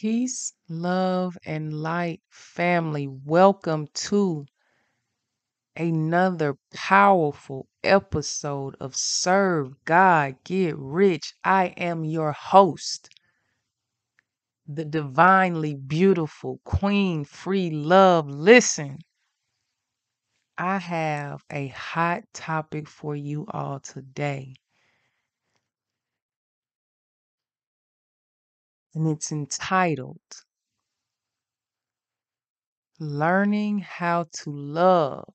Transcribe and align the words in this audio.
Peace, 0.00 0.52
love, 0.68 1.36
and 1.44 1.72
light, 1.72 2.20
family. 2.30 3.08
Welcome 3.08 3.88
to 3.94 4.46
another 5.74 6.54
powerful 6.72 7.66
episode 7.82 8.76
of 8.78 8.94
Serve 8.94 9.74
God, 9.84 10.36
Get 10.44 10.76
Rich. 10.78 11.34
I 11.42 11.74
am 11.76 12.04
your 12.04 12.30
host, 12.30 13.08
the 14.68 14.84
divinely 14.84 15.74
beautiful 15.74 16.60
Queen 16.62 17.24
Free 17.24 17.70
Love. 17.70 18.28
Listen, 18.28 18.98
I 20.56 20.78
have 20.78 21.42
a 21.50 21.66
hot 21.68 22.22
topic 22.32 22.88
for 22.88 23.16
you 23.16 23.46
all 23.50 23.80
today. 23.80 24.54
And 28.98 29.06
it's 29.06 29.30
entitled 29.30 30.18
Learning 32.98 33.78
How 33.78 34.26
to 34.42 34.50
Love 34.50 35.32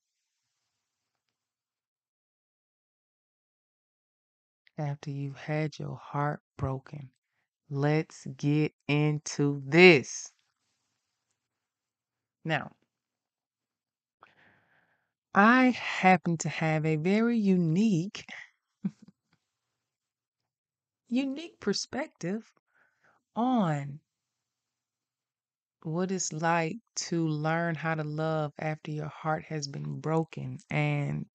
After 4.76 5.10
You've 5.10 5.38
Had 5.38 5.78
Your 5.78 5.96
Heart 5.96 6.42
Broken. 6.58 7.08
Let's 7.70 8.26
get 8.36 8.74
into 8.86 9.62
this. 9.64 10.30
Now, 12.44 12.70
I 15.34 15.70
happen 15.70 16.36
to 16.36 16.50
have 16.50 16.84
a 16.84 16.96
very 16.96 17.38
unique, 17.38 18.26
unique 21.08 21.58
perspective 21.60 22.52
on 23.36 24.00
what 25.82 26.10
it's 26.10 26.32
like 26.32 26.78
to 26.96 27.28
learn 27.28 27.74
how 27.74 27.94
to 27.94 28.04
love 28.04 28.52
after 28.58 28.90
your 28.90 29.08
heart 29.08 29.44
has 29.44 29.68
been 29.68 30.00
broken. 30.00 30.58
And 30.70 31.26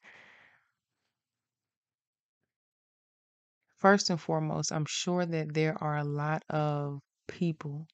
first 3.78 4.10
and 4.10 4.20
foremost, 4.20 4.72
I'm 4.72 4.86
sure 4.86 5.26
that 5.26 5.54
there 5.54 5.82
are 5.84 5.98
a 5.98 6.04
lot 6.04 6.44
of 6.50 7.02
people. 7.28 7.88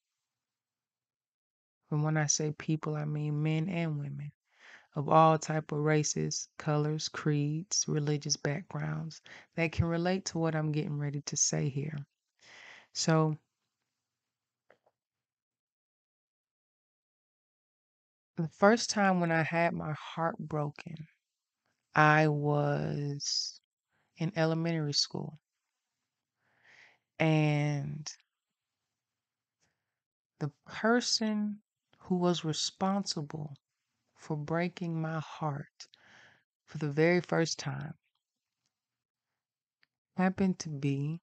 And 1.92 2.04
when 2.04 2.18
I 2.18 2.28
say 2.28 2.54
people, 2.58 2.96
I 2.96 3.06
mean 3.06 3.44
men 3.44 3.70
and 3.70 4.00
women 4.00 4.32
of 4.96 5.10
all 5.10 5.38
type 5.38 5.72
of 5.72 5.80
races, 5.80 6.48
colors, 6.58 7.10
creeds, 7.10 7.86
religious 7.88 8.38
backgrounds 8.38 9.22
that 9.56 9.72
can 9.74 9.86
relate 9.86 10.26
to 10.26 10.38
what 10.38 10.56
I'm 10.56 10.72
getting 10.72 10.98
ready 10.98 11.22
to 11.22 11.38
say 11.38 11.70
here. 11.70 11.98
So, 12.94 13.38
the 18.36 18.48
first 18.48 18.90
time 18.90 19.20
when 19.20 19.32
I 19.32 19.44
had 19.44 19.74
my 19.74 19.94
heart 19.94 20.38
broken, 20.38 21.08
I 21.96 22.28
was 22.28 23.62
in 24.18 24.32
elementary 24.36 24.94
school. 24.94 25.40
And 27.20 28.12
the 30.40 30.52
person 30.66 31.60
who 31.98 32.16
was 32.18 32.44
responsible 32.44 33.56
for 34.16 34.36
breaking 34.36 35.02
my 35.02 35.20
heart 35.20 35.88
for 36.66 36.78
the 36.78 36.92
very 36.92 37.22
first 37.22 37.58
time 37.58 37.94
happened 40.18 40.60
to 40.60 40.70
be 40.70 41.22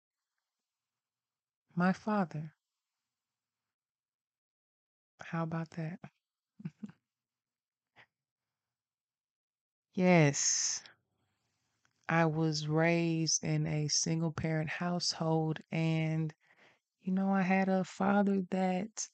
my 1.74 1.92
father. 1.92 2.52
How 5.20 5.42
about 5.42 5.70
that? 5.70 5.98
Yes, 9.94 10.82
I 12.08 12.26
was 12.26 12.68
raised 12.68 13.44
in 13.44 13.66
a 13.66 13.88
single 13.88 14.32
parent 14.32 14.68
household, 14.68 15.60
and 15.70 16.32
you 17.02 17.12
know, 17.12 17.30
I 17.30 17.42
had 17.42 17.68
a 17.68 17.84
father 17.84 18.42
that 18.50 19.08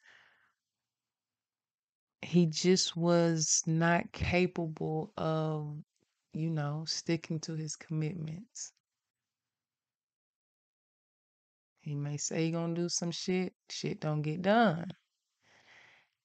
he 2.23 2.47
just 2.47 2.97
was 2.97 3.63
not 3.67 4.13
capable 4.13 5.13
of, 5.17 5.77
you 6.35 6.51
know, 6.51 6.85
sticking 6.87 7.41
to 7.41 7.55
his 7.55 7.77
commitments. 7.77 8.73
He 11.81 11.95
may 11.95 12.19
say 12.19 12.45
he 12.47 12.51
gonna 12.51 12.75
do 12.75 12.89
some 12.89 13.11
shit, 13.11 13.55
shit 13.71 14.01
don't 14.01 14.23
get 14.23 14.43
done. 14.43 14.91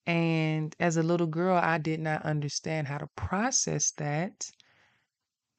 And 0.06 0.74
as 0.80 0.96
a 0.96 1.02
little 1.02 1.26
girl, 1.26 1.58
I 1.58 1.76
did 1.76 2.00
not 2.00 2.22
understand 2.22 2.88
how 2.88 2.96
to 2.98 3.06
process 3.16 3.90
that. 3.92 4.50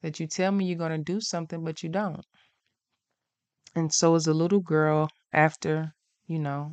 That 0.00 0.18
you 0.20 0.26
tell 0.26 0.52
me 0.52 0.64
you're 0.64 0.78
gonna 0.78 0.96
do 0.96 1.20
something, 1.20 1.62
but 1.62 1.82
you 1.82 1.90
don't. 1.90 2.24
And 3.76 3.94
so 3.94 4.16
as 4.16 4.26
a 4.26 4.34
little 4.34 4.58
girl, 4.58 5.08
after, 5.32 5.94
you 6.26 6.40
know, 6.40 6.72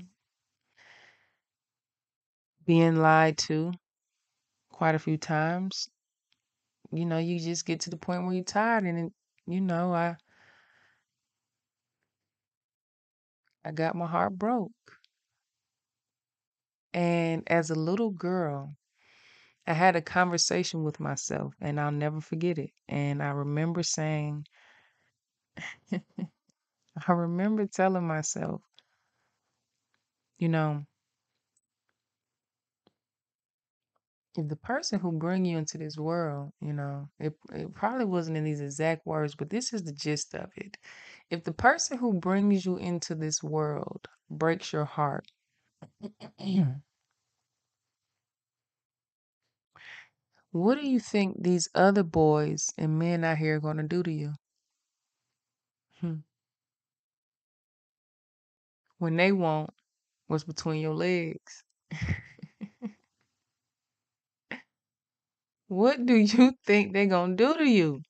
being 2.65 2.97
lied 2.97 3.37
to 3.37 3.71
quite 4.69 4.95
a 4.95 4.99
few 4.99 5.17
times, 5.17 5.89
you 6.91 7.05
know, 7.05 7.17
you 7.17 7.39
just 7.39 7.65
get 7.65 7.81
to 7.81 7.89
the 7.89 7.97
point 7.97 8.23
where 8.23 8.33
you're 8.33 8.43
tired 8.43 8.83
and 8.83 8.97
it, 9.07 9.13
you 9.47 9.61
know, 9.61 9.93
I 9.93 10.15
I 13.65 13.71
got 13.73 13.93
my 13.95 14.07
heart 14.07 14.37
broke. 14.37 14.71
And 16.93 17.43
as 17.47 17.69
a 17.69 17.75
little 17.75 18.11
girl, 18.11 18.75
I 19.67 19.73
had 19.73 19.95
a 19.95 20.01
conversation 20.01 20.83
with 20.83 20.99
myself 20.99 21.55
and 21.61 21.79
I'll 21.79 21.91
never 21.91 22.21
forget 22.21 22.57
it. 22.59 22.71
And 22.89 23.23
I 23.23 23.29
remember 23.31 23.83
saying, 23.83 24.45
I 27.07 27.11
remember 27.11 27.67
telling 27.67 28.07
myself, 28.07 28.61
you 30.37 30.49
know, 30.49 30.85
if 34.35 34.47
the 34.47 34.55
person 34.55 34.99
who 34.99 35.11
bring 35.11 35.45
you 35.45 35.57
into 35.57 35.77
this 35.77 35.97
world, 35.97 36.51
you 36.59 36.73
know, 36.73 37.09
it, 37.19 37.33
it 37.53 37.73
probably 37.73 38.05
wasn't 38.05 38.35
in 38.37 38.43
these 38.43 38.61
exact 38.61 39.05
words, 39.05 39.35
but 39.35 39.49
this 39.49 39.73
is 39.73 39.83
the 39.83 39.93
gist 39.93 40.33
of 40.33 40.51
it. 40.55 40.77
If 41.29 41.43
the 41.43 41.53
person 41.53 41.97
who 41.99 42.13
brings 42.13 42.65
you 42.65 42.77
into 42.77 43.13
this 43.15 43.43
world 43.43 44.07
breaks 44.29 44.73
your 44.73 44.85
heart, 44.85 45.27
what 50.51 50.79
do 50.79 50.87
you 50.87 50.99
think 50.99 51.41
these 51.41 51.67
other 51.73 52.03
boys 52.03 52.69
and 52.77 52.99
men 52.99 53.23
out 53.23 53.37
here 53.37 53.55
are 53.55 53.59
going 53.59 53.77
to 53.77 53.83
do 53.83 54.03
to 54.03 54.11
you? 54.11 54.33
Hmm. 55.99 56.17
When 58.99 59.15
they 59.15 59.31
want 59.31 59.71
what's 60.27 60.43
between 60.43 60.81
your 60.81 60.93
legs. 60.93 61.63
what 65.67 66.05
do 66.05 66.15
you 66.15 66.51
think 66.65 66.93
they're 66.93 67.07
going 67.07 67.35
to 67.37 67.43
do 67.43 67.57
to 67.57 67.69
you? 67.69 68.01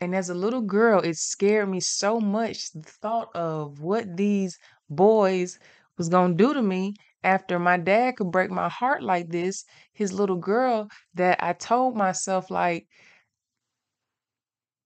And 0.00 0.14
as 0.14 0.30
a 0.30 0.34
little 0.34 0.60
girl, 0.60 1.00
it 1.00 1.16
scared 1.16 1.68
me 1.68 1.80
so 1.80 2.20
much 2.20 2.70
the 2.72 2.82
thought 2.82 3.34
of 3.34 3.80
what 3.80 4.16
these 4.16 4.56
boys 4.88 5.58
was 5.96 6.08
going 6.08 6.36
to 6.36 6.44
do 6.44 6.54
to 6.54 6.62
me 6.62 6.94
after 7.22 7.58
my 7.58 7.76
dad 7.76 8.16
could 8.16 8.30
break 8.30 8.50
my 8.50 8.68
heart 8.68 9.02
like 9.02 9.28
this. 9.28 9.64
His 9.92 10.12
little 10.12 10.36
girl 10.36 10.88
that 11.14 11.42
I 11.42 11.52
told 11.52 11.96
myself, 11.96 12.50
like, 12.50 12.86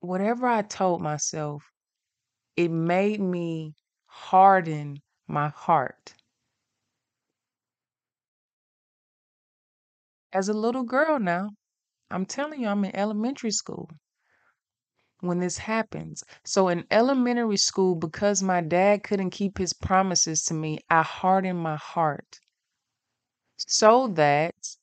whatever 0.01 0.47
I 0.47 0.63
told 0.63 1.01
myself, 1.01 1.65
it 2.57 2.71
made 2.71 3.21
me 3.21 3.75
harden 4.07 5.03
my 5.29 5.49
heart. 5.49 6.15
As 10.33 10.49
a 10.51 10.53
little 10.53 10.83
girl 10.85 11.19
now, 11.19 11.51
I'm 12.11 12.27
telling 12.27 12.63
you, 12.63 12.69
I'm 12.69 12.85
in 12.85 12.95
elementary 12.97 13.51
school 13.53 13.89
when 15.23 15.41
this 15.41 15.59
happens. 15.59 16.23
So 16.45 16.69
in 16.69 16.87
elementary 16.91 17.57
school, 17.57 17.97
because 17.97 18.43
my 18.43 18.61
dad 18.61 19.03
couldn't 19.05 19.31
keep 19.31 19.59
his 19.59 19.73
promises 19.73 20.45
to 20.45 20.55
me, 20.55 20.81
I 20.91 21.03
hardened 21.03 21.61
my 21.61 21.77
heart 21.77 22.41
so 23.57 24.09
that 24.09 24.77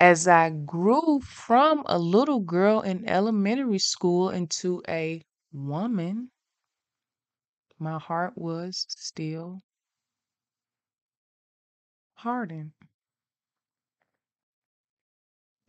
as 0.00 0.26
I 0.26 0.50
grew 0.50 1.20
from 1.20 1.84
a 1.86 1.96
little 1.96 2.40
girl 2.40 2.80
in 2.80 3.08
elementary 3.08 3.78
school 3.78 4.28
into 4.28 4.82
a 4.88 5.22
woman, 5.52 6.32
my 7.80 7.98
heart 7.98 8.38
was 8.38 8.86
still 8.90 9.60
hardened. 12.14 12.72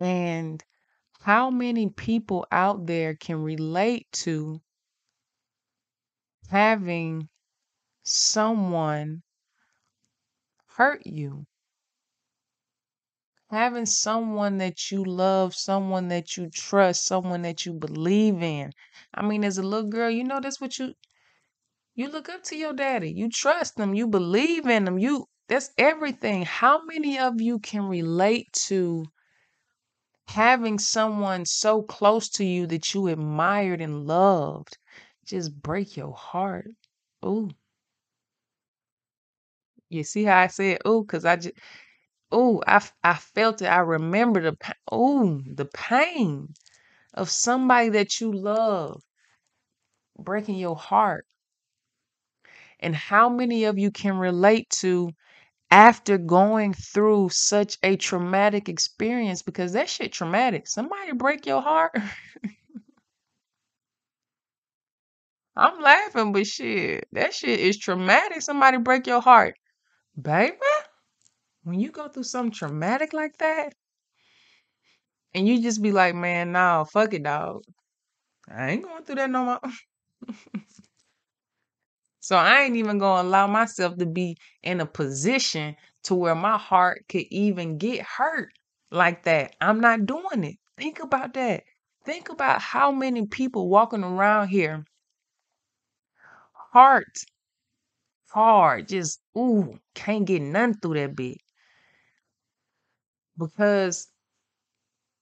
And 0.02 0.64
how 1.22 1.50
many 1.50 1.90
people 1.90 2.46
out 2.52 2.86
there 2.88 3.16
can 3.16 3.42
relate 3.44 4.12
to 4.12 4.62
having 6.50 7.28
someone 8.04 9.24
hurt 10.66 11.06
you 11.06 11.46
having 13.52 13.86
someone 13.86 14.58
that 14.58 14.90
you 14.90 15.04
love, 15.04 15.54
someone 15.54 16.08
that 16.08 16.38
you 16.38 16.50
trust, 16.50 17.06
someone 17.06 17.44
that 17.44 17.66
you 17.68 17.74
believe 17.74 18.42
in. 18.42 18.72
I 19.14 19.24
mean, 19.24 19.44
as 19.44 19.60
a 19.60 19.64
little 19.64 19.90
girl, 19.90 20.10
you 20.10 20.24
know 20.24 20.40
that's 20.40 20.60
what 20.60 20.80
you 20.80 20.96
you 21.96 22.10
look 22.10 22.28
up 22.28 22.44
to 22.44 22.58
your 22.58 22.74
daddy. 22.74 23.12
You 23.14 23.30
trust 23.30 23.80
him. 23.80 23.94
You 23.94 24.06
believe 24.08 24.66
in 24.68 24.86
him. 24.88 25.00
You 25.00 25.28
that's 25.48 25.72
everything. 25.78 26.44
How 26.44 26.84
many 26.84 27.18
of 27.18 27.40
you 27.42 27.60
can 27.60 27.84
relate 27.88 28.52
to 28.68 29.06
having 30.34 30.80
someone 30.80 31.46
so 31.46 31.82
close 31.84 32.30
to 32.30 32.46
you 32.46 32.68
that 32.68 32.94
you 32.94 33.08
admired 33.08 33.82
and 33.82 34.08
loved 34.08 34.78
just 35.26 35.62
break 35.62 35.98
your 35.98 36.14
heart? 36.14 36.72
Ooh. 37.26 37.50
You 39.90 40.04
see 40.04 40.24
how 40.24 40.40
I 40.40 40.48
said 40.48 40.80
ooh, 40.88 41.04
because 41.04 41.24
I 41.24 41.36
just 41.36 41.54
ooh, 42.34 42.62
I 42.68 42.82
I 43.04 43.16
felt 43.16 43.62
it. 43.62 43.68
I 43.68 43.80
remember 43.80 44.42
the 44.42 44.76
ooh, 44.94 45.44
the 45.46 45.66
pain 45.66 46.54
of 47.14 47.30
somebody 47.30 47.90
that 47.90 48.22
you 48.22 48.34
love 48.34 49.04
breaking 50.18 50.56
your 50.56 50.76
heart. 50.78 51.26
And 52.82 52.96
how 52.96 53.30
many 53.30 53.64
of 53.64 53.80
you 53.80 53.92
can 53.92 54.18
relate 54.18 54.70
to 54.82 55.12
after 55.72 56.18
going 56.20 56.74
through 56.74 57.30
such 57.30 57.78
a 57.84 57.96
traumatic 57.98 58.70
experience 58.70 59.42
because 59.42 59.74
that 59.74 59.90
shit 59.90 60.14
traumatic. 60.14 60.68
Somebody 60.68 61.14
break 61.14 61.46
your 61.48 61.62
heart. 61.62 61.96
I'm 65.58 65.82
laughing, 65.82 66.34
but 66.34 66.48
shit, 66.48 67.08
that 67.14 67.34
shit 67.34 67.60
is 67.60 67.78
traumatic. 67.78 68.42
Somebody 68.42 68.78
break 68.78 69.08
your 69.08 69.22
heart. 69.22 69.56
Baby, 70.22 70.58
when 71.64 71.80
you 71.80 71.92
go 71.92 72.08
through 72.10 72.24
something 72.24 72.52
traumatic 72.52 73.14
like 73.14 73.38
that, 73.40 73.74
and 75.34 75.48
you 75.48 75.62
just 75.62 75.82
be 75.82 75.92
like, 75.92 76.16
man, 76.16 76.52
nah, 76.54 76.84
fuck 76.86 77.14
it, 77.14 77.24
dog. 77.24 77.64
I 78.50 78.72
ain't 78.72 78.84
going 78.84 79.04
through 79.04 79.16
that 79.16 79.30
no 79.30 79.46
more. 79.46 79.60
so 82.32 82.38
I 82.38 82.62
ain't 82.62 82.78
even 82.78 82.98
gonna 82.98 83.28
allow 83.28 83.46
myself 83.46 83.98
to 83.98 84.06
be 84.06 84.38
in 84.64 84.80
a 84.80 84.86
position 84.86 85.76
to 86.04 86.16
where 86.16 86.34
my 86.34 86.58
heart 86.58 87.04
could 87.10 87.26
even 87.30 87.78
get 87.78 88.04
hurt 88.04 88.54
like 88.90 89.24
that. 89.24 89.54
I'm 89.60 89.82
not 89.82 90.06
doing 90.06 90.46
it. 90.46 90.56
Think 90.78 91.02
about 91.04 91.34
that. 91.34 91.66
Think 92.06 92.30
about 92.30 92.62
how 92.62 92.94
many 92.94 93.26
people 93.28 93.68
walking 93.68 94.06
around 94.06 94.48
here, 94.48 94.86
heart 96.72 97.18
hard, 98.30 98.88
just 98.88 99.20
ooh, 99.38 99.78
can't 99.94 100.24
get 100.24 100.42
none 100.42 100.74
through 100.76 100.94
that 100.94 101.14
bit 101.14 101.40
because 103.38 104.08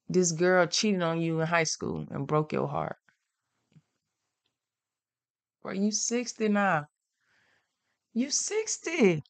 this 0.08 0.32
girl 0.32 0.68
cheated 0.68 1.02
on 1.02 1.20
you 1.20 1.40
in 1.42 1.48
high 1.48 1.64
school 1.64 2.06
and 2.12 2.28
broke 2.28 2.54
your 2.54 2.68
heart. 2.68 2.98
Bro, 5.64 5.74
you 5.74 5.92
60 5.92 6.50
now. 6.50 6.86
You 8.20 8.32
60. 8.32 9.24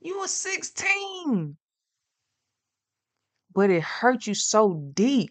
You 0.00 0.18
were 0.20 0.28
16. 0.28 1.56
But 3.54 3.70
it 3.70 3.82
hurt 3.82 4.26
you 4.26 4.34
so 4.34 4.74
deep 4.92 5.30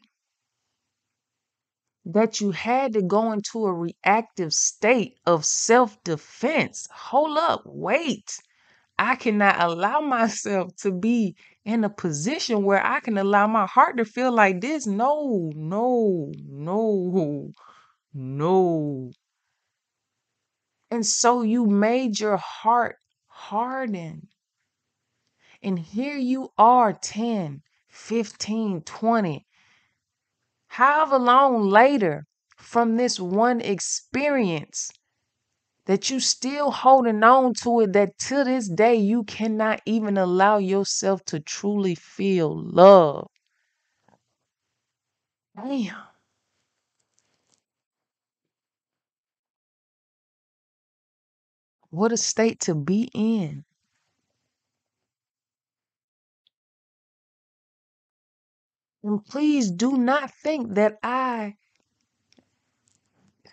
that 2.06 2.42
you 2.42 2.50
had 2.50 2.94
to 2.94 3.04
go 3.04 3.32
into 3.34 3.66
a 3.68 3.72
reactive 3.74 4.52
state 4.52 5.20
of 5.28 5.46
self 5.46 6.04
defense. 6.04 6.88
Hold 6.92 7.38
up, 7.38 7.62
wait. 7.66 8.40
I 8.98 9.16
cannot 9.16 9.62
allow 9.62 10.00
myself 10.18 10.76
to 10.78 10.92
be 10.92 11.36
in 11.66 11.84
a 11.84 11.90
position 11.90 12.64
where 12.64 12.84
I 12.86 13.00
can 13.02 13.18
allow 13.20 13.48
my 13.48 13.68
heart 13.68 13.98
to 13.98 14.06
feel 14.06 14.32
like 14.32 14.62
this. 14.62 14.88
No, 14.88 15.52
no, 15.56 16.32
no, 16.48 17.52
no. 18.14 19.12
And 20.92 21.04
so 21.08 21.42
you 21.42 21.66
made 21.66 22.20
your 22.20 22.38
heart 22.38 22.98
harden. 23.26 24.30
And 25.64 25.80
here 25.80 26.18
you 26.18 26.54
are 26.60 26.94
10, 26.94 27.64
15, 27.88 28.82
20, 28.84 29.48
however 30.68 31.18
long 31.18 31.70
later 31.70 32.28
from 32.58 32.98
this 32.98 33.20
one 33.20 33.62
experience 33.62 34.92
that 35.86 36.10
you 36.10 36.20
still 36.20 36.72
holding 36.72 37.24
on 37.24 37.54
to 37.56 37.82
it 37.82 37.94
that 37.94 38.18
to 38.20 38.44
this 38.44 38.70
day 38.70 38.96
you 38.96 39.24
cannot 39.24 39.82
even 39.86 40.18
allow 40.18 40.58
yourself 40.58 41.24
to 41.26 41.40
truly 41.40 41.96
feel 41.96 42.56
love. 42.56 43.28
Damn. 45.56 46.11
What 51.92 52.14
a 52.14 52.18
state 52.18 52.62
to 52.62 52.74
be 52.74 53.10
in. 53.14 53.66
And 59.04 59.26
please 59.26 59.70
do 59.70 59.98
not 59.98 60.34
think 60.34 60.76
that 60.76 60.98
I 61.04 61.58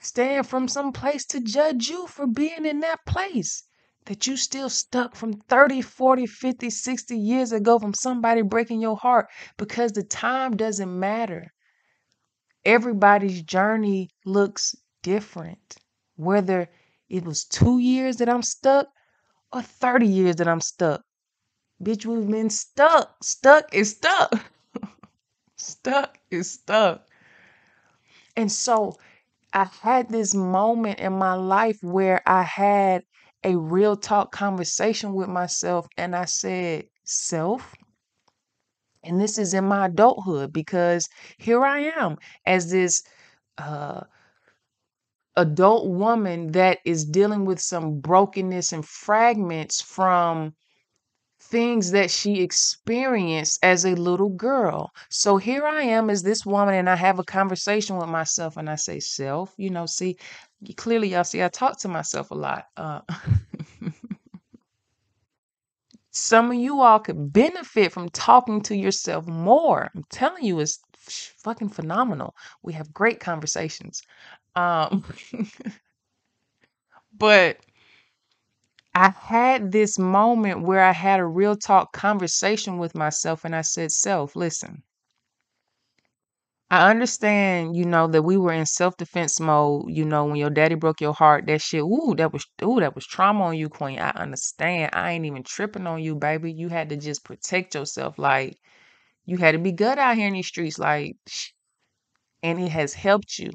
stand 0.01 0.47
from 0.47 0.69
some 0.69 0.93
place 0.93 1.27
to 1.27 1.41
judge 1.41 1.89
you 1.89 2.07
for 2.07 2.29
being 2.29 2.65
in 2.65 2.79
that 2.81 3.05
place. 3.07 3.65
That 4.05 4.29
you 4.29 4.37
still 4.37 4.71
stuck 4.71 5.17
from 5.17 5.41
30, 5.49 5.83
40, 5.83 6.27
50, 6.27 6.71
60 6.71 7.19
years 7.19 7.51
ago 7.51 7.81
from 7.81 7.93
somebody 7.93 8.43
breaking 8.43 8.81
your 8.81 8.97
heart 8.97 9.29
because 9.57 9.93
the 9.93 10.05
time 10.05 10.57
doesn't 10.57 10.99
matter. 10.99 11.53
Everybody's 12.65 13.43
journey 13.43 14.11
looks 14.25 14.77
different. 15.03 15.77
Whether 16.15 16.71
it 17.09 17.25
was 17.25 17.45
two 17.45 17.79
years 17.79 18.17
that 18.17 18.29
I'm 18.29 18.43
stuck 18.43 18.89
or 19.53 19.63
30 19.63 20.07
years 20.07 20.37
that 20.37 20.49
I'm 20.49 20.61
stuck. 20.61 21.03
Bitch, 21.83 22.05
we've 22.05 22.29
been 22.29 22.51
stuck. 22.51 23.23
Stuck 23.23 23.75
is 23.75 23.91
stuck. 23.93 24.33
stuck 25.57 26.19
is 26.31 26.51
stuck. 26.51 27.07
And 28.37 28.51
so 28.51 28.97
I 29.53 29.69
had 29.81 30.11
this 30.11 30.35
moment 30.35 31.01
in 31.01 31.13
my 31.13 31.35
life 31.35 31.79
where 31.83 32.23
I 32.27 32.43
had 32.43 33.03
a 33.45 33.57
real 33.57 33.97
talk 33.97 34.33
conversation 34.33 35.15
with 35.15 35.29
myself 35.29 35.87
and 35.97 36.15
I 36.15 36.27
said, 36.27 36.87
Self, 37.05 37.75
and 39.03 39.21
this 39.21 39.39
is 39.39 39.55
in 39.55 39.65
my 39.65 39.87
adulthood 39.87 40.53
because 40.53 41.09
here 41.39 41.65
I 41.65 41.93
am 41.97 42.19
as 42.45 42.71
this 42.71 43.03
uh, 43.57 44.03
adult 45.39 45.89
woman 45.89 46.53
that 46.53 46.79
is 46.85 47.05
dealing 47.05 47.45
with 47.47 47.61
some 47.61 48.01
brokenness 48.01 48.73
and 48.73 48.85
fragments 48.85 49.81
from 49.81 50.55
things 51.41 51.93
that 51.93 52.11
she 52.11 52.43
experienced 52.43 53.61
as 53.63 53.87
a 53.87 53.95
little 53.95 54.31
girl. 54.31 54.91
So 55.09 55.37
here 55.37 55.65
I 55.65 55.83
am 55.83 56.11
as 56.11 56.23
this 56.23 56.45
woman, 56.45 56.75
and 56.75 56.91
I 56.91 56.97
have 56.97 57.19
a 57.19 57.25
conversation 57.25 57.97
with 57.97 58.09
myself, 58.09 58.57
and 58.57 58.69
I 58.69 58.75
say, 58.75 59.01
Self, 59.01 59.55
you 59.57 59.71
know, 59.71 59.87
see, 59.87 60.19
clearly, 60.77 61.11
y'all 61.11 61.25
see, 61.25 61.43
I 61.43 61.49
talk 61.49 61.79
to 61.81 61.89
myself 61.89 62.33
a 62.33 62.35
lot. 62.35 62.65
Uh, 62.77 63.01
some 66.11 66.51
of 66.51 66.59
you 66.59 66.81
all 66.81 66.99
could 66.99 67.33
benefit 67.33 67.93
from 67.93 68.09
talking 68.11 68.61
to 68.63 68.77
yourself 68.77 69.27
more. 69.27 69.89
I'm 69.95 70.05
telling 70.11 70.45
you, 70.45 70.59
it's 70.61 70.81
fucking 71.39 71.71
phenomenal. 71.71 72.35
We 72.63 72.73
have 72.75 72.93
great 72.93 73.21
conversations. 73.21 74.03
Um, 74.59 75.05
but 77.19 77.59
I 78.95 79.09
had 79.09 79.73
this 79.73 79.99
moment 79.99 80.61
where 80.61 80.83
I 80.85 80.93
had 80.93 81.21
a 81.21 81.27
real 81.27 81.57
talk 81.57 81.95
conversation 81.95 82.77
with 82.77 82.95
myself 82.95 83.47
and 83.47 83.57
I 83.57 83.63
said, 83.63 83.93
Self, 83.93 84.37
listen, 84.37 84.83
I 86.71 86.91
understand, 86.91 87.77
you 87.77 87.85
know, 87.87 88.09
that 88.09 88.23
we 88.23 88.37
were 88.39 88.53
in 88.53 88.67
self-defense 88.67 89.41
mode, 89.41 89.87
you 89.91 90.05
know, 90.05 90.25
when 90.27 90.37
your 90.37 90.51
daddy 90.51 90.75
broke 90.75 91.01
your 91.01 91.15
heart, 91.15 91.47
that 91.47 91.61
shit, 91.63 91.83
ooh, 91.83 92.15
that 92.19 92.33
was 92.33 92.47
ooh, 92.63 92.81
that 92.81 92.95
was 92.95 93.07
trauma 93.07 93.45
on 93.45 93.57
you, 93.59 93.69
Queen. 93.71 93.99
I 93.99 94.11
understand. 94.11 94.91
I 94.95 95.13
ain't 95.13 95.27
even 95.27 95.43
tripping 95.45 95.87
on 95.87 96.03
you, 96.03 96.15
baby. 96.17 96.53
You 96.53 96.69
had 96.69 96.91
to 96.91 96.97
just 96.97 97.25
protect 97.25 97.75
yourself. 97.75 98.19
Like 98.19 98.59
you 99.27 99.39
had 99.39 99.53
to 99.53 99.59
be 99.59 99.73
good 99.73 99.99
out 99.99 100.17
here 100.17 100.29
in 100.29 100.35
these 100.35 100.49
streets, 100.49 100.79
like 100.79 101.17
and 102.43 102.61
it 102.61 102.71
has 102.71 102.95
helped 102.95 103.39
you. 103.39 103.51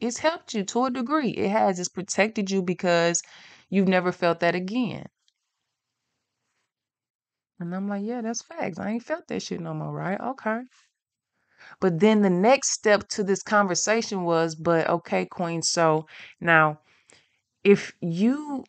It's 0.00 0.18
helped 0.18 0.54
you 0.54 0.64
to 0.64 0.84
a 0.86 0.90
degree. 0.90 1.30
It 1.30 1.50
has. 1.50 1.78
It's 1.78 1.88
protected 1.88 2.50
you 2.50 2.62
because 2.62 3.22
you've 3.70 3.88
never 3.88 4.12
felt 4.12 4.40
that 4.40 4.54
again. 4.54 5.06
And 7.58 7.74
I'm 7.74 7.88
like, 7.88 8.04
yeah, 8.04 8.20
that's 8.20 8.42
facts. 8.42 8.78
I 8.78 8.90
ain't 8.90 9.02
felt 9.02 9.28
that 9.28 9.42
shit 9.42 9.60
no 9.60 9.72
more, 9.72 9.92
right? 9.92 10.20
Okay. 10.20 10.60
But 11.80 12.00
then 12.00 12.22
the 12.22 12.30
next 12.30 12.72
step 12.72 13.08
to 13.08 13.24
this 13.24 13.42
conversation 13.42 14.24
was, 14.24 14.54
but 14.54 14.88
okay, 14.88 15.26
Queen, 15.26 15.62
so 15.62 16.06
now 16.40 16.80
if 17.64 17.92
you 18.00 18.64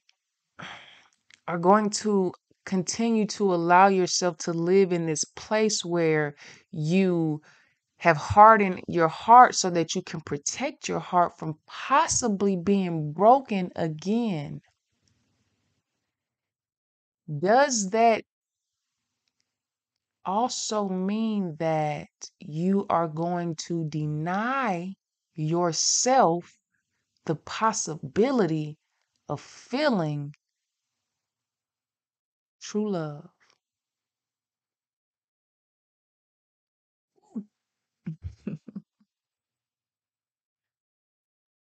are 1.48 1.58
going 1.60 1.90
to 1.90 2.34
continue 2.66 3.26
to 3.26 3.54
allow 3.54 3.88
yourself 3.88 4.38
to 4.38 4.52
live 4.54 4.92
in 4.92 5.06
this 5.06 5.24
place 5.24 5.86
where 5.86 6.36
you 6.72 7.42
have 7.98 8.18
hardened 8.18 8.84
your 8.88 9.08
heart 9.08 9.56
so 9.56 9.70
that 9.70 9.96
you 9.96 10.02
can 10.02 10.22
protect 10.22 10.88
your 10.88 11.00
heart 11.00 11.38
from 11.38 11.60
possibly 11.68 12.56
being 12.56 13.12
broken 13.14 13.72
again. 13.76 14.62
Does 17.40 17.90
that 17.92 18.26
also 20.26 20.88
mean 20.88 21.56
that 21.56 22.10
you 22.40 22.86
are 22.88 23.08
going 23.08 23.56
to 23.56 23.86
deny 23.90 24.94
yourself 25.34 26.60
the 27.26 27.36
possibility 27.36 28.78
of 29.30 29.42
feeling 29.42 30.34
true 32.62 32.92
love? 32.92 33.37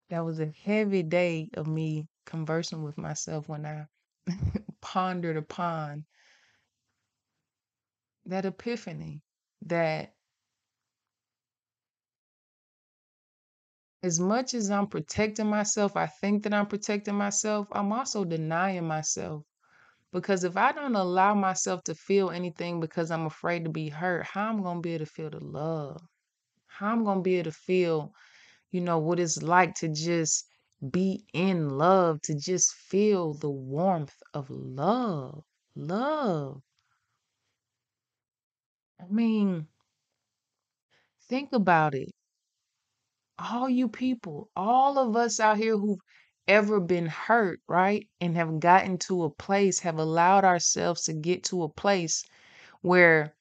That 0.10 0.25
was 0.25 0.39
a 0.39 0.51
heavy 0.63 1.04
day 1.04 1.50
of 1.56 1.68
me 1.68 2.08
conversing 2.25 2.84
with 2.84 2.98
myself 2.98 3.48
when 3.50 3.66
I 3.66 3.86
pondered 4.82 5.38
upon 5.38 6.06
that 8.25 8.46
epiphany 8.46 9.22
that 9.63 10.13
as 14.04 14.20
much 14.20 14.54
as 14.54 14.70
I'm 14.70 14.88
protecting 14.88 15.48
myself, 15.48 15.96
I 15.96 16.08
think 16.08 16.44
that 16.44 16.54
I'm 16.54 16.68
protecting 16.68 17.16
myself, 17.16 17.68
I'm 17.72 17.92
also 17.94 18.25
denying 18.25 18.86
myself. 18.88 19.44
Because 20.13 20.44
if 20.44 20.58
I 20.58 20.72
don't 20.72 20.96
allow 20.96 21.34
myself 21.36 21.84
to 21.86 21.96
feel 21.96 22.30
anything 22.32 22.80
because 22.80 23.12
I'm 23.12 23.25
afraid 23.25 23.66
to 23.66 23.70
be 23.72 23.89
hurt, 23.89 24.25
how 24.25 24.50
am 24.50 24.62
I 24.62 24.63
gonna 24.63 24.82
be 24.82 24.94
able 24.96 25.06
to 25.06 25.12
feel 25.12 25.30
the 25.30 25.44
love? 25.44 26.01
How 26.68 26.92
am 26.94 27.01
I 27.04 27.06
gonna 27.06 27.22
be 27.22 27.36
able 27.36 27.51
to 27.51 27.58
feel, 27.58 28.13
you 28.71 28.81
know, 28.81 28.99
what 28.99 29.19
it's 29.19 29.41
like 29.43 29.75
to 29.75 29.89
just 29.89 30.47
be 30.91 31.25
in 31.33 31.69
love, 31.69 32.21
to 32.23 32.35
just 32.35 32.73
feel 32.73 33.33
the 33.33 33.49
warmth 33.49 34.15
of 34.33 34.49
love. 34.49 35.43
Love. 35.75 36.61
I 38.99 39.05
mean, 39.09 39.67
think 41.29 41.53
about 41.53 41.95
it. 41.95 42.09
All 43.39 43.67
you 43.67 43.89
people, 43.89 44.51
all 44.55 44.99
of 44.99 45.15
us 45.15 45.39
out 45.39 45.57
here 45.57 45.75
who've 45.75 45.99
ever 46.47 46.79
been 46.79 47.07
hurt, 47.07 47.59
right? 47.67 48.07
And 48.21 48.38
have 48.38 48.59
gotten 48.59 48.99
to 48.99 49.23
a 49.23 49.31
place, 49.31 49.79
have 49.79 49.97
allowed 49.97 50.45
ourselves 50.45 51.05
to 51.05 51.13
get 51.13 51.43
to 51.45 51.63
a 51.63 51.69
place 51.69 52.23
where 52.81 53.35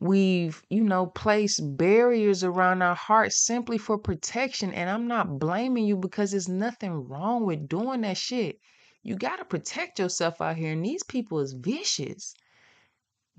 we've, 0.00 0.62
you 0.68 0.84
know, 0.84 1.06
placed 1.06 1.76
barriers 1.76 2.44
around 2.44 2.82
our 2.82 2.94
hearts 2.94 3.36
simply 3.36 3.78
for 3.78 3.98
protection. 3.98 4.72
And 4.72 4.88
I'm 4.88 5.08
not 5.08 5.38
blaming 5.38 5.86
you 5.86 5.96
because 5.96 6.30
there's 6.30 6.48
nothing 6.48 7.08
wrong 7.08 7.44
with 7.44 7.68
doing 7.68 8.02
that 8.02 8.16
shit. 8.16 8.60
You 9.02 9.16
got 9.16 9.36
to 9.36 9.44
protect 9.44 9.98
yourself 9.98 10.40
out 10.40 10.56
here. 10.56 10.72
And 10.72 10.84
these 10.84 11.02
people 11.02 11.40
is 11.40 11.52
vicious. 11.52 12.34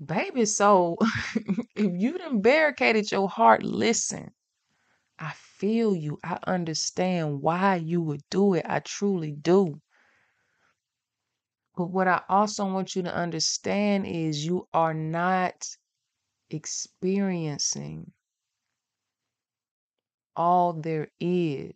Baby, 0.04 0.46
so 0.46 0.96
if 1.76 1.92
you 2.00 2.18
done 2.18 2.40
barricaded 2.40 3.10
your 3.10 3.28
heart, 3.28 3.62
listen. 3.62 4.30
I 5.18 5.32
feel 5.34 5.94
you. 5.94 6.18
I 6.24 6.38
understand 6.46 7.42
why 7.42 7.76
you 7.76 8.00
would 8.00 8.22
do 8.30 8.54
it. 8.54 8.64
I 8.66 8.80
truly 8.80 9.32
do. 9.32 9.80
But 11.76 11.88
what 11.88 12.08
I 12.08 12.22
also 12.28 12.64
want 12.64 12.96
you 12.96 13.02
to 13.02 13.14
understand 13.14 14.06
is 14.06 14.44
you 14.44 14.66
are 14.72 14.94
not 14.94 15.66
experiencing 16.50 18.12
all 20.36 20.72
there 20.72 21.08
is. 21.20 21.72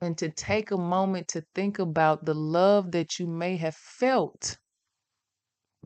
And 0.00 0.18
to 0.18 0.30
take 0.30 0.70
a 0.72 0.76
moment 0.76 1.28
to 1.28 1.44
think 1.54 1.78
about 1.78 2.24
the 2.24 2.34
love 2.34 2.90
that 2.92 3.18
you 3.18 3.26
may 3.26 3.56
have 3.56 3.76
felt 3.76 4.58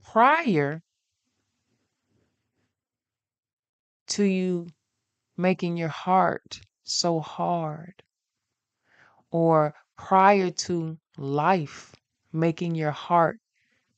prior 0.03 0.83
to 4.09 4.25
you 4.25 4.69
making 5.37 5.76
your 5.76 5.88
heart 5.88 6.61
so 6.85 7.21
hard, 7.21 8.03
or 9.31 9.75
prior 9.97 10.50
to 10.50 10.97
life 11.19 11.95
making 12.33 12.75
your 12.75 12.93
heart 12.93 13.38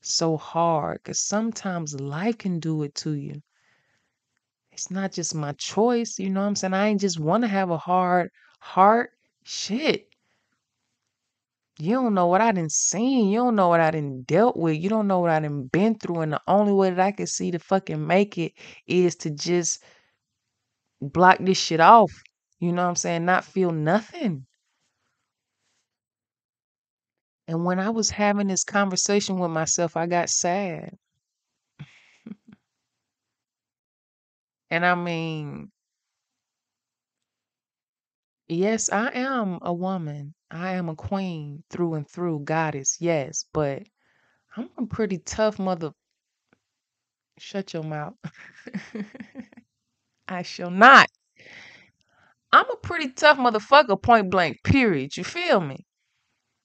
so 0.08 0.36
hard. 0.36 1.00
Because 1.02 1.20
sometimes 1.20 2.00
life 2.00 2.38
can 2.38 2.60
do 2.60 2.82
it 2.82 2.94
to 2.96 3.14
you. 3.14 3.42
It's 4.72 4.90
not 4.90 5.12
just 5.12 5.34
my 5.34 5.52
choice, 5.52 6.18
you 6.18 6.30
know 6.30 6.40
what 6.40 6.46
I'm 6.46 6.56
saying? 6.56 6.74
I 6.74 6.88
ain't 6.88 7.00
just 7.00 7.18
want 7.18 7.42
to 7.42 7.48
have 7.48 7.70
a 7.70 7.78
hard 7.78 8.30
heart. 8.60 9.10
Shit. 9.44 10.08
You 11.80 11.94
don't 11.94 12.14
know 12.14 12.26
what 12.26 12.40
I 12.40 12.52
done 12.52 12.68
seen. 12.68 13.28
You 13.28 13.38
don't 13.38 13.56
know 13.56 13.68
what 13.68 13.80
I 13.80 13.92
done 13.92 14.22
dealt 14.22 14.56
with. 14.56 14.76
You 14.76 14.88
don't 14.88 15.06
know 15.06 15.20
what 15.20 15.30
I 15.30 15.38
done 15.38 15.68
been 15.72 15.96
through. 15.96 16.20
And 16.20 16.32
the 16.32 16.40
only 16.48 16.72
way 16.72 16.90
that 16.90 17.00
I 17.00 17.12
can 17.12 17.26
see 17.26 17.52
to 17.52 17.58
fucking 17.60 18.04
make 18.04 18.36
it 18.36 18.52
is 18.86 19.14
to 19.16 19.30
just 19.30 19.82
block 21.00 21.38
this 21.40 21.58
shit 21.58 21.80
off. 21.80 22.12
You 22.58 22.72
know 22.72 22.82
what 22.82 22.88
I'm 22.88 22.96
saying? 22.96 23.24
Not 23.24 23.44
feel 23.44 23.70
nothing. 23.70 24.44
And 27.49 27.64
when 27.64 27.81
I 27.81 27.90
was 27.90 28.11
having 28.11 28.47
this 28.47 28.62
conversation 28.62 29.40
with 29.40 29.50
myself, 29.50 29.97
I 29.97 30.07
got 30.07 30.31
sad. 30.31 30.97
and 34.71 34.85
I 34.87 34.95
mean, 34.95 35.71
yes, 38.49 38.90
I 38.90 39.09
am 39.14 39.59
a 39.62 39.73
woman. 39.73 40.35
I 40.50 40.73
am 40.73 40.90
a 40.90 40.95
queen 40.97 41.64
through 41.71 41.95
and 41.95 42.07
through, 42.11 42.40
goddess, 42.40 42.99
yes, 43.00 43.47
but 43.55 43.85
I'm 44.57 44.71
a 44.78 44.87
pretty 44.87 45.19
tough 45.19 45.59
mother. 45.59 45.93
Shut 47.38 47.73
your 47.73 47.85
mouth. 47.85 48.14
I 50.28 50.43
shall 50.43 50.71
not. 50.71 51.09
I'm 52.52 52.69
a 52.71 52.76
pretty 52.76 53.09
tough 53.12 53.38
motherfucker, 53.38 54.02
point 54.02 54.31
blank, 54.31 54.62
period. 54.62 55.17
You 55.17 55.25
feel 55.25 55.62
me? 55.62 55.87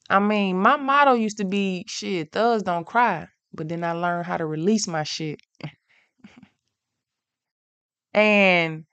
I 0.10 0.20
mean, 0.20 0.58
my 0.60 0.78
motto 0.78 1.14
used 1.14 1.38
to 1.38 1.46
be 1.46 1.86
shit, 1.88 2.32
thugs 2.32 2.64
don't 2.64 2.86
cry. 2.86 3.28
But 3.54 3.70
then 3.70 3.84
I 3.84 3.92
learned 3.94 4.26
how 4.26 4.38
to 4.38 4.46
release 4.46 4.88
my 4.88 5.04
shit. 5.04 5.40
and 8.14 8.86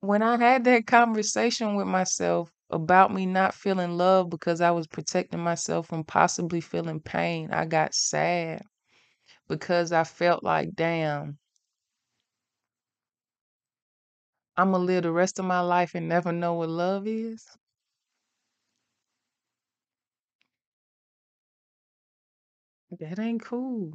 when 0.00 0.22
I 0.22 0.36
had 0.36 0.64
that 0.64 0.86
conversation 0.86 1.74
with 1.76 1.86
myself 1.86 2.50
about 2.70 3.12
me 3.14 3.24
not 3.26 3.54
feeling 3.54 3.96
love 3.96 4.28
because 4.30 4.60
I 4.60 4.70
was 4.70 4.86
protecting 4.86 5.40
myself 5.40 5.86
from 5.88 6.04
possibly 6.04 6.60
feeling 6.60 7.00
pain, 7.00 7.50
I 7.52 7.64
got 7.66 7.94
sad 7.94 8.62
because 9.48 9.92
I 9.92 10.04
felt 10.04 10.42
like, 10.44 10.74
damn, 10.74 11.38
I'm 14.56 14.72
gonna 14.72 14.84
live 14.84 15.02
the 15.02 15.12
rest 15.12 15.38
of 15.38 15.44
my 15.44 15.60
life 15.60 15.94
and 15.94 16.08
never 16.08 16.32
know 16.32 16.54
what 16.54 16.70
love 16.70 17.06
is. 17.06 17.46
That 23.00 23.18
ain't 23.18 23.42
cool. 23.42 23.92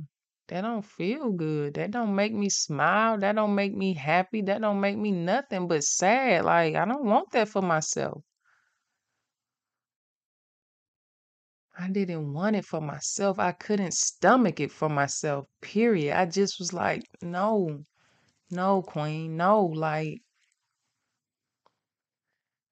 That 0.48 0.62
don't 0.62 0.84
feel 0.84 1.32
good. 1.32 1.76
That 1.76 1.92
don't 1.92 2.16
make 2.16 2.34
me 2.34 2.50
smile. 2.50 3.18
That 3.20 3.36
don't 3.36 3.54
make 3.54 3.76
me 3.76 3.94
happy. 3.94 4.42
That 4.42 4.62
don't 4.62 4.80
make 4.80 4.98
me 4.98 5.12
nothing 5.12 5.68
but 5.68 5.84
sad. 5.84 6.46
Like, 6.46 6.76
I 6.76 6.86
don't 6.86 7.06
want 7.06 7.32
that 7.32 7.48
for 7.50 7.62
myself. 7.62 8.24
I 11.78 11.90
didn't 11.90 12.34
want 12.34 12.56
it 12.56 12.66
for 12.66 12.82
myself. 12.82 13.38
I 13.40 13.52
couldn't 13.52 13.94
stomach 13.94 14.60
it 14.60 14.72
for 14.72 14.90
myself, 14.90 15.46
period. 15.62 16.18
I 16.18 16.26
just 16.26 16.58
was 16.60 16.74
like, 16.74 17.04
no, 17.22 17.84
no, 18.50 18.82
queen, 18.82 19.38
no. 19.38 19.66
Like, 19.66 20.22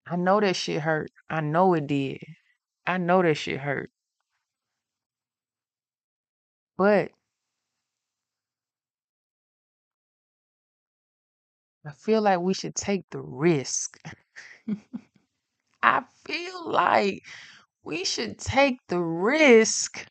I 0.07 0.15
know 0.15 0.39
that 0.39 0.55
shit 0.55 0.81
hurt. 0.81 1.11
I 1.29 1.41
know 1.41 1.75
it 1.75 1.87
did. 1.87 2.19
I 2.87 2.97
know 2.97 3.21
that 3.21 3.35
shit 3.35 3.59
hurt. 3.59 3.91
But 6.77 7.11
I 11.85 11.91
feel 11.93 12.21
like 12.21 12.41
we 12.41 12.53
should 12.53 12.75
take 12.75 13.09
the 13.11 13.21
risk. 13.21 13.97
I 15.83 16.03
feel 16.25 16.69
like 16.69 17.23
we 17.83 18.03
should 18.05 18.39
take 18.39 18.79
the 18.87 19.01
risk 19.01 20.07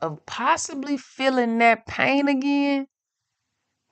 of 0.00 0.24
possibly 0.26 0.96
feeling 0.96 1.58
that 1.58 1.86
pain 1.86 2.26
again 2.28 2.86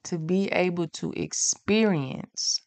to 0.04 0.18
be 0.18 0.48
able 0.52 0.88
to 0.88 1.12
experience 1.12 2.62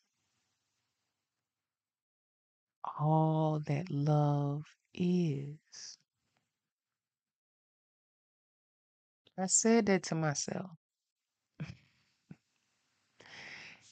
all 3.00 3.62
that 3.62 3.90
love 3.90 4.66
is. 4.94 5.99
I 9.40 9.46
said 9.46 9.86
that 9.88 10.04
to 10.04 10.16
myself. 10.16 10.70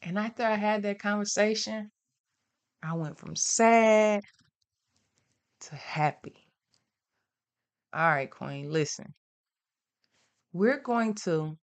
And 0.02 0.18
after 0.18 0.44
I 0.44 0.56
had 0.56 0.84
that 0.84 1.00
conversation, 1.00 1.92
I 2.84 2.94
went 2.94 3.18
from 3.18 3.36
sad 3.36 4.24
to 5.62 5.76
happy. 5.76 6.36
All 7.94 8.08
right, 8.08 8.30
Queen, 8.30 8.72
listen. 8.72 9.14
We're 10.54 10.80
going 10.82 11.16
to 11.26 11.58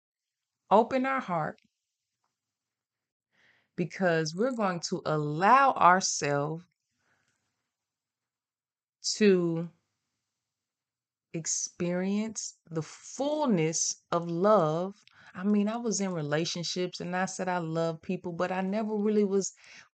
open 0.72 1.06
our 1.06 1.22
heart 1.22 1.60
because 3.76 4.36
we're 4.36 4.56
going 4.56 4.80
to 4.90 5.02
allow 5.06 5.74
ourselves 5.74 6.64
to 9.16 9.70
experience 11.34 12.58
the 12.70 12.82
fullness 12.82 13.96
of 14.12 14.28
love. 14.30 14.94
I 15.36 15.44
mean, 15.44 15.68
I 15.68 15.78
was 15.78 16.00
in 16.02 16.14
relationships 16.14 17.00
and 17.00 17.16
I 17.16 17.26
said 17.26 17.48
I 17.50 17.58
love 17.60 18.02
people, 18.02 18.34
but 18.34 18.52
I 18.52 18.62
never 18.62 18.96
really 18.96 19.24
was 19.24 19.54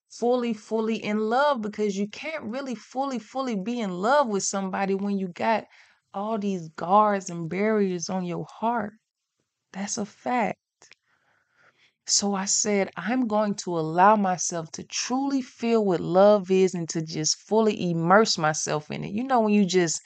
fully, 0.10 0.54
fully 0.54 1.04
in 1.04 1.20
love 1.20 1.62
because 1.62 1.98
you 1.98 2.08
can't 2.10 2.44
really 2.44 2.76
fully, 2.76 3.20
fully 3.20 3.56
be 3.56 3.80
in 3.80 3.92
love 3.92 4.28
with 4.28 4.44
somebody 4.44 4.96
when 4.96 5.18
you 5.18 5.30
got 5.30 5.66
all 6.14 6.38
these 6.38 6.70
guards 6.70 7.30
and 7.30 7.50
barriers 7.50 8.10
on 8.10 8.26
your 8.26 8.46
heart. 8.60 8.94
That's 9.74 9.98
a 9.98 10.06
fact. 10.06 10.58
So 12.08 12.34
I 12.34 12.44
said, 12.44 12.90
I'm 12.98 13.26
going 13.28 13.56
to 13.64 13.80
allow 13.80 14.18
myself 14.18 14.70
to 14.74 14.84
truly 14.84 15.42
feel 15.42 15.86
what 15.86 16.02
love 16.02 16.52
is 16.52 16.74
and 16.74 16.90
to 16.90 17.02
just 17.02 17.38
fully 17.38 17.92
immerse 17.92 18.38
myself 18.38 18.92
in 18.92 19.06
it. 19.06 19.12
You 19.14 19.24
know, 19.24 19.40
when 19.42 19.54
you 19.54 19.66
just, 19.66 20.02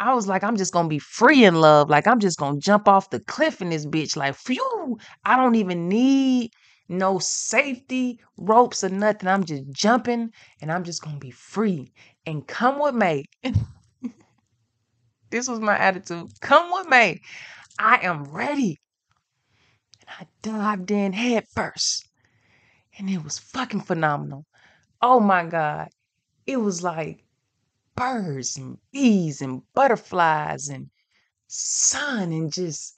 I 0.00 0.14
was 0.14 0.26
like, 0.26 0.42
I'm 0.42 0.56
just 0.56 0.72
to 0.86 0.88
be 0.88 0.98
free 0.98 1.44
in 1.44 1.56
love. 1.56 1.90
Like, 1.90 2.06
I'm 2.06 2.20
just 2.20 2.38
to 2.54 2.66
jump 2.66 2.88
off 2.88 3.10
the 3.10 3.20
cliff 3.20 3.60
in 3.60 3.68
this 3.68 3.84
bitch. 3.84 4.16
Like, 4.16 4.34
phew, 4.34 4.98
I 5.26 5.36
don't 5.36 5.56
even 5.56 5.88
need 5.88 6.52
no 6.88 7.18
safety 7.18 8.18
ropes 8.38 8.82
or 8.82 8.88
nothing. 8.88 9.28
I'm 9.28 9.44
just 9.44 9.70
jumping 9.70 10.30
and 10.62 10.72
I'm 10.72 10.84
just 10.84 11.02
to 11.16 11.20
be 11.20 11.30
free. 11.30 11.92
And 12.24 12.46
come 12.46 12.80
with 12.80 12.94
me. 12.94 13.26
this 15.30 15.46
was 15.48 15.60
my 15.60 15.76
attitude. 15.76 16.30
Come 16.40 16.72
with 16.72 16.88
me. 16.88 17.20
I 17.78 17.98
am 18.02 18.24
ready. 18.24 18.78
And 20.00 20.10
I 20.18 20.26
dived 20.40 20.90
in 20.90 21.12
head 21.12 21.44
first. 21.54 22.08
And 22.98 23.10
it 23.10 23.22
was 23.22 23.38
fucking 23.38 23.82
phenomenal. 23.82 24.46
Oh 25.02 25.20
my 25.20 25.44
God. 25.44 25.88
It 26.46 26.56
was 26.56 26.82
like 26.82 27.22
birds 28.00 28.56
and 28.56 28.78
bees 28.92 29.42
and 29.42 29.62
butterflies 29.74 30.70
and 30.70 30.88
sun 31.48 32.32
and 32.32 32.50
just 32.50 32.96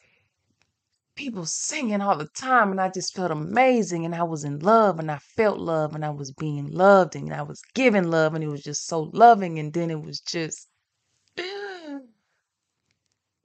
people 1.16 1.44
singing 1.44 2.00
all 2.00 2.16
the 2.16 2.28
time. 2.28 2.70
And 2.70 2.80
I 2.80 2.88
just 2.88 3.14
felt 3.16 3.32
amazing. 3.32 4.04
And 4.04 4.14
I 4.14 4.22
was 4.22 4.44
in 4.44 4.60
love 4.60 5.00
and 5.00 5.10
I 5.10 5.18
felt 5.18 5.58
love 5.58 5.96
and 5.96 6.04
I 6.04 6.10
was 6.10 6.30
being 6.32 6.70
loved 6.70 7.16
and 7.16 7.34
I 7.34 7.42
was 7.42 7.60
giving 7.74 8.10
love. 8.12 8.34
And 8.34 8.44
it 8.44 8.48
was 8.48 8.62
just 8.62 8.86
so 8.86 9.10
loving. 9.12 9.58
And 9.58 9.72
then 9.72 9.90
it 9.90 10.00
was 10.00 10.20
just, 10.20 10.68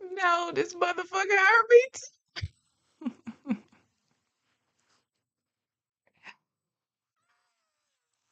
no, 0.01 0.51
this 0.53 0.75
motherfucker 0.75 1.37
hurt 1.37 1.65
me. 1.69 1.81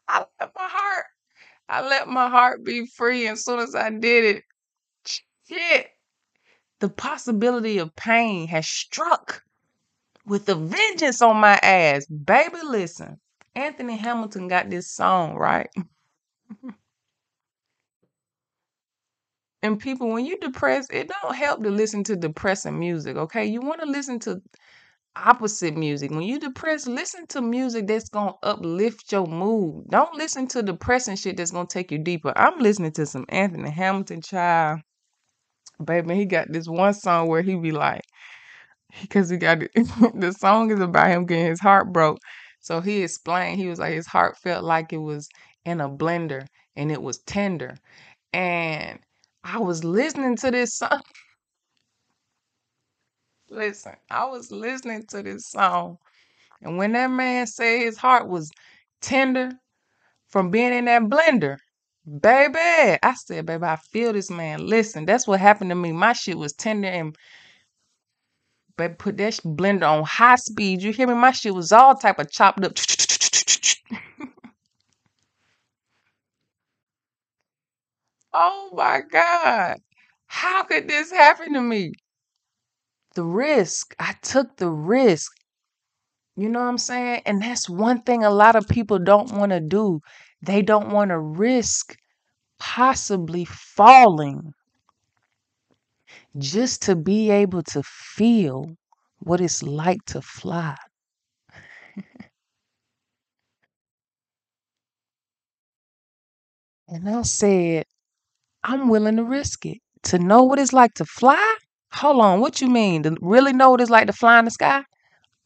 I 0.07 0.19
let 0.19 0.51
my 0.55 0.67
heart, 0.67 1.05
I 1.67 1.87
let 1.87 2.07
my 2.07 2.29
heart 2.29 2.63
be 2.63 2.85
free. 2.85 3.27
As 3.27 3.43
soon 3.43 3.59
as 3.59 3.75
I 3.75 3.89
did 3.89 4.37
it, 4.37 4.43
shit, 5.47 5.87
the 6.79 6.89
possibility 6.89 7.77
of 7.79 7.95
pain 7.95 8.47
has 8.47 8.67
struck 8.67 9.43
with 10.25 10.49
a 10.49 10.55
vengeance 10.55 11.21
on 11.21 11.37
my 11.37 11.59
ass. 11.61 12.05
Baby, 12.07 12.57
listen, 12.63 13.19
Anthony 13.55 13.97
Hamilton 13.97 14.47
got 14.47 14.69
this 14.69 14.91
song, 14.91 15.35
right? 15.35 15.69
and 19.61 19.79
people, 19.79 20.09
when 20.09 20.25
you're 20.25 20.37
depressed, 20.39 20.93
it 20.93 21.09
don't 21.09 21.35
help 21.35 21.63
to 21.63 21.69
listen 21.69 22.03
to 22.05 22.15
depressing 22.15 22.77
music, 22.77 23.17
okay? 23.17 23.45
You 23.45 23.61
want 23.61 23.81
to 23.81 23.87
listen 23.87 24.19
to 24.21 24.41
opposite 25.15 25.75
music. 25.77 26.11
When 26.11 26.23
you 26.23 26.39
depressed, 26.39 26.87
listen 26.87 27.27
to 27.27 27.41
music 27.41 27.87
that's 27.87 28.09
gonna 28.09 28.33
uplift 28.43 29.11
your 29.11 29.27
mood. 29.27 29.85
Don't 29.89 30.15
listen 30.15 30.47
to 30.49 30.63
depressing 30.63 31.15
shit 31.17 31.37
that's 31.37 31.51
gonna 31.51 31.67
take 31.67 31.91
you 31.91 31.99
deeper. 31.99 32.33
I'm 32.35 32.59
listening 32.59 32.91
to 32.93 33.05
some 33.05 33.25
Anthony 33.29 33.71
Hamilton 33.71 34.21
child. 34.21 34.81
Baby, 35.83 36.15
he 36.15 36.25
got 36.25 36.51
this 36.51 36.67
one 36.67 36.93
song 36.93 37.27
where 37.27 37.41
he 37.41 37.55
be 37.55 37.71
like, 37.71 38.01
because 39.01 39.29
he 39.29 39.37
got 39.37 39.59
the 40.15 40.35
song 40.37 40.71
is 40.71 40.79
about 40.81 41.09
him 41.09 41.25
getting 41.25 41.47
his 41.47 41.61
heart 41.61 41.93
broke. 41.93 42.19
So 42.61 42.81
he 42.81 43.03
explained, 43.03 43.59
he 43.59 43.67
was 43.67 43.79
like, 43.79 43.93
his 43.93 44.07
heart 44.07 44.37
felt 44.37 44.63
like 44.63 44.93
it 44.93 44.97
was 44.97 45.29
in 45.65 45.81
a 45.81 45.89
blender 45.89 46.47
and 46.75 46.91
it 46.91 47.01
was 47.01 47.19
tender. 47.19 47.77
And 48.33 48.99
I 49.43 49.59
was 49.59 49.83
listening 49.83 50.37
to 50.37 50.51
this 50.51 50.75
song. 50.79 51.01
Listen, 53.49 53.93
I 54.09 54.25
was 54.25 54.51
listening 54.51 55.05
to 55.09 55.21
this 55.23 55.47
song, 55.49 55.97
and 56.61 56.77
when 56.77 56.93
that 56.93 57.07
man 57.11 57.47
said 57.47 57.79
his 57.81 57.97
heart 57.97 58.27
was 58.27 58.49
tender 59.01 59.51
from 60.29 60.49
being 60.51 60.73
in 60.73 60.85
that 60.85 61.03
blender, 61.03 61.57
baby, 62.21 62.59
I 63.03 63.13
said, 63.15 63.45
baby, 63.45 63.63
I 63.65 63.75
feel 63.77 64.13
this 64.13 64.29
man. 64.31 64.65
Listen, 64.67 65.05
that's 65.05 65.27
what 65.27 65.39
happened 65.39 65.69
to 65.71 65.75
me. 65.75 65.91
My 65.93 66.13
shit 66.13 66.37
was 66.37 66.53
tender 66.53 66.87
and 66.89 67.15
baby, 68.77 68.95
put 68.97 69.17
that 69.17 69.33
blender 69.45 69.89
on 69.89 70.03
high 70.03 70.35
speed. 70.37 70.81
You 70.83 70.91
hear 70.93 71.07
me? 71.07 71.13
My 71.15 71.31
shit 71.31 71.53
was 71.55 71.71
all 71.71 71.95
type 71.95 72.19
of 72.19 72.29
chopped 72.31 72.63
up. 72.65 72.73
oh 78.33 78.69
my 78.73 79.01
God. 79.11 79.77
How 80.27 80.63
could 80.63 80.87
this 80.89 81.11
happen 81.11 81.53
to 81.53 81.61
me? 81.61 81.93
The 83.15 83.23
risk. 83.23 83.95
I 83.97 84.13
took 84.21 84.57
the 84.57 84.69
risk. 84.69 85.31
You 86.37 86.47
know 86.49 86.59
what 86.59 86.67
I'm 86.69 86.77
saying? 86.77 87.23
And 87.25 87.41
that's 87.41 87.69
one 87.69 88.01
thing 88.03 88.23
a 88.23 88.29
lot 88.29 88.55
of 88.55 88.67
people 88.69 88.99
don't 88.99 89.31
want 89.33 89.51
to 89.51 89.59
do. 89.59 89.99
They 90.41 90.61
don't 90.61 90.91
want 90.91 91.09
to 91.09 91.19
risk 91.19 91.97
possibly 92.59 93.45
falling 93.45 94.53
just 96.37 96.81
to 96.83 96.95
be 96.95 97.29
able 97.29 97.61
to 97.63 97.83
feel 97.83 98.75
what 99.19 99.41
it's 99.41 99.61
like 99.63 100.03
to 100.05 100.21
fly. 100.21 100.75
and 106.87 107.07
I 107.09 107.21
said, 107.23 107.85
I'm 108.63 108.89
willing 108.89 109.17
to 109.17 109.23
risk 109.23 109.65
it. 109.65 109.79
To 110.05 110.19
know 110.19 110.43
what 110.43 110.59
it's 110.59 110.73
like 110.73 110.93
to 110.95 111.05
fly? 111.05 111.57
Hold 111.95 112.21
on, 112.21 112.39
what 112.41 112.61
you 112.61 112.69
mean? 112.69 113.03
To 113.03 113.15
really 113.21 113.53
know 113.53 113.71
what 113.71 113.81
it's 113.81 113.89
like 113.89 114.07
to 114.07 114.13
fly 114.13 114.39
in 114.39 114.45
the 114.45 114.51
sky? 114.51 114.83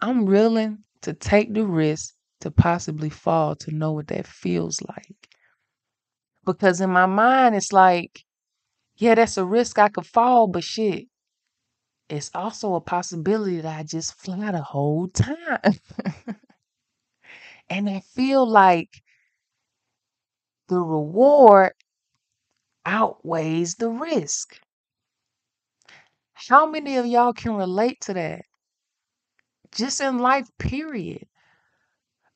I'm 0.01 0.25
willing 0.25 0.79
to 1.01 1.13
take 1.13 1.53
the 1.53 1.65
risk 1.65 2.15
to 2.41 2.51
possibly 2.51 3.09
fall 3.09 3.55
to 3.57 3.71
know 3.71 3.91
what 3.91 4.07
that 4.07 4.25
feels 4.25 4.81
like. 4.81 5.29
Because 6.45 6.81
in 6.81 6.89
my 6.89 7.05
mind, 7.05 7.55
it's 7.55 7.71
like, 7.71 8.23
yeah, 8.97 9.15
that's 9.15 9.37
a 9.37 9.45
risk 9.45 9.79
I 9.79 9.89
could 9.89 10.07
fall, 10.07 10.47
but 10.47 10.63
shit, 10.63 11.07
it's 12.09 12.31
also 12.33 12.75
a 12.75 12.81
possibility 12.81 13.61
that 13.61 13.79
I 13.79 13.83
just 13.83 14.15
fly 14.15 14.51
the 14.51 14.61
whole 14.61 15.07
time. 15.07 15.59
and 17.69 17.89
I 17.89 17.99
feel 17.99 18.49
like 18.49 18.89
the 20.69 20.79
reward 20.79 21.73
outweighs 22.85 23.75
the 23.75 23.89
risk. 23.89 24.59
How 26.47 26.65
many 26.65 26.95
of 26.97 27.05
y'all 27.05 27.33
can 27.33 27.55
relate 27.55 27.99
to 28.01 28.13
that? 28.13 28.41
Just 29.73 29.99
in 29.99 30.19
life, 30.19 30.47
period. 30.57 31.25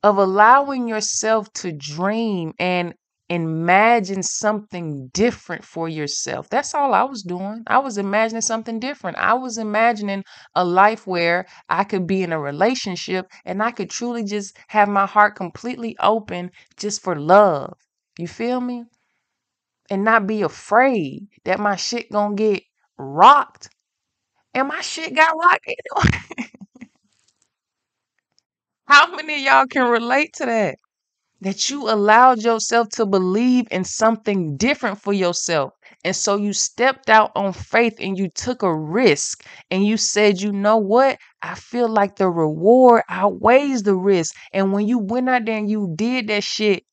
Of 0.04 0.18
allowing 0.18 0.88
yourself 0.88 1.52
to 1.54 1.72
dream 1.72 2.54
and 2.60 2.94
imagine 3.30 4.22
something 4.22 5.10
different 5.14 5.64
for 5.64 5.88
yourself. 5.88 6.50
That's 6.50 6.76
all 6.76 6.94
I 6.94 7.04
was 7.04 7.24
doing. 7.24 7.64
I 7.68 7.80
was 7.80 7.98
imagining 7.98 8.42
something 8.42 8.80
different. 8.80 9.18
I 9.18 9.34
was 9.34 9.58
imagining 9.58 10.24
a 10.54 10.66
life 10.66 11.08
where 11.08 11.46
I 11.70 11.86
could 11.86 12.06
be 12.06 12.22
in 12.22 12.34
a 12.34 12.40
relationship 12.40 13.28
and 13.46 13.64
I 13.64 13.72
could 13.72 13.90
truly 13.90 14.24
just 14.26 14.58
have 14.68 14.90
my 14.90 15.06
heart 15.06 15.36
completely 15.36 15.96
open 16.00 16.52
just 16.78 17.02
for 17.02 17.16
love. 17.16 17.74
You 18.20 18.28
feel 18.28 18.60
me? 18.60 18.84
And 19.90 20.04
not 20.04 20.28
be 20.28 20.42
afraid 20.42 21.28
that 21.46 21.60
my 21.60 21.76
shit 21.78 22.12
gonna 22.12 22.36
get 22.36 22.64
rocked. 22.98 23.70
And 24.56 24.68
my 24.68 24.82
shit 24.82 25.16
got 25.16 25.38
locked. 25.38 25.68
anyway. 25.68 26.20
How 28.88 29.14
many 29.16 29.36
of 29.36 29.40
y'all 29.42 29.66
can 29.68 29.90
relate 29.90 30.34
to 30.36 30.46
that? 30.46 30.78
That 31.42 31.70
you 31.70 31.90
allowed 31.90 32.44
yourself 32.44 32.90
to 32.92 33.06
believe 33.06 33.68
in 33.72 33.84
something 33.86 34.58
different 34.58 35.02
for 35.02 35.14
yourself. 35.14 35.74
And 36.04 36.16
so 36.16 36.38
you 36.38 36.54
stepped 36.54 37.10
out 37.10 37.32
on 37.36 37.54
faith 37.54 37.98
and 38.00 38.18
you 38.18 38.30
took 38.30 38.64
a 38.64 38.76
risk 38.76 39.46
and 39.72 39.86
you 39.86 39.98
said, 39.98 40.42
you 40.42 40.52
know 40.52 40.78
what? 40.78 41.20
I 41.42 41.56
feel 41.56 41.90
like 41.90 42.18
the 42.18 42.30
reward 42.30 43.04
outweighs 43.10 43.84
the 43.84 43.96
risk. 43.96 44.36
And 44.54 44.74
when 44.74 44.88
you 44.88 45.00
went 45.00 45.30
out 45.30 45.46
there 45.46 45.58
and 45.60 45.70
you 45.70 45.94
did 45.98 46.28
that 46.30 46.44
shit, 46.44 46.86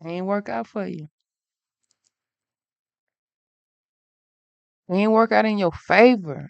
it 0.00 0.08
ain't 0.08 0.26
work 0.26 0.48
out 0.48 0.66
for 0.66 0.86
you. 0.86 1.08
It 4.88 4.94
ain't 4.94 5.12
work 5.12 5.32
out 5.32 5.44
in 5.44 5.58
your 5.58 5.72
favor. 5.72 6.48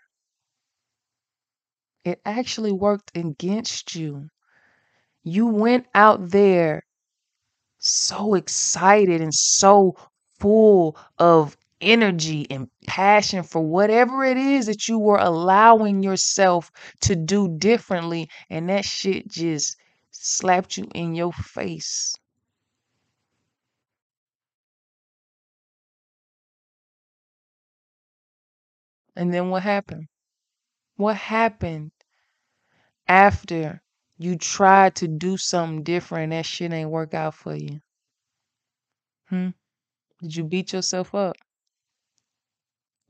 It 2.05 2.20
actually 2.24 2.72
worked 2.72 3.16
against 3.16 3.94
you. 3.94 4.29
You 5.24 5.46
went 5.48 5.87
out 5.94 6.31
there 6.31 6.85
so 7.79 8.35
excited 8.35 9.20
and 9.20 9.35
so 9.35 9.96
full 10.38 10.96
of 11.18 11.57
energy 11.81 12.46
and 12.51 12.68
passion 12.87 13.42
for 13.42 13.62
whatever 13.62 14.24
it 14.24 14.37
is 14.37 14.66
that 14.66 14.88
you 14.88 14.98
were 14.98 15.18
allowing 15.18 16.03
yourself 16.03 16.70
to 17.03 17.16
do 17.16 17.57
differently. 17.59 18.29
And 18.51 18.68
that 18.68 18.85
shit 18.85 19.29
just 19.29 19.77
slapped 20.11 20.77
you 20.77 20.88
in 20.94 21.14
your 21.14 21.33
face. 21.33 22.14
And 29.18 29.35
then 29.35 29.50
what 29.50 29.64
happened? 29.64 30.07
What 30.94 31.16
happened 31.16 31.90
after 33.09 33.83
you 34.16 34.38
tried 34.38 34.94
to 34.96 35.09
do 35.09 35.37
something 35.37 35.83
different 35.83 36.31
that 36.31 36.46
shit 36.46 36.72
ain't 36.72 36.90
work 36.90 37.14
out 37.14 37.35
for 37.35 37.57
you? 37.57 37.81
Hmm? 39.28 39.48
Did 40.20 40.37
you 40.37 40.44
beat 40.44 40.72
yourself 40.72 41.16
up? 41.16 41.35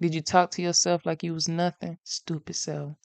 Did 0.01 0.15
you 0.15 0.23
talk 0.23 0.51
to 0.53 0.63
yourself 0.63 1.05
like 1.05 1.23
you 1.23 1.35
was 1.35 1.47
nothing? 1.47 1.99
Stupid 2.05 2.57
self. 2.57 2.97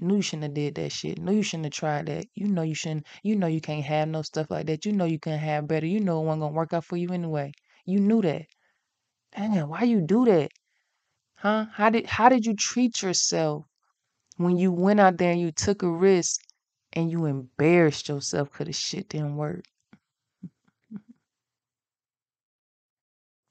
Knew 0.00 0.16
you 0.16 0.22
shouldn't 0.22 0.44
have 0.44 0.54
did 0.54 0.76
that 0.76 0.90
shit. 0.92 1.18
Knew 1.18 1.34
you 1.34 1.42
shouldn't 1.42 1.66
have 1.66 1.74
tried 1.74 2.06
that. 2.06 2.28
You 2.34 2.48
know 2.48 2.62
you 2.62 2.74
shouldn't. 2.74 3.06
You 3.22 3.36
know 3.36 3.46
you 3.46 3.60
can't 3.60 3.84
have 3.84 4.08
no 4.08 4.22
stuff 4.22 4.50
like 4.50 4.66
that. 4.68 4.86
You 4.86 4.92
know 4.92 5.04
you 5.04 5.18
can 5.18 5.38
have 5.38 5.68
better. 5.68 5.86
You 5.86 6.00
know 6.00 6.22
it 6.22 6.24
wasn't 6.24 6.40
gonna 6.40 6.54
work 6.54 6.72
out 6.72 6.86
for 6.86 6.96
you 6.96 7.12
anyway. 7.12 7.52
You 7.84 8.00
knew 8.00 8.22
that. 8.22 8.46
Damn, 9.36 9.68
why 9.68 9.82
you 9.82 10.00
do 10.00 10.24
that? 10.24 10.50
Huh? 11.38 11.66
How 11.72 11.90
did 11.90 12.06
how 12.06 12.28
did 12.28 12.46
you 12.46 12.54
treat 12.54 13.02
yourself 13.02 13.64
when 14.38 14.56
you 14.58 14.72
went 14.72 14.98
out 15.00 15.18
there 15.18 15.30
and 15.30 15.40
you 15.40 15.52
took 15.52 15.82
a 15.84 15.90
risk 15.90 16.40
and 16.94 17.10
you 17.12 17.26
embarrassed 17.26 18.08
yourself 18.08 18.50
because 18.50 18.66
the 18.66 18.72
shit 18.72 19.08
didn't 19.08 19.36
work? 19.36 19.64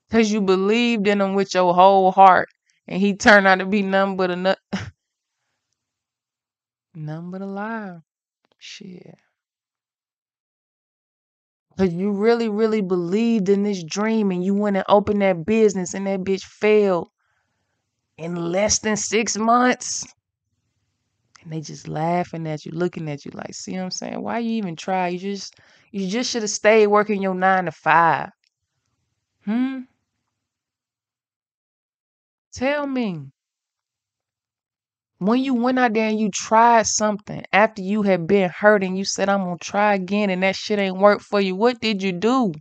Because 0.10 0.32
you 0.32 0.42
believed 0.42 1.08
in 1.08 1.22
him 1.22 1.34
with 1.34 1.54
your 1.54 1.74
whole 1.74 2.12
heart 2.12 2.50
and 2.88 3.00
he 3.02 3.16
turned 3.16 3.48
out 3.48 3.60
to 3.60 3.66
be 3.66 3.82
nothing 3.84 4.18
but 4.18 4.32
a 4.32 4.36
nut 4.36 4.60
nothing 6.96 7.32
but 7.32 7.42
a 7.42 7.46
lie. 7.46 7.98
Shit. 8.60 9.16
Cause 11.78 11.94
you 11.94 12.12
really, 12.12 12.50
really 12.50 12.82
believed 12.82 13.50
in 13.50 13.62
this 13.64 13.84
dream 13.84 14.32
and 14.32 14.44
you 14.44 14.56
went 14.56 14.78
and 14.78 14.86
opened 14.90 15.22
that 15.22 15.46
business 15.46 15.94
and 15.94 16.08
that 16.08 16.22
bitch 16.22 16.44
failed 16.44 17.10
in 18.18 18.36
less 18.36 18.80
than 18.80 18.98
six 18.98 19.38
months. 19.38 20.06
And 21.44 21.52
they 21.54 21.62
just 21.62 21.88
laughing 21.88 22.48
at 22.48 22.66
you, 22.66 22.72
looking 22.72 23.10
at 23.10 23.26
you 23.26 23.32
like, 23.34 23.54
see 23.54 23.74
what 23.74 23.84
I'm 23.84 23.92
saying? 23.92 24.22
Why 24.22 24.40
you 24.40 24.52
even 24.52 24.76
try? 24.76 25.10
You 25.10 25.20
just 25.20 25.56
you 25.92 26.08
just 26.08 26.32
should 26.32 26.42
have 26.42 26.50
stayed 26.50 26.88
working 26.88 27.22
your 27.22 27.36
nine 27.36 27.66
to 27.66 27.72
five. 27.72 28.30
Hmm? 29.46 29.82
Tell 32.54 32.86
me. 32.88 33.22
When 35.20 35.40
you 35.40 35.56
went 35.56 35.80
out 35.80 35.94
there 35.94 36.10
and 36.10 36.20
you 36.20 36.30
tried 36.30 36.86
something 36.86 37.44
after 37.52 37.82
you 37.82 38.04
had 38.04 38.28
been 38.28 38.50
hurt 38.50 38.84
and 38.84 38.98
you 38.98 39.04
said, 39.04 39.30
I'm 39.30 39.44
gonna 39.46 39.58
try 39.58 39.96
again 39.96 40.30
and 40.30 40.44
that 40.44 40.56
shit 40.56 40.78
ain't 40.80 40.98
work 40.98 41.22
for 41.22 41.42
you, 41.42 41.56
what 41.56 41.80
did 41.80 42.04
you 42.04 42.12
do? 42.12 42.54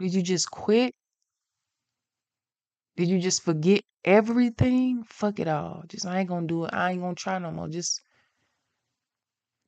Did 0.00 0.14
you 0.14 0.22
just 0.22 0.50
quit? 0.50 0.94
Did 2.96 3.08
you 3.08 3.18
just 3.18 3.42
forget 3.42 3.82
everything? 4.04 5.02
Fuck 5.04 5.40
it 5.40 5.48
all. 5.48 5.82
Just 5.88 6.06
I 6.06 6.20
ain't 6.20 6.28
gonna 6.28 6.46
do 6.46 6.64
it. 6.66 6.70
I 6.74 6.92
ain't 6.92 7.00
gonna 7.00 7.14
try 7.16 7.36
no 7.38 7.50
more. 7.50 7.66
Just 7.68 8.00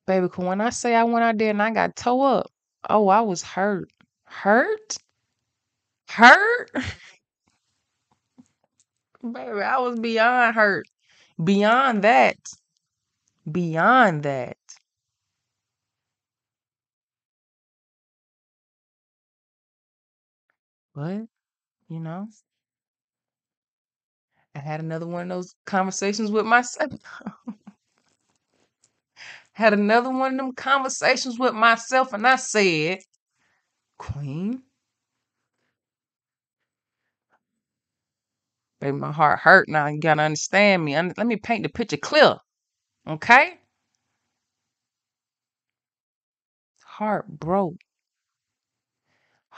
baby, 0.07 0.29
'cause 0.29 0.45
when 0.45 0.61
I 0.61 0.71
say 0.71 0.95
I 0.95 1.03
went 1.05 1.25
out 1.25 1.38
there 1.38 1.51
and 1.51 1.61
I 1.62 1.71
got 1.73 1.97
toe 1.97 2.23
up, 2.23 2.51
oh, 2.88 3.09
I 3.09 3.21
was 3.23 3.42
hurt. 3.42 3.90
Hurt? 4.25 4.97
Hurt? 6.09 6.71
baby, 9.23 9.61
I 9.62 9.79
was 9.79 9.99
beyond 10.01 10.55
hurt. 10.55 10.87
Beyond 11.42 12.03
that. 12.05 12.37
Beyond 13.51 14.25
that. 14.25 14.59
But, 20.94 21.26
you 21.88 22.00
know, 22.00 22.28
I 24.55 24.61
had 24.61 24.81
another 24.81 25.07
one 25.07 25.31
of 25.31 25.37
those 25.37 25.55
conversations 25.66 26.31
with 26.31 26.46
myself. 26.46 26.92
had 29.52 29.72
another 29.72 30.11
one 30.11 30.33
of 30.33 30.38
them 30.38 30.55
conversations 30.55 31.38
with 31.38 31.55
myself 31.55 32.12
and 32.12 32.26
I 32.26 32.37
said, 32.37 33.00
Queen, 33.98 34.62
baby, 38.81 38.96
my 38.96 39.12
heart 39.12 39.40
hurt 39.40 39.68
now. 39.68 39.87
You 39.87 40.00
gotta 40.00 40.22
understand 40.22 40.85
me. 40.85 40.96
Let 40.96 41.26
me 41.26 41.37
paint 41.37 41.62
the 41.62 41.68
picture 41.68 41.96
clear. 41.96 42.37
Okay? 43.07 43.59
Heart 46.85 47.40
broke. 47.40 47.81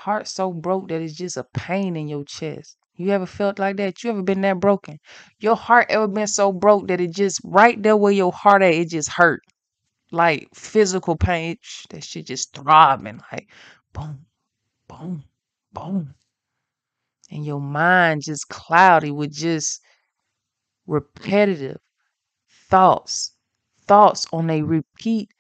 Heart 0.04 0.28
so 0.28 0.52
broke 0.52 0.88
that 0.88 1.00
it's 1.00 1.14
just 1.14 1.38
a 1.38 1.44
pain 1.54 1.96
in 1.96 2.08
your 2.08 2.24
chest. 2.24 2.76
You 2.94 3.08
ever 3.12 3.24
felt 3.24 3.58
like 3.58 3.78
that? 3.78 4.04
You 4.04 4.10
ever 4.10 4.22
been 4.22 4.42
that 4.42 4.60
broken? 4.60 4.98
Your 5.38 5.56
heart 5.56 5.86
ever 5.88 6.06
been 6.06 6.26
so 6.26 6.52
broke 6.52 6.88
that 6.88 7.00
it 7.00 7.10
just 7.10 7.40
right 7.42 7.82
there 7.82 7.96
where 7.96 8.12
your 8.12 8.30
heart 8.30 8.60
at, 8.60 8.74
it 8.74 8.90
just 8.90 9.10
hurt. 9.10 9.40
Like 10.12 10.48
physical 10.54 11.16
pain. 11.16 11.56
That 11.88 12.04
shit 12.04 12.26
just 12.26 12.52
throbbing. 12.52 13.22
Like 13.32 13.48
boom, 13.94 14.26
boom, 14.88 15.24
boom. 15.72 16.14
And 17.30 17.46
your 17.46 17.60
mind 17.60 18.24
just 18.24 18.50
cloudy 18.50 19.10
with 19.10 19.32
just 19.32 19.80
repetitive 20.86 21.78
thoughts. 22.68 23.32
Thoughts 23.86 24.26
on 24.34 24.50
a 24.50 24.60
repeat 24.60 25.30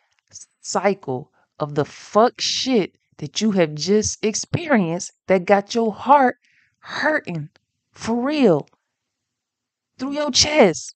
cycle 0.62 1.30
of 1.60 1.74
the 1.74 1.84
fuck 1.84 2.40
shit 2.40 2.96
that 3.18 3.40
you 3.40 3.52
have 3.52 3.74
just 3.74 4.24
experienced 4.24 5.12
that 5.26 5.44
got 5.44 5.74
your 5.74 5.92
heart 5.92 6.36
hurting 6.80 7.48
for 7.92 8.14
real 8.16 8.66
through 9.98 10.12
your 10.12 10.30
chest. 10.30 10.94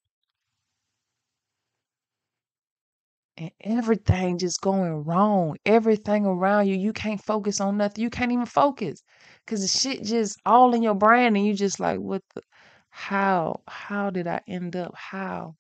And 3.37 3.52
everything 3.61 4.38
just 4.38 4.61
going 4.61 5.04
wrong. 5.04 5.57
Everything 5.64 6.26
around 6.26 6.66
you 6.66 6.74
you 6.74 6.92
can't 6.92 7.22
focus 7.22 7.61
on 7.61 7.76
nothing. 7.76 8.02
You 8.02 8.11
can't 8.11 8.33
even 8.33 8.46
focus 8.46 9.02
because 9.44 9.61
the 9.62 9.68
shit 9.68 10.02
just 10.02 10.38
all 10.44 10.74
in 10.74 10.83
your 10.83 10.94
brain 10.94 11.37
and 11.37 11.46
you 11.46 11.54
just 11.54 11.78
like 11.78 12.00
what 12.00 12.22
the 12.35 12.42
how 12.90 13.62
how 13.68 14.11
did 14.11 14.26
i 14.26 14.40
end 14.48 14.74
up? 14.74 14.92
How 14.96 15.54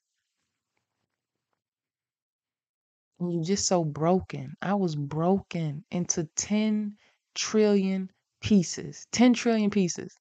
and 3.20 3.32
you 3.32 3.42
just 3.42 3.66
so 3.66 3.84
broken. 3.84 4.56
I 4.62 4.74
was 4.74 4.96
broken 4.96 5.84
into 5.90 6.24
10 6.36 6.96
trillion 7.34 8.10
pieces 8.40 9.06
10 9.12 9.34
trillion 9.34 9.70
pieces. 9.70 10.16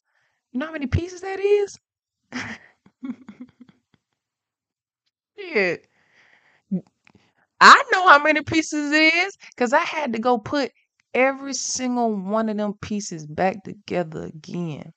You 0.52 0.60
know 0.62 0.68
how 0.68 0.74
many 0.74 0.88
pieces 0.88 1.22
that 1.22 1.40
is? 1.42 1.80
Yeah 5.38 5.78
I 7.62 7.84
know 7.92 8.08
how 8.08 8.22
many 8.24 8.42
pieces 8.42 8.92
it 8.92 9.14
is 9.14 9.38
because 9.52 9.72
I 9.74 9.82
had 9.82 10.14
to 10.14 10.20
go 10.20 10.38
put 10.40 10.72
every 11.14 11.54
single 11.54 12.14
one 12.16 12.50
of 12.50 12.58
them 12.58 12.74
pieces 12.82 13.26
back 13.28 13.64
together 13.64 14.24
again. 14.24 14.94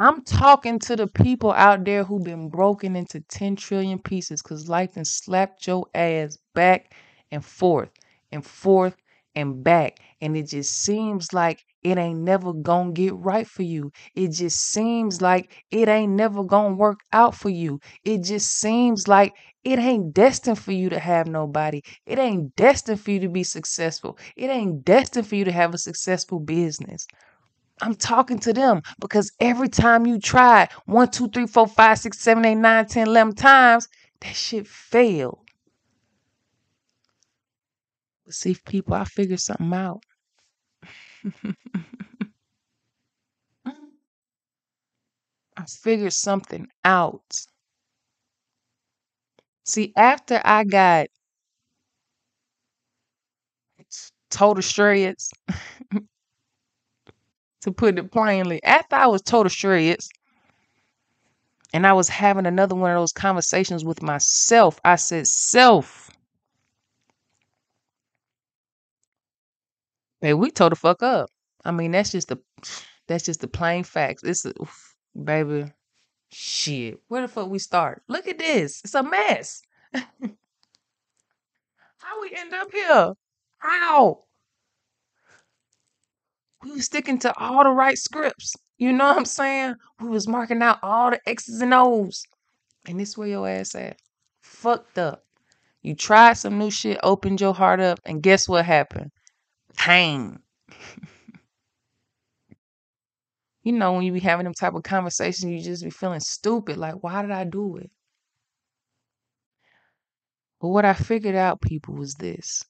I'm 0.00 0.22
talking 0.24 0.78
to 0.80 0.96
the 0.96 1.06
people 1.06 1.52
out 1.52 1.84
there 1.84 2.04
who've 2.04 2.24
been 2.24 2.48
broken 2.48 2.96
into 2.96 3.20
10 3.20 3.54
trillion 3.56 3.98
pieces 3.98 4.42
because 4.42 4.66
life 4.68 4.96
and 4.96 5.06
slapped 5.06 5.66
your 5.66 5.86
ass 5.94 6.38
back 6.54 6.94
and 7.30 7.44
forth 7.44 7.90
and 8.32 8.44
forth 8.44 8.96
and 9.36 9.62
back. 9.62 9.98
And 10.22 10.36
it 10.38 10.48
just 10.48 10.72
seems 10.72 11.34
like 11.34 11.64
it 11.82 11.98
ain't 11.98 12.20
never 12.20 12.54
gonna 12.54 12.92
get 12.92 13.14
right 13.14 13.46
for 13.46 13.62
you. 13.62 13.92
It 14.14 14.28
just 14.32 14.58
seems 14.72 15.20
like 15.20 15.52
it 15.70 15.86
ain't 15.86 16.14
never 16.14 16.44
gonna 16.44 16.74
work 16.76 17.00
out 17.12 17.34
for 17.34 17.50
you. 17.50 17.78
It 18.02 18.24
just 18.24 18.50
seems 18.58 19.06
like 19.06 19.34
it 19.64 19.78
ain't 19.78 20.14
destined 20.14 20.58
for 20.58 20.72
you 20.72 20.88
to 20.88 20.98
have 20.98 21.28
nobody. 21.28 21.82
It 22.06 22.18
ain't 22.18 22.56
destined 22.56 23.02
for 23.02 23.10
you 23.10 23.20
to 23.20 23.28
be 23.28 23.44
successful. 23.44 24.18
It 24.34 24.48
ain't 24.48 24.82
destined 24.82 25.26
for 25.28 25.36
you 25.36 25.44
to 25.44 25.52
have 25.52 25.74
a 25.74 25.78
successful 25.78 26.40
business. 26.40 27.06
I'm 27.82 27.94
talking 27.94 28.38
to 28.40 28.52
them 28.52 28.82
because 29.00 29.32
every 29.40 29.68
time 29.68 30.06
you 30.06 30.18
try 30.18 30.68
one, 30.86 31.10
two, 31.10 31.28
three, 31.28 31.46
four, 31.46 31.66
five, 31.66 31.98
six, 31.98 32.18
seven, 32.18 32.44
eight, 32.44 32.56
nine, 32.56 32.86
ten, 32.86 33.08
eleven 33.08 33.34
times, 33.34 33.88
that 34.20 34.34
shit 34.36 34.66
failed. 34.66 35.38
See, 38.30 38.54
people, 38.54 38.94
I 38.94 39.04
figured 39.04 39.40
something 39.40 39.74
out. 39.74 40.02
I 45.56 45.64
figured 45.64 46.12
something 46.12 46.66
out. 46.84 47.46
See, 49.64 49.94
after 49.96 50.42
I 50.44 50.64
got 50.64 51.06
total 54.30 54.62
shreds, 54.62 55.30
to 57.62 57.72
put 57.72 57.98
it 57.98 58.10
plainly, 58.10 58.62
after 58.64 58.96
I 58.96 59.06
was 59.06 59.22
total 59.22 59.50
shreds, 59.50 60.08
and 61.72 61.86
I 61.86 61.92
was 61.92 62.08
having 62.08 62.46
another 62.46 62.74
one 62.74 62.90
of 62.90 62.96
those 63.00 63.12
conversations 63.12 63.84
with 63.84 64.02
myself, 64.02 64.80
I 64.84 64.96
said, 64.96 65.26
Self, 65.26 66.10
hey, 70.20 70.34
we 70.34 70.50
told 70.50 70.72
the 70.72 70.76
fuck 70.76 71.02
up. 71.02 71.30
I 71.64 71.70
mean, 71.70 71.92
that's 71.92 72.12
just 72.12 72.28
the 72.28 72.38
that's 73.06 73.24
just 73.24 73.40
the 73.40 73.48
plain 73.48 73.84
facts. 73.84 74.22
It's 74.22 74.44
a, 74.44 74.52
oof, 74.60 74.94
baby, 75.24 75.72
shit. 76.30 77.00
Where 77.08 77.22
the 77.22 77.28
fuck 77.28 77.48
we 77.48 77.58
start? 77.58 78.02
Look 78.08 78.28
at 78.28 78.38
this. 78.38 78.80
It's 78.84 78.94
a 78.94 79.02
mess. 79.02 79.62
How 79.92 80.10
we 82.22 82.32
end 82.34 82.54
up 82.54 82.72
here? 82.72 83.12
How? 83.58 84.24
We 86.62 86.72
was 86.72 86.84
sticking 86.84 87.18
to 87.20 87.36
all 87.38 87.64
the 87.64 87.70
right 87.70 87.96
scripts. 87.96 88.54
You 88.78 88.92
know 88.92 89.06
what 89.06 89.18
I'm 89.18 89.24
saying? 89.24 89.74
We 90.00 90.08
was 90.08 90.28
marking 90.28 90.62
out 90.62 90.78
all 90.82 91.10
the 91.10 91.20
X's 91.26 91.60
and 91.60 91.74
O's. 91.74 92.22
And 92.86 92.98
this 92.98 93.16
where 93.16 93.28
your 93.28 93.48
ass 93.48 93.74
at. 93.74 93.96
Fucked 94.42 94.98
up. 94.98 95.24
You 95.82 95.94
tried 95.94 96.34
some 96.34 96.58
new 96.58 96.70
shit, 96.70 96.98
opened 97.02 97.40
your 97.40 97.54
heart 97.54 97.80
up, 97.80 98.00
and 98.04 98.22
guess 98.22 98.48
what 98.48 98.66
happened? 98.66 99.10
Pain. 99.76 100.40
you 103.62 103.72
know, 103.72 103.92
when 103.92 104.02
you 104.02 104.12
be 104.12 104.20
having 104.20 104.44
them 104.44 104.54
type 104.54 104.74
of 104.74 104.82
conversations, 104.82 105.50
you 105.50 105.62
just 105.62 105.84
be 105.84 105.90
feeling 105.90 106.20
stupid. 106.20 106.76
Like, 106.76 107.02
why 107.02 107.22
did 107.22 107.30
I 107.30 107.44
do 107.44 107.78
it? 107.78 107.90
But 110.60 110.68
what 110.68 110.84
I 110.84 110.92
figured 110.92 111.34
out, 111.34 111.62
people, 111.62 111.94
was 111.94 112.14
this. 112.14 112.62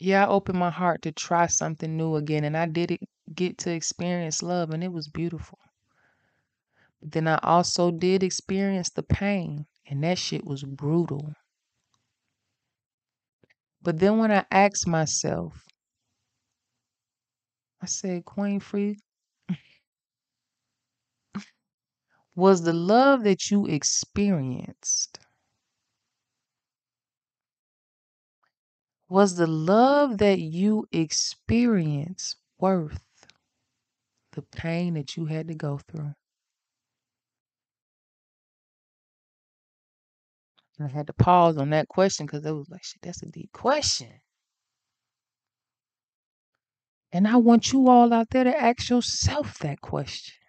Yeah, 0.00 0.26
I 0.26 0.30
opened 0.30 0.58
my 0.58 0.70
heart 0.70 1.02
to 1.02 1.12
try 1.12 1.46
something 1.46 1.96
new 1.96 2.16
again, 2.16 2.44
and 2.44 2.56
I 2.56 2.66
did 2.66 2.90
it, 2.92 3.00
get 3.34 3.58
to 3.60 3.72
experience 3.72 4.42
love, 4.42 4.70
and 4.70 4.82
it 4.84 4.92
was 4.92 5.08
beautiful. 5.08 5.58
But 7.00 7.12
then 7.12 7.28
I 7.28 7.38
also 7.42 7.90
did 7.90 8.22
experience 8.22 8.90
the 8.90 9.02
pain, 9.04 9.66
and 9.86 10.02
that 10.04 10.18
shit 10.18 10.44
was 10.46 10.62
brutal. 10.64 11.32
But 13.82 13.98
then 13.98 14.18
when 14.18 14.30
I 14.32 14.44
asked 14.50 14.86
myself, 14.86 15.66
I 17.82 17.86
said, 17.86 18.24
Queen 18.24 18.60
Free, 18.60 18.98
was 22.34 22.62
the 22.62 22.72
love 22.74 23.24
that 23.24 23.50
you 23.50 23.66
experienced, 23.66 25.18
was 29.10 29.34
the 29.34 29.46
love 29.46 30.18
that 30.18 30.38
you 30.38 30.86
experienced 30.92 32.36
worth 32.60 33.02
the 34.32 34.42
pain 34.42 34.94
that 34.94 35.16
you 35.16 35.26
had 35.26 35.48
to 35.48 35.54
go 35.54 35.78
through? 35.88 36.14
And 40.78 40.88
I 40.88 40.92
had 40.92 41.08
to 41.08 41.12
pause 41.12 41.58
on 41.58 41.70
that 41.70 41.88
question 41.88 42.24
because 42.24 42.46
it 42.46 42.52
was 42.52 42.70
like, 42.70 42.84
shit, 42.84 43.02
that's 43.02 43.22
a 43.22 43.26
deep 43.26 43.50
question. 43.52 44.08
And 47.12 47.26
I 47.26 47.36
want 47.36 47.72
you 47.72 47.88
all 47.88 48.12
out 48.14 48.30
there 48.30 48.44
to 48.44 48.56
ask 48.62 48.88
yourself 48.88 49.58
that 49.58 49.80
question. 49.80 50.39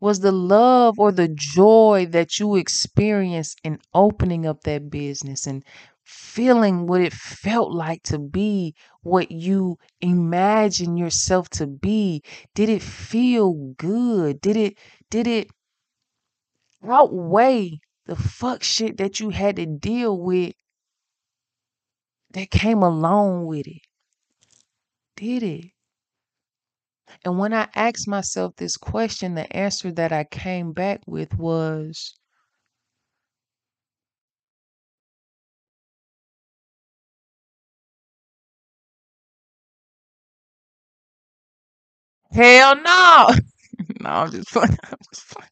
Was 0.00 0.20
the 0.20 0.32
love 0.32 0.98
or 0.98 1.12
the 1.12 1.28
joy 1.28 2.06
that 2.10 2.38
you 2.38 2.56
experienced 2.56 3.60
in 3.64 3.78
opening 3.94 4.46
up 4.46 4.62
that 4.62 4.90
business 4.90 5.46
and 5.46 5.64
feeling 6.04 6.86
what 6.86 7.00
it 7.00 7.12
felt 7.12 7.72
like 7.72 8.02
to 8.04 8.18
be 8.18 8.74
what 9.02 9.30
you 9.30 9.76
imagine 10.00 10.96
yourself 10.96 11.48
to 11.50 11.66
be 11.66 12.22
did 12.54 12.68
it 12.68 12.80
feel 12.80 13.74
good 13.76 14.40
did 14.40 14.56
it 14.56 14.78
did 15.10 15.26
it 15.26 15.48
outweigh 16.88 17.78
the 18.06 18.16
fuck 18.16 18.62
shit 18.62 18.96
that 18.96 19.20
you 19.20 19.28
had 19.30 19.56
to 19.56 19.66
deal 19.66 20.18
with 20.18 20.54
that 22.30 22.50
came 22.52 22.82
along 22.84 23.46
with 23.46 23.66
it? 23.66 23.82
Did 25.16 25.42
it? 25.42 25.72
And 27.24 27.38
when 27.38 27.54
I 27.54 27.68
asked 27.74 28.08
myself 28.08 28.56
this 28.56 28.76
question, 28.76 29.34
the 29.34 29.54
answer 29.56 29.92
that 29.92 30.12
I 30.12 30.24
came 30.24 30.72
back 30.72 31.02
with 31.06 31.36
was 31.38 32.14
Hell 42.32 42.76
no. 42.82 43.28
no, 44.00 44.10
I'm 44.10 44.30
just 44.30 44.50
playing. 44.52 44.76
I'm 44.84 44.98
just 45.12 45.28
playing. 45.30 45.50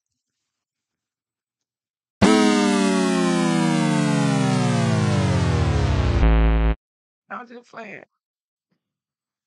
I'm 7.31 7.47
just 7.49 7.71
playing. 7.71 8.05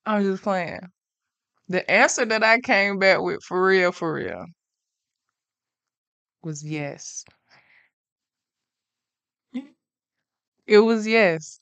I'm 0.05 0.23
just 0.23 0.43
playing. 0.43 0.91
The 1.69 1.89
answer 1.89 2.25
that 2.25 2.43
I 2.43 2.59
came 2.59 2.99
back 2.99 3.21
with 3.21 3.41
for 3.41 3.65
real, 3.65 3.93
for 3.93 4.15
real, 4.15 4.47
was 6.43 6.63
yes. 6.63 7.23
It 10.67 10.79
was 10.81 11.07
yes. 11.07 11.59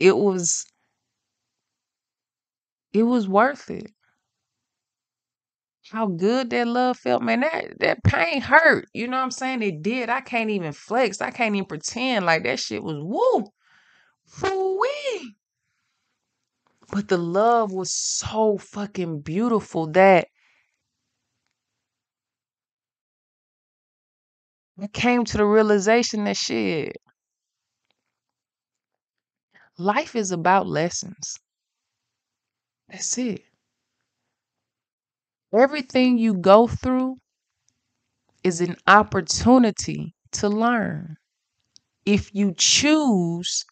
It 0.00 0.16
was 0.16 0.66
it 2.92 3.04
was 3.04 3.26
worth 3.26 3.70
it. 3.70 3.92
How 5.90 6.06
good 6.06 6.50
that 6.50 6.66
love 6.68 6.98
felt, 6.98 7.22
man. 7.22 7.40
That 7.40 7.78
that 7.80 8.04
pain 8.04 8.40
hurt. 8.42 8.88
You 8.94 9.08
know 9.08 9.16
what 9.18 9.24
I'm 9.24 9.30
saying? 9.30 9.62
It 9.62 9.82
did. 9.82 10.08
I 10.08 10.20
can't 10.20 10.50
even 10.50 10.72
flex. 10.72 11.20
I 11.20 11.30
can't 11.30 11.54
even 11.54 11.66
pretend 11.66 12.26
like 12.26 12.44
that 12.44 12.58
shit 12.60 12.82
was 12.82 12.96
woo. 13.00 13.50
Woo-wee. 14.42 15.36
But 16.90 17.08
the 17.08 17.18
love 17.18 17.72
was 17.72 17.92
so 17.92 18.58
fucking 18.58 19.20
beautiful 19.20 19.86
that 19.92 20.28
I 24.80 24.86
came 24.86 25.24
to 25.26 25.36
the 25.36 25.44
realization 25.44 26.24
that 26.24 26.36
shit. 26.36 26.96
Life 29.76 30.16
is 30.16 30.30
about 30.30 30.66
lessons. 30.66 31.36
That's 32.88 33.18
it. 33.18 33.42
Everything 35.52 36.18
you 36.18 36.34
go 36.34 36.66
through 36.66 37.16
is 38.44 38.60
an 38.60 38.76
opportunity 38.86 40.14
to 40.32 40.48
learn. 40.48 41.16
If 42.06 42.34
you 42.34 42.54
choose 42.56 43.64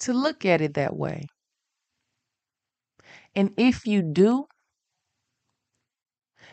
to 0.00 0.12
look 0.12 0.44
at 0.44 0.60
it 0.60 0.74
that 0.74 0.96
way. 0.96 1.26
And 3.34 3.54
if 3.56 3.86
you 3.86 4.02
do, 4.02 4.48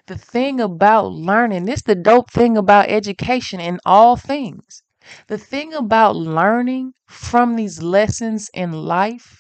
the 0.08 0.18
thing 0.18 0.60
about 0.60 1.12
learning, 1.12 1.66
this 1.66 1.84
the 1.84 1.94
dope 1.96 2.32
thing 2.32 2.58
about 2.58 2.90
education 2.90 3.60
in 3.60 3.80
all 3.86 4.16
things. 4.16 4.82
The 5.28 5.38
thing 5.38 5.74
about 5.76 6.16
learning 6.16 6.94
from 7.08 7.56
these 7.56 7.82
lessons 7.84 8.50
in 8.56 8.72
life 8.72 9.38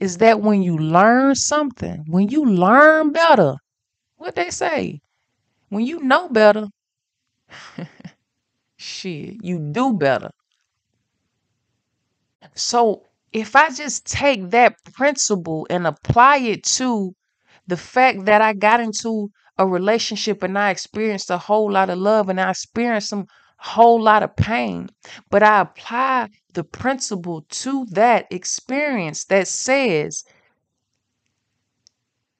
is 0.00 0.18
that 0.18 0.40
when 0.42 0.62
you 0.62 0.76
learn 0.78 1.34
something, 1.36 2.04
when 2.08 2.28
you 2.28 2.44
learn 2.46 3.12
better, 3.12 3.56
what 4.16 4.34
they 4.36 4.50
say, 4.50 5.00
when 5.70 5.86
you 5.86 6.00
know 6.02 6.28
better, 6.30 6.68
shit, 8.76 9.36
you 9.44 9.58
do 9.72 9.92
better. 9.94 10.30
So 12.54 13.09
if 13.32 13.54
I 13.54 13.70
just 13.70 14.06
take 14.06 14.50
that 14.50 14.76
principle 14.92 15.66
and 15.70 15.86
apply 15.86 16.38
it 16.38 16.64
to 16.64 17.14
the 17.66 17.76
fact 17.76 18.24
that 18.24 18.42
I 18.42 18.52
got 18.52 18.80
into 18.80 19.30
a 19.58 19.66
relationship 19.66 20.42
and 20.42 20.58
I 20.58 20.70
experienced 20.70 21.30
a 21.30 21.38
whole 21.38 21.70
lot 21.70 21.90
of 21.90 21.98
love 21.98 22.28
and 22.28 22.40
I 22.40 22.50
experienced 22.50 23.08
some 23.10 23.26
whole 23.58 24.00
lot 24.00 24.22
of 24.22 24.34
pain, 24.36 24.88
but 25.28 25.42
I 25.42 25.60
apply 25.60 26.30
the 26.54 26.64
principle 26.64 27.42
to 27.50 27.84
that 27.90 28.26
experience 28.30 29.26
that 29.26 29.46
says 29.48 30.24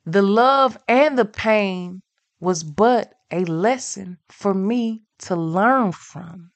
the 0.07 0.23
love 0.23 0.79
and 0.89 1.19
the 1.19 1.27
pain 1.27 2.03
was 2.41 2.65
but 2.65 3.13
a 3.31 3.45
lesson 3.45 4.19
for 4.29 4.55
me 4.55 5.03
to 5.19 5.37
learn 5.37 5.93
from. 5.93 6.51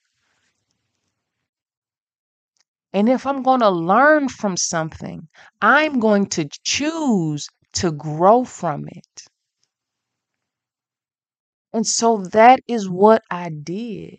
And 2.94 3.10
if 3.10 3.26
I'm 3.26 3.42
going 3.42 3.60
to 3.60 3.68
learn 3.68 4.30
from 4.30 4.56
something, 4.56 5.28
I'm 5.60 6.00
going 6.00 6.28
to 6.28 6.48
choose 6.64 7.46
to 7.74 7.92
grow 7.92 8.44
from 8.44 8.88
it. 8.88 9.24
And 11.74 11.86
so 11.86 12.24
that 12.32 12.60
is 12.66 12.88
what 12.88 13.22
I 13.30 13.50
did. 13.50 14.18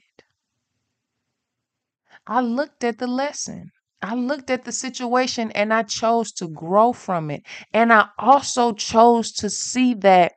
I 2.28 2.42
looked 2.42 2.84
at 2.84 3.00
the 3.00 3.08
lesson. 3.08 3.72
I 4.00 4.14
looked 4.14 4.52
at 4.52 4.64
the 4.64 4.72
situation 4.72 5.50
and 5.54 5.74
I 5.74 5.82
chose 5.82 6.32
to 6.34 6.48
grow 6.48 6.94
from 6.94 7.32
it. 7.32 7.44
And 7.74 7.92
I 7.92 8.10
also 8.20 8.74
chose 8.74 9.32
to 9.34 9.50
see 9.50 9.96
that 9.96 10.34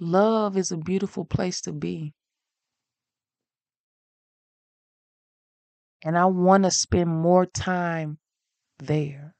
love 0.00 0.54
is 0.58 0.70
a 0.70 0.76
beautiful 0.76 1.24
place 1.24 1.62
to 1.62 1.72
be. 1.72 2.12
And 6.04 6.16
I 6.16 6.26
want 6.26 6.64
to 6.64 6.70
spend 6.70 7.10
more 7.10 7.46
time 7.46 8.18
there. 8.78 9.34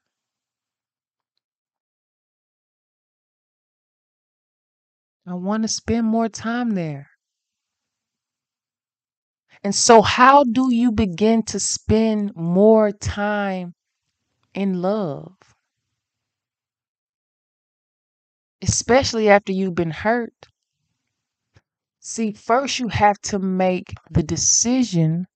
I 5.25 5.33
want 5.35 5.63
to 5.63 5.67
spend 5.67 6.07
more 6.07 6.29
time 6.29 6.71
there. 6.71 7.09
And 9.63 9.73
so, 9.73 10.01
how 10.01 10.43
do 10.43 10.73
you 10.73 10.91
begin 10.91 11.43
to 11.43 11.59
spend 11.59 12.35
more 12.35 12.91
time 12.91 13.75
in 14.53 14.81
love? 14.81 15.37
Especially 18.61 19.29
after 19.29 19.51
you've 19.51 19.75
been 19.75 19.91
hurt. 19.91 20.47
See, 21.99 22.33
first 22.33 22.79
you 22.79 22.89
have 22.89 23.19
to 23.21 23.39
make 23.39 23.93
the 24.11 24.23
decision 24.23 25.27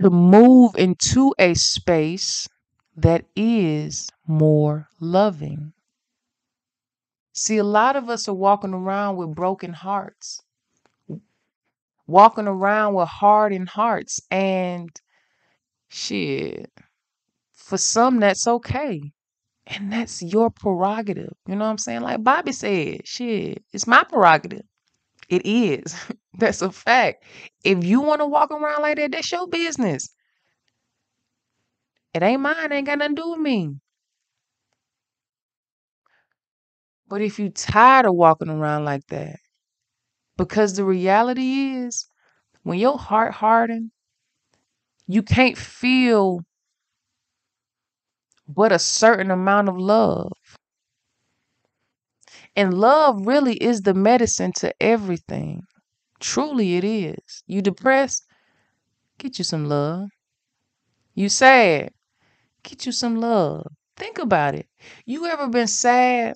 to 0.00 0.10
move 0.10 0.76
into 0.76 1.34
a 1.38 1.54
space 1.54 2.48
that 2.96 3.24
is 3.36 4.08
more 4.26 4.88
loving. 5.00 5.72
See, 7.32 7.58
a 7.58 7.64
lot 7.64 7.96
of 7.96 8.08
us 8.08 8.28
are 8.28 8.34
walking 8.34 8.74
around 8.74 9.16
with 9.16 9.34
broken 9.34 9.72
hearts, 9.72 10.40
walking 12.06 12.48
around 12.48 12.94
with 12.94 13.08
hardened 13.08 13.68
hearts, 13.68 14.20
and 14.30 14.90
shit, 15.88 16.70
for 17.52 17.78
some, 17.78 18.18
that's 18.20 18.46
okay. 18.46 19.12
And 19.66 19.92
that's 19.92 20.22
your 20.22 20.50
prerogative. 20.50 21.34
You 21.46 21.56
know 21.56 21.66
what 21.66 21.70
I'm 21.72 21.78
saying? 21.78 22.00
Like 22.00 22.24
Bobby 22.24 22.52
said, 22.52 23.06
shit, 23.06 23.62
it's 23.72 23.86
my 23.86 24.02
prerogative. 24.02 24.64
It 25.30 25.46
is. 25.46 25.94
That's 26.38 26.62
a 26.62 26.70
fact. 26.70 27.24
If 27.64 27.82
you 27.84 28.00
want 28.00 28.20
to 28.20 28.26
walk 28.26 28.50
around 28.50 28.82
like 28.82 28.96
that, 28.98 29.10
that's 29.12 29.32
your 29.32 29.48
business. 29.48 30.10
It 32.12 32.22
ain't 32.22 32.42
mine. 32.42 32.70
Ain't 32.70 32.86
got 32.86 32.98
nothing 32.98 33.16
to 33.16 33.22
do 33.22 33.30
with 33.30 33.40
me. 33.40 33.76
But 37.08 37.22
if 37.22 37.38
you 37.40 37.50
tired 37.50 38.06
of 38.06 38.14
walking 38.14 38.48
around 38.48 38.84
like 38.84 39.06
that, 39.08 39.40
because 40.38 40.74
the 40.74 40.84
reality 40.84 41.74
is, 41.76 42.06
when 42.64 42.78
your 42.78 42.98
heart 42.98 43.34
hardened, 43.34 43.92
you 45.08 45.22
can't 45.22 45.56
feel 45.58 46.44
but 48.48 48.72
a 48.72 48.78
certain 48.78 49.30
amount 49.30 49.68
of 49.68 49.78
love. 49.78 50.32
And 52.58 52.74
love 52.74 53.24
really 53.24 53.54
is 53.54 53.82
the 53.82 53.94
medicine 53.94 54.50
to 54.56 54.74
everything. 54.82 55.62
Truly, 56.18 56.74
it 56.74 56.82
is. 56.82 57.44
You 57.46 57.62
depressed? 57.62 58.26
Get 59.16 59.38
you 59.38 59.44
some 59.44 59.66
love. 59.66 60.08
You 61.14 61.28
sad? 61.28 61.90
Get 62.64 62.84
you 62.84 62.90
some 62.90 63.14
love. 63.20 63.68
Think 63.96 64.18
about 64.18 64.56
it. 64.56 64.66
You 65.06 65.26
ever 65.26 65.46
been 65.46 65.68
sad? 65.68 66.34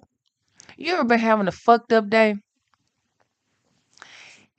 You 0.76 0.92
ever 0.92 1.02
been 1.02 1.18
having 1.18 1.48
a 1.48 1.50
fucked 1.52 1.92
up 1.92 2.08
day? 2.08 2.36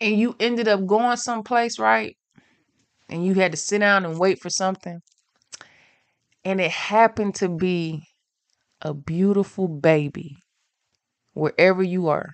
And 0.02 0.20
you 0.20 0.36
ended 0.42 0.68
up 0.68 0.86
going 0.86 1.16
someplace, 1.16 1.80
right? 1.80 2.18
And 3.08 3.26
you 3.26 3.36
had 3.36 3.54
to 3.54 3.58
sit 3.58 3.80
down 3.80 4.04
and 4.04 4.20
wait 4.20 4.42
for 4.42 4.50
something. 4.50 5.00
And 6.44 6.60
it 6.60 6.72
happened 6.72 7.36
to 7.36 7.48
be 7.48 8.04
a 8.82 8.94
beautiful 8.94 9.70
baby 9.70 10.43
wherever 11.34 11.84
you 11.84 12.08
are. 12.10 12.34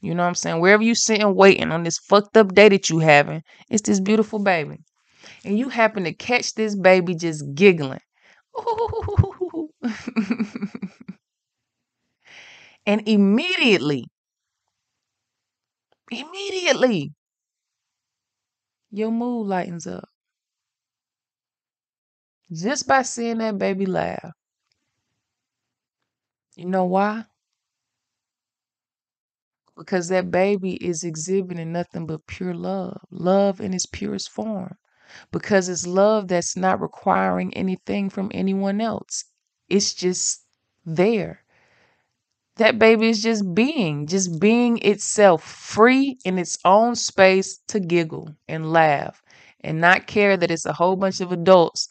You 0.00 0.14
know 0.14 0.22
what 0.22 0.28
I'm 0.28 0.34
saying? 0.34 0.60
Wherever 0.60 0.82
you 0.82 0.94
sitting 0.94 1.34
waiting 1.34 1.72
on 1.72 1.82
this 1.84 1.98
fucked 1.98 2.36
up 2.36 2.54
day 2.54 2.68
that 2.70 2.90
you 2.90 3.00
having, 3.00 3.42
it's 3.70 3.82
this 3.82 4.00
beautiful 4.00 4.38
baby. 4.38 4.78
And 5.44 5.58
you 5.58 5.68
happen 5.70 6.04
to 6.04 6.14
catch 6.14 6.54
this 6.54 6.76
baby 6.76 7.14
just 7.14 7.44
giggling. 7.54 8.00
and 12.86 13.06
immediately, 13.08 14.06
immediately, 16.12 17.12
your 18.92 19.10
mood 19.10 19.48
lightens 19.48 19.84
up. 19.86 20.08
Just 22.52 22.86
by 22.86 23.02
seeing 23.02 23.38
that 23.38 23.58
baby 23.58 23.86
laugh. 23.86 24.34
You 26.54 26.66
know 26.66 26.84
why? 26.84 27.24
Because 29.80 30.08
that 30.10 30.30
baby 30.30 30.74
is 30.76 31.04
exhibiting 31.04 31.72
nothing 31.72 32.06
but 32.06 32.28
pure 32.28 32.54
love, 32.54 33.00
love 33.10 33.60
in 33.60 33.74
its 33.74 33.86
purest 33.86 34.30
form, 34.30 34.76
because 35.32 35.68
it's 35.68 35.86
love 35.86 36.28
that's 36.28 36.56
not 36.56 36.80
requiring 36.80 37.54
anything 37.54 38.10
from 38.10 38.30
anyone 38.34 38.80
else. 38.80 39.24
It's 39.68 39.94
just 39.94 40.44
there. 40.84 41.44
That 42.58 42.78
baby 42.78 43.08
is 43.08 43.22
just 43.24 43.54
being, 43.54 44.06
just 44.06 44.38
being 44.38 44.78
itself, 44.78 45.42
free 45.42 46.16
in 46.24 46.38
its 46.38 46.58
own 46.64 46.94
space 46.94 47.58
to 47.66 47.80
giggle 47.80 48.36
and 48.46 48.70
laugh 48.72 49.20
and 49.60 49.80
not 49.80 50.06
care 50.06 50.36
that 50.36 50.50
it's 50.50 50.64
a 50.66 50.74
whole 50.74 50.94
bunch 50.96 51.20
of 51.20 51.32
adults 51.32 51.88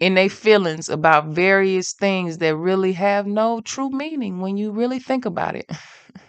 in 0.00 0.14
their 0.14 0.30
feelings 0.30 0.88
about 0.88 1.26
various 1.28 1.92
things 1.92 2.38
that 2.38 2.56
really 2.56 2.92
have 2.94 3.26
no 3.26 3.60
true 3.60 3.90
meaning 3.90 4.40
when 4.40 4.56
you 4.56 4.70
really 4.72 4.98
think 4.98 5.24
about 5.26 5.54
it. 5.56 5.70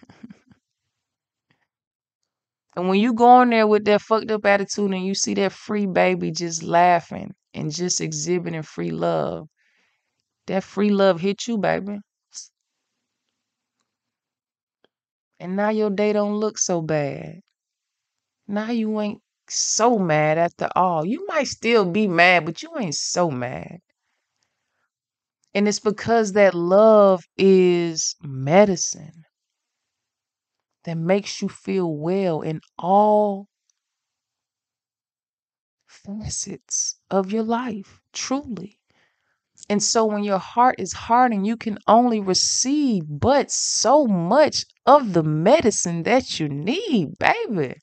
And 2.77 2.87
when 2.87 2.99
you 2.99 3.13
go 3.15 3.41
in 3.41 3.49
there 3.49 3.65
with 3.65 3.85
that 3.85 4.01
fucked 4.01 4.29
up 4.29 4.45
attitude 4.45 4.91
and 4.91 5.03
you 5.03 5.15
see 5.15 5.33
that 5.33 5.51
free 5.51 5.87
baby 5.87 6.29
just 6.29 6.61
laughing 6.61 7.33
and 7.55 7.71
just 7.73 7.99
exhibiting 7.99 8.61
free 8.61 8.91
love, 8.91 9.47
that 10.45 10.63
free 10.63 10.91
love 10.91 11.19
hit 11.19 11.47
you, 11.47 11.57
baby. 11.57 11.97
And 15.39 15.55
now 15.55 15.69
your 15.69 15.89
day 15.89 16.13
don't 16.13 16.35
look 16.35 16.59
so 16.59 16.83
bad. 16.83 17.39
Now 18.47 18.69
you 18.69 19.01
ain't 19.01 19.23
so 19.49 19.97
mad 19.97 20.37
after 20.37 20.69
all. 20.75 21.03
You 21.03 21.25
might 21.25 21.47
still 21.47 21.83
be 21.83 22.07
mad, 22.07 22.45
but 22.45 22.61
you 22.61 22.69
ain't 22.77 22.93
so 22.93 23.31
mad. 23.31 23.79
And 25.55 25.67
it's 25.67 25.79
because 25.79 26.33
that 26.33 26.53
love 26.53 27.23
is 27.39 28.15
medicine 28.21 29.23
that 30.87 30.97
makes 30.97 31.41
you 31.41 31.49
feel 31.49 31.93
well 31.93 32.39
in 32.39 32.61
all 32.79 33.49
facets 35.85 36.95
of 37.11 37.29
your 37.29 37.43
life, 37.43 37.99
truly. 38.13 38.79
And 39.69 39.83
so 39.83 40.05
when 40.05 40.23
your 40.23 40.37
heart 40.37 40.75
is 40.79 40.93
hardened, 40.93 41.45
you 41.45 41.57
can 41.57 41.77
only 41.87 42.21
receive 42.21 43.03
but 43.09 43.51
so 43.51 44.07
much 44.07 44.63
of 44.85 45.11
the 45.11 45.23
medicine 45.23 46.03
that 46.03 46.39
you 46.39 46.47
need, 46.47 47.17
baby. 47.19 47.75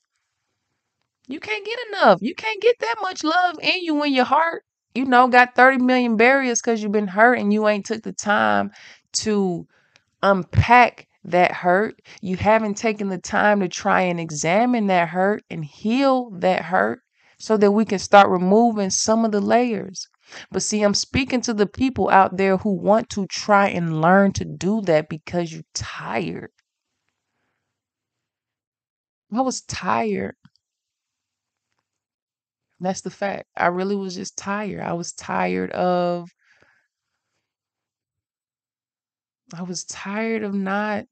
You 1.27 1.39
can't 1.39 1.63
get 1.63 1.77
enough. 1.89 2.19
You 2.23 2.33
can't 2.33 2.61
get 2.61 2.79
that 2.79 2.95
much 3.03 3.23
love 3.23 3.57
in 3.61 3.83
you 3.83 3.93
when 3.93 4.13
your 4.13 4.25
heart, 4.25 4.63
you 4.95 5.05
know, 5.05 5.27
got 5.27 5.53
30 5.53 5.77
million 5.77 6.17
barriers 6.17 6.59
because 6.59 6.81
you've 6.81 6.91
been 6.91 7.07
hurt 7.07 7.37
and 7.37 7.53
you 7.53 7.67
ain't 7.67 7.85
took 7.85 8.01
the 8.01 8.13
time 8.13 8.71
to 9.17 9.67
unpack 10.23 11.07
that 11.25 11.51
hurt. 11.51 11.99
You 12.21 12.37
haven't 12.37 12.75
taken 12.75 13.09
the 13.09 13.17
time 13.17 13.59
to 13.59 13.67
try 13.67 14.01
and 14.01 14.19
examine 14.19 14.87
that 14.87 15.09
hurt 15.09 15.43
and 15.49 15.65
heal 15.65 16.29
that 16.39 16.63
hurt 16.65 17.01
so 17.37 17.57
that 17.57 17.71
we 17.71 17.85
can 17.85 17.99
start 17.99 18.29
removing 18.29 18.89
some 18.89 19.25
of 19.25 19.31
the 19.31 19.41
layers. 19.41 20.07
But 20.51 20.63
see, 20.63 20.81
I'm 20.81 20.93
speaking 20.93 21.41
to 21.41 21.53
the 21.53 21.67
people 21.67 22.09
out 22.09 22.37
there 22.37 22.57
who 22.57 22.71
want 22.71 23.09
to 23.11 23.27
try 23.27 23.67
and 23.67 24.01
learn 24.01 24.33
to 24.33 24.45
do 24.45 24.81
that 24.81 25.09
because 25.09 25.51
you're 25.51 25.63
tired. 25.73 26.51
I 29.31 29.41
was 29.41 29.61
tired. 29.61 30.35
That's 32.79 33.01
the 33.01 33.09
fact. 33.09 33.49
I 33.57 33.67
really 33.67 33.95
was 33.95 34.15
just 34.15 34.37
tired. 34.37 34.81
I 34.81 34.93
was 34.93 35.11
tired 35.13 35.71
of 35.71 36.29
I 39.53 39.63
was 39.63 39.83
tired 39.85 40.43
of 40.43 40.53
not 40.53 41.05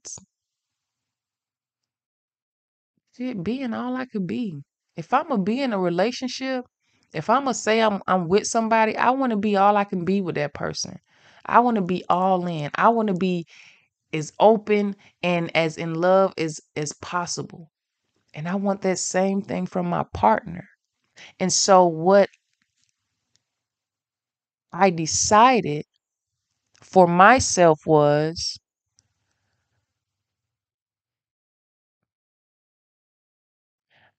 shit 3.15 3.43
being 3.43 3.73
all 3.73 3.95
I 3.95 4.05
could 4.05 4.27
be. 4.27 4.61
If 4.95 5.13
I'm 5.13 5.27
gonna 5.27 5.43
be 5.43 5.61
in 5.61 5.73
a 5.73 5.79
relationship, 5.79 6.65
if 7.13 7.29
I'm 7.29 7.43
gonna 7.43 7.53
say 7.53 7.81
I'm 7.81 8.01
I'm 8.07 8.27
with 8.27 8.47
somebody, 8.47 8.95
I 8.97 9.11
want 9.11 9.31
to 9.31 9.37
be 9.37 9.55
all 9.55 9.77
I 9.77 9.83
can 9.83 10.05
be 10.05 10.21
with 10.21 10.35
that 10.35 10.53
person. 10.53 10.97
I 11.45 11.59
want 11.59 11.75
to 11.75 11.81
be 11.81 12.03
all 12.09 12.45
in. 12.47 12.71
I 12.75 12.89
want 12.89 13.07
to 13.09 13.13
be 13.15 13.45
as 14.13 14.33
open 14.39 14.95
and 15.23 15.55
as 15.55 15.77
in 15.77 15.95
love 15.95 16.33
as 16.37 16.59
as 16.75 16.93
possible. 16.93 17.69
And 18.33 18.47
I 18.47 18.55
want 18.55 18.81
that 18.83 18.99
same 18.99 19.41
thing 19.41 19.65
from 19.67 19.87
my 19.87 20.03
partner. 20.13 20.67
And 21.39 21.51
so 21.53 21.87
what 21.87 22.29
I 24.73 24.89
decided 24.89 25.85
for 26.85 27.07
myself 27.07 27.85
was 27.85 28.57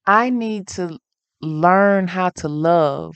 I 0.06 0.30
need 0.30 0.68
to 0.68 0.98
learn 1.42 2.08
how 2.08 2.30
to 2.30 2.48
love. 2.48 3.14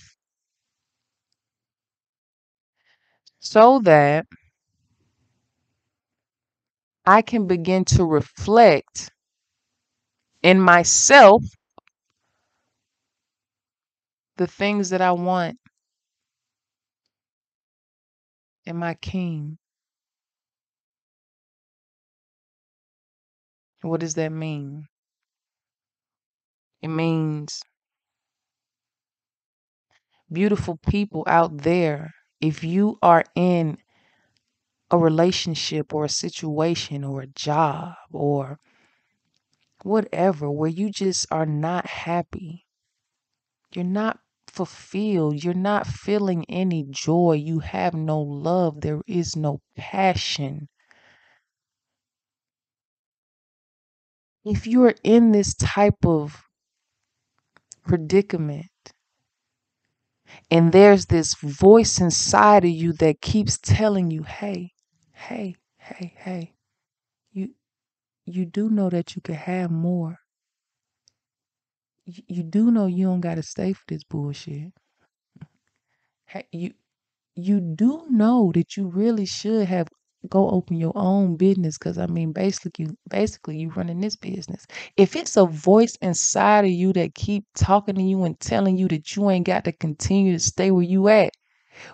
So 3.40 3.80
that 3.80 4.26
I 7.06 7.22
can 7.22 7.46
begin 7.46 7.84
to 7.86 8.04
reflect 8.04 9.10
in 10.42 10.60
myself 10.60 11.42
the 14.36 14.46
things 14.46 14.90
that 14.90 15.00
I 15.02 15.12
want 15.12 15.58
in 18.68 18.76
my 18.76 18.94
king. 18.94 19.58
What 23.80 24.00
does 24.00 24.14
that 24.14 24.30
mean? 24.30 24.86
It 26.82 26.88
means 26.88 27.62
beautiful 30.30 30.76
people 30.86 31.24
out 31.26 31.58
there, 31.58 32.12
if 32.40 32.62
you 32.62 32.98
are 33.02 33.24
in 33.34 33.78
a 34.90 34.98
relationship 34.98 35.94
or 35.94 36.04
a 36.04 36.08
situation 36.10 37.04
or 37.04 37.22
a 37.22 37.26
job 37.26 37.94
or 38.12 38.58
whatever 39.82 40.50
where 40.50 40.68
you 40.68 40.90
just 40.90 41.26
are 41.30 41.46
not 41.46 41.86
happy, 41.86 42.66
you're 43.72 43.84
not 43.84 44.18
fulfilled, 44.58 45.44
you're 45.44 45.54
not 45.54 45.86
feeling 45.86 46.44
any 46.48 46.84
joy, 46.90 47.34
you 47.34 47.60
have 47.60 47.94
no 47.94 48.20
love, 48.20 48.80
there 48.80 49.00
is 49.06 49.36
no 49.36 49.60
passion. 49.76 50.68
If 54.44 54.66
you're 54.66 54.96
in 55.04 55.30
this 55.30 55.54
type 55.54 56.04
of 56.04 56.42
predicament, 57.84 58.66
and 60.50 60.72
there's 60.72 61.06
this 61.06 61.34
voice 61.34 62.00
inside 62.00 62.64
of 62.64 62.70
you 62.70 62.92
that 62.94 63.20
keeps 63.20 63.58
telling 63.58 64.10
you, 64.10 64.24
hey, 64.24 64.72
hey, 65.12 65.54
hey, 65.78 66.14
hey, 66.18 66.54
you 67.32 67.50
you 68.26 68.46
do 68.46 68.70
know 68.70 68.90
that 68.90 69.16
you 69.16 69.22
can 69.22 69.36
have 69.36 69.70
more. 69.70 70.18
You, 72.08 72.42
do 72.42 72.70
know 72.70 72.86
you 72.86 73.06
don't 73.06 73.20
gotta 73.20 73.42
stay 73.42 73.72
for 73.74 73.84
this 73.86 74.02
bullshit. 74.02 74.72
Hey, 76.26 76.46
you 76.52 76.72
you 77.36 77.60
do 77.60 78.06
know 78.10 78.52
that 78.54 78.76
you 78.76 78.88
really 78.88 79.26
should 79.26 79.66
have 79.68 79.88
go 80.28 80.50
open 80.50 80.76
your 80.78 80.92
own 80.96 81.36
business 81.36 81.78
because 81.78 81.98
I 81.98 82.06
mean 82.06 82.32
basically 82.32 82.86
you 82.86 82.96
basically 83.10 83.58
you 83.58 83.70
running 83.70 84.00
this 84.00 84.16
business. 84.16 84.66
If 84.96 85.16
it's 85.16 85.36
a 85.36 85.46
voice 85.46 85.96
inside 86.02 86.64
of 86.66 86.70
you 86.72 86.92
that 86.94 87.14
keep 87.14 87.44
talking 87.56 87.96
to 87.96 88.02
you 88.02 88.24
and 88.24 88.38
telling 88.40 88.78
you 88.78 88.88
that 88.88 89.16
you 89.16 89.30
ain't 89.30 89.46
got 89.46 89.64
to 89.64 89.72
continue 89.72 90.32
to 90.32 90.40
stay 90.40 90.70
where 90.70 90.84
you 90.84 91.08
at, 91.08 91.32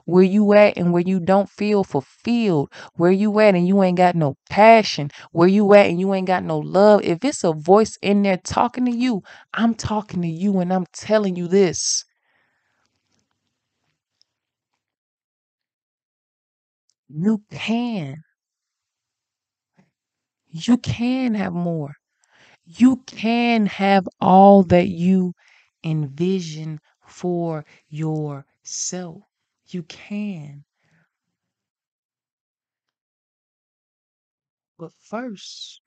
where 0.05 0.23
you 0.25 0.53
at 0.55 0.77
and 0.77 0.93
where 0.93 1.03
you 1.03 1.21
don't 1.21 1.49
feel 1.51 1.85
fulfilled, 1.85 2.73
where 2.97 3.13
you 3.13 3.39
at 3.41 3.55
and 3.55 3.67
you 3.69 3.83
ain't 3.83 3.97
got 3.99 4.15
no 4.15 4.37
passion, 4.51 5.11
where 5.33 5.49
you 5.49 5.73
at 5.75 5.87
and 5.87 6.01
you 6.01 6.13
ain't 6.15 6.27
got 6.27 6.45
no 6.45 6.59
love, 6.59 7.03
if 7.03 7.25
it's 7.25 7.45
a 7.45 7.53
voice 7.53 7.97
in 8.03 8.23
there 8.23 8.37
talking 8.39 8.85
to 8.87 8.93
you, 8.93 9.23
I'm 9.55 9.75
talking 9.75 10.23
to 10.23 10.29
you 10.29 10.59
and 10.61 10.73
I'm 10.73 10.87
telling 10.93 11.37
you 11.37 11.49
this. 11.49 12.05
You 17.09 17.43
can. 17.51 18.25
You 20.49 20.79
can 20.79 21.35
have 21.35 21.53
more. 21.53 21.97
You 22.67 22.99
can 23.07 23.67
have 23.67 24.09
all 24.21 24.63
that 24.65 24.89
you 24.89 25.35
envision 25.85 26.81
for 27.07 27.65
yourself. 27.89 29.25
You 29.67 29.83
can. 29.83 30.65
But 34.79 34.93
first, 34.93 35.81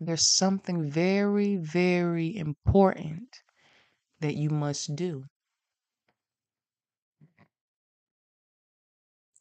there's 0.00 0.26
something 0.26 0.90
very, 0.90 1.56
very 1.56 2.36
important 2.36 3.42
that 4.20 4.36
you 4.36 4.50
must 4.50 4.96
do. 4.96 5.24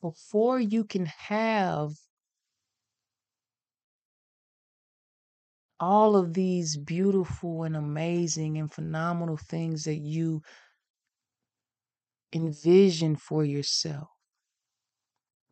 Before 0.02 0.60
you 0.60 0.86
can 0.86 1.08
have 1.08 1.94
all 5.80 6.16
of 6.16 6.34
these 6.34 6.78
beautiful 6.78 7.64
and 7.64 7.76
amazing 7.76 8.58
and 8.58 8.72
phenomenal 8.72 9.38
things 9.38 9.84
that 9.84 9.98
you 9.98 10.42
envision 12.36 13.16
for 13.16 13.46
yourself, 13.46 14.10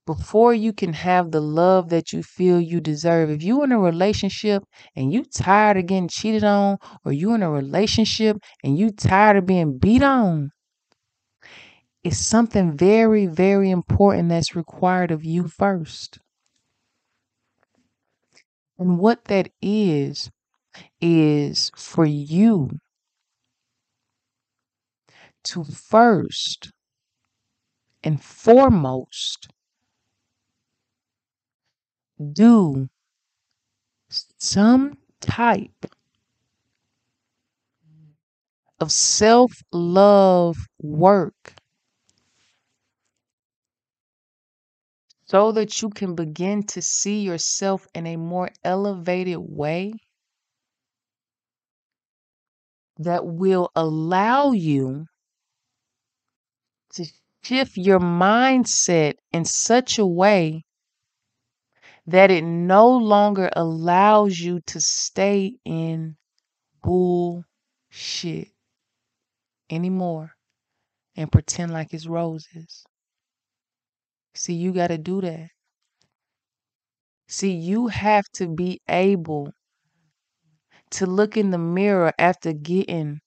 before 0.05 0.53
you 0.53 0.73
can 0.73 0.93
have 0.93 1.31
the 1.31 1.39
love 1.39 1.89
that 1.89 2.11
you 2.11 2.21
feel 2.21 2.59
you 2.59 2.81
deserve. 2.81 3.29
If 3.29 3.41
you're 3.41 3.63
in 3.63 3.71
a 3.71 3.79
relationship 3.79 4.63
and 4.95 5.13
you 5.13 5.23
tired 5.23 5.77
of 5.77 5.85
getting 5.85 6.09
cheated 6.09 6.43
on, 6.43 6.77
or 7.05 7.13
you're 7.13 7.35
in 7.35 7.43
a 7.43 7.49
relationship 7.49 8.37
and 8.63 8.77
you 8.77 8.91
tired 8.91 9.37
of 9.37 9.45
being 9.45 9.77
beat 9.77 10.03
on, 10.03 10.51
it's 12.03 12.17
something 12.17 12.75
very, 12.75 13.27
very 13.27 13.69
important 13.69 14.27
that's 14.27 14.55
required 14.57 15.09
of 15.11 15.23
you 15.23 15.47
first. 15.47 16.19
And 18.77 18.99
what 18.99 19.25
that 19.25 19.49
is, 19.61 20.29
is 20.99 21.71
for 21.77 22.05
you 22.05 22.71
to 25.43 25.63
first 25.63 26.71
and 28.03 28.21
foremost 28.21 29.47
do 32.33 32.89
some 34.37 34.97
type 35.21 35.85
of 38.79 38.91
self 38.91 39.63
love 39.71 40.57
work 40.79 41.55
so 45.25 45.51
that 45.51 45.81
you 45.81 45.89
can 45.89 46.15
begin 46.15 46.63
to 46.63 46.81
see 46.81 47.21
yourself 47.21 47.87
in 47.95 48.05
a 48.05 48.17
more 48.17 48.49
elevated 48.63 49.37
way 49.39 49.93
that 52.97 53.25
will 53.25 53.71
allow 53.75 54.51
you 54.51 55.05
to 56.93 57.05
shift 57.43 57.77
your 57.77 57.99
mindset 57.99 59.15
in 59.31 59.45
such 59.45 59.99
a 59.99 60.05
way 60.05 60.63
that 62.05 62.31
it 62.31 62.43
no 62.43 62.89
longer 62.89 63.49
allows 63.55 64.39
you 64.39 64.61
to 64.61 64.79
stay 64.79 65.57
in 65.65 66.15
bullshit 66.83 68.49
anymore 69.69 70.31
and 71.15 71.31
pretend 71.31 71.73
like 71.73 71.93
it's 71.93 72.07
roses. 72.07 72.85
See, 74.35 74.53
you 74.53 74.73
got 74.73 74.87
to 74.89 74.99
do 74.99 75.21
that. 75.21 75.49
See, 77.27 77.51
you 77.51 77.87
have 77.87 78.23
to 78.35 78.47
be 78.47 78.79
able 78.87 79.51
to 80.91 81.05
look 81.05 81.35
in 81.35 81.49
the 81.51 81.57
mirror 81.57 82.13
after 82.17 82.53
getting 82.53 83.19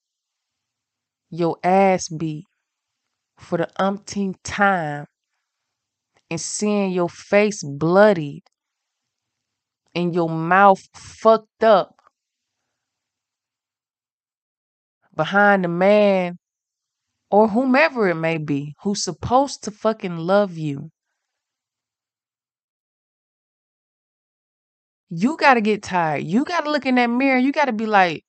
your 1.31 1.57
ass 1.63 2.09
beat 2.09 2.47
for 3.39 3.59
the 3.59 3.69
umpteenth 3.79 4.43
time 4.43 5.07
and 6.31 6.41
seeing 6.41 6.91
your 6.93 7.09
face 7.09 7.63
bloodied 7.63 8.43
and 9.95 10.15
your 10.15 10.29
mouth 10.29 10.83
fucked 10.95 11.63
up 11.65 11.97
behind 15.15 15.65
the 15.65 15.69
man 15.69 16.39
or 17.31 17.49
whomever 17.49 18.09
it 18.09 18.15
may 18.15 18.39
be 18.39 18.75
who's 18.83 19.03
supposed 19.03 19.65
to 19.65 19.71
fucking 19.71 20.17
love 20.17 20.57
you. 20.57 20.91
You 25.09 25.37
got 25.37 25.55
to 25.55 25.61
get 25.61 25.83
tired. 25.83 26.25
You 26.25 26.45
got 26.45 26.65
to 26.65 26.71
look 26.71 26.85
in 26.85 26.97
that 26.97 27.07
mirror. 27.07 27.39
You 27.39 27.53
got 27.53 27.67
to 27.67 27.73
be 27.73 27.87
like, 27.87 28.25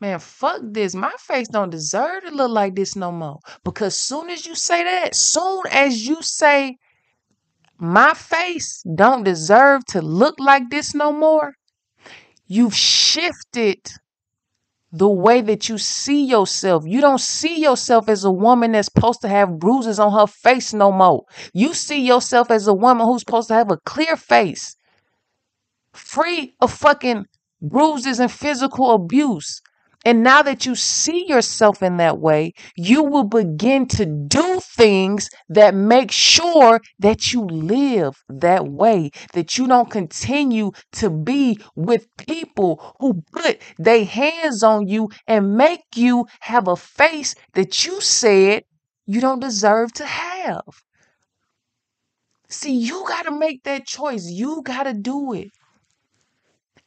man, 0.00 0.18
fuck 0.18 0.60
this. 0.62 0.94
My 0.94 1.12
face 1.18 1.48
don't 1.48 1.70
deserve 1.70 2.24
to 2.24 2.30
look 2.30 2.50
like 2.50 2.74
this 2.74 2.96
no 2.96 3.10
more. 3.12 3.38
Because 3.64 3.96
soon 3.98 4.30
as 4.30 4.46
you 4.46 4.54
say 4.54 4.84
that, 4.84 5.14
soon 5.14 5.62
as 5.70 6.06
you 6.06 6.22
say, 6.22 6.76
my 7.78 8.14
face 8.14 8.82
don't 8.94 9.24
deserve 9.24 9.84
to 9.86 10.02
look 10.02 10.34
like 10.38 10.70
this 10.70 10.94
no 10.94 11.12
more, 11.12 11.54
you've 12.46 12.74
shifted 12.74 13.78
the 14.90 15.08
way 15.08 15.40
that 15.42 15.68
you 15.68 15.76
see 15.78 16.24
yourself. 16.24 16.84
You 16.86 17.00
don't 17.00 17.20
see 17.20 17.60
yourself 17.60 18.08
as 18.08 18.24
a 18.24 18.30
woman 18.32 18.72
that's 18.72 18.86
supposed 18.92 19.20
to 19.20 19.28
have 19.28 19.58
bruises 19.58 19.98
on 19.98 20.12
her 20.12 20.26
face 20.26 20.72
no 20.72 20.90
more. 20.90 21.24
You 21.52 21.74
see 21.74 22.00
yourself 22.04 22.50
as 22.50 22.66
a 22.66 22.74
woman 22.74 23.06
who's 23.06 23.20
supposed 23.20 23.48
to 23.48 23.54
have 23.54 23.70
a 23.70 23.76
clear 23.84 24.16
face, 24.16 24.74
free 25.92 26.54
of 26.60 26.72
fucking 26.72 27.26
bruises 27.60 28.18
and 28.18 28.32
physical 28.32 28.92
abuse. 28.92 29.60
And 30.04 30.22
now 30.24 30.42
that 30.42 30.64
you 30.66 30.74
see 30.74 31.26
yourself 31.28 31.82
in 31.82 31.98
that 31.98 32.18
way, 32.18 32.52
you 32.76 33.02
will 33.04 33.24
begin 33.24 33.86
to 33.88 34.06
do 34.06 34.60
things 34.60 35.28
that 35.48 35.74
make 35.74 36.10
sure 36.10 36.80
that 36.98 37.32
you 37.32 37.42
live 37.46 38.14
that 38.28 38.66
way, 38.68 39.10
that 39.34 39.56
you 39.58 39.66
don't 39.68 39.90
continue 39.90 40.72
to 40.94 41.10
be 41.10 41.58
with 41.76 42.06
people 42.16 42.96
who 43.00 43.22
put 43.32 43.60
their 43.78 44.04
hands 44.04 44.62
on 44.62 44.88
you 44.88 45.10
and 45.26 45.56
make 45.56 45.82
you 45.94 46.26
have 46.40 46.68
a 46.68 46.76
face 46.76 47.34
that 47.54 47.84
you 47.84 48.00
said 48.00 48.64
you 49.06 49.20
don't 49.20 49.40
deserve 49.40 49.92
to 49.94 50.06
have. 50.06 50.62
See, 52.50 52.74
you 52.74 53.06
got 53.08 53.22
to 53.22 53.30
make 53.30 53.62
that 53.62 53.86
choice. 53.86 54.26
You 54.28 54.60
got 54.62 54.82
to 54.82 54.92
do 54.92 55.32
it. 55.32 55.48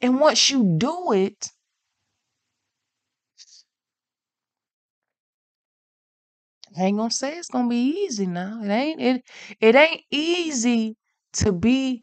And 0.02 0.20
once 0.20 0.50
you 0.50 0.76
do 0.76 1.12
it, 1.12 1.48
I 6.78 6.84
ain't 6.84 6.98
gonna 6.98 7.10
say 7.10 7.36
it's 7.38 7.48
gonna 7.48 7.68
be 7.68 8.04
easy 8.06 8.26
now. 8.26 8.60
It 8.62 8.70
ain't 8.70 9.00
it 9.02 9.24
it 9.60 9.74
ain't 9.76 10.02
easy 10.10 10.96
to 11.34 11.52
be 11.52 12.02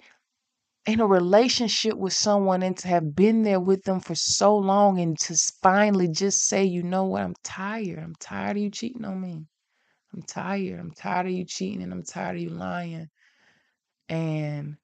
in 0.85 0.99
a 1.01 1.07
relationship 1.07 1.95
with 1.95 2.13
someone 2.13 2.63
and 2.63 2.77
to 2.77 2.87
have 2.89 3.15
been 3.15 3.43
there 3.43 3.59
with 3.59 3.83
them 3.83 3.99
for 4.01 4.15
so 4.15 4.57
long 4.57 4.99
and 4.99 5.17
to 5.19 5.35
finally 5.61 6.09
just 6.09 6.47
say, 6.47 6.65
you 6.65 6.83
know 6.83 7.05
what, 7.05 7.23
I'm 7.23 7.35
tired. 7.43 7.99
I'm 7.99 8.15
tired 8.19 8.57
of 8.57 8.63
you 8.63 8.71
cheating 8.71 9.05
on 9.05 9.21
me. 9.21 9.45
I'm 10.13 10.23
tired. 10.23 10.79
I'm 10.79 10.91
tired 10.91 11.27
of 11.27 11.33
you 11.33 11.45
cheating 11.45 11.83
and 11.83 11.93
I'm 11.93 12.03
tired 12.03 12.37
of 12.37 12.43
you 12.43 12.49
lying. 12.49 13.09
And 14.09 14.77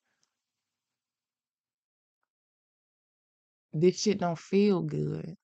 this 3.74 4.02
shit 4.02 4.20
don't 4.20 4.40
feel 4.40 4.82
good. 4.82 5.36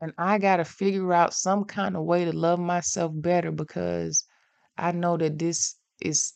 And 0.00 0.12
I 0.18 0.38
got 0.38 0.56
to 0.56 0.64
figure 0.64 1.12
out 1.12 1.34
some 1.34 1.64
kind 1.64 1.96
of 1.96 2.04
way 2.04 2.24
to 2.24 2.32
love 2.32 2.58
myself 2.58 3.12
better 3.14 3.50
because 3.50 4.24
I 4.76 4.92
know 4.92 5.16
that 5.16 5.38
this 5.38 5.76
is, 6.00 6.34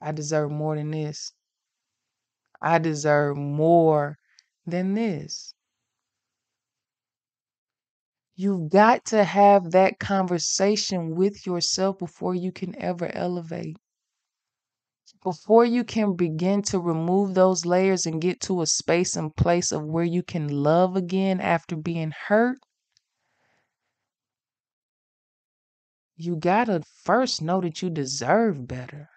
I 0.00 0.12
deserve 0.12 0.50
more 0.52 0.76
than 0.76 0.90
this. 0.90 1.32
I 2.62 2.78
deserve 2.78 3.36
more 3.36 4.18
than 4.66 4.94
this. 4.94 5.54
You've 8.36 8.70
got 8.70 9.04
to 9.06 9.24
have 9.24 9.72
that 9.72 9.98
conversation 9.98 11.16
with 11.16 11.44
yourself 11.46 11.98
before 11.98 12.36
you 12.36 12.52
can 12.52 12.80
ever 12.80 13.10
elevate. 13.12 13.76
Before 15.24 15.64
you 15.64 15.82
can 15.82 16.14
begin 16.14 16.62
to 16.62 16.78
remove 16.78 17.34
those 17.34 17.66
layers 17.66 18.06
and 18.06 18.20
get 18.20 18.40
to 18.42 18.62
a 18.62 18.66
space 18.66 19.16
and 19.16 19.34
place 19.34 19.72
of 19.72 19.84
where 19.84 20.04
you 20.04 20.22
can 20.22 20.46
love 20.48 20.94
again 20.94 21.40
after 21.40 21.74
being 21.76 22.12
hurt, 22.28 22.58
you 26.18 26.36
gotta 26.36 26.82
first 27.02 27.40
know 27.40 27.62
that 27.62 27.80
you 27.80 27.88
deserve 27.88 28.68
better. 28.68 29.08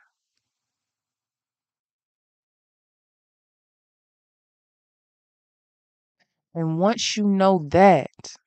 And 6.56 6.80
once 6.80 7.18
you 7.18 7.28
know 7.28 7.60
that, 7.72 8.38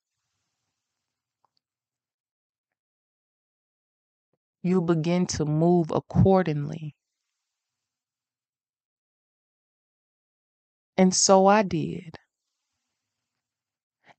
you 4.62 4.80
begin 4.80 5.26
to 5.26 5.44
move 5.44 5.92
accordingly. 5.92 6.96
And 10.96 11.14
so 11.14 11.46
I 11.46 11.62
did. 11.62 12.18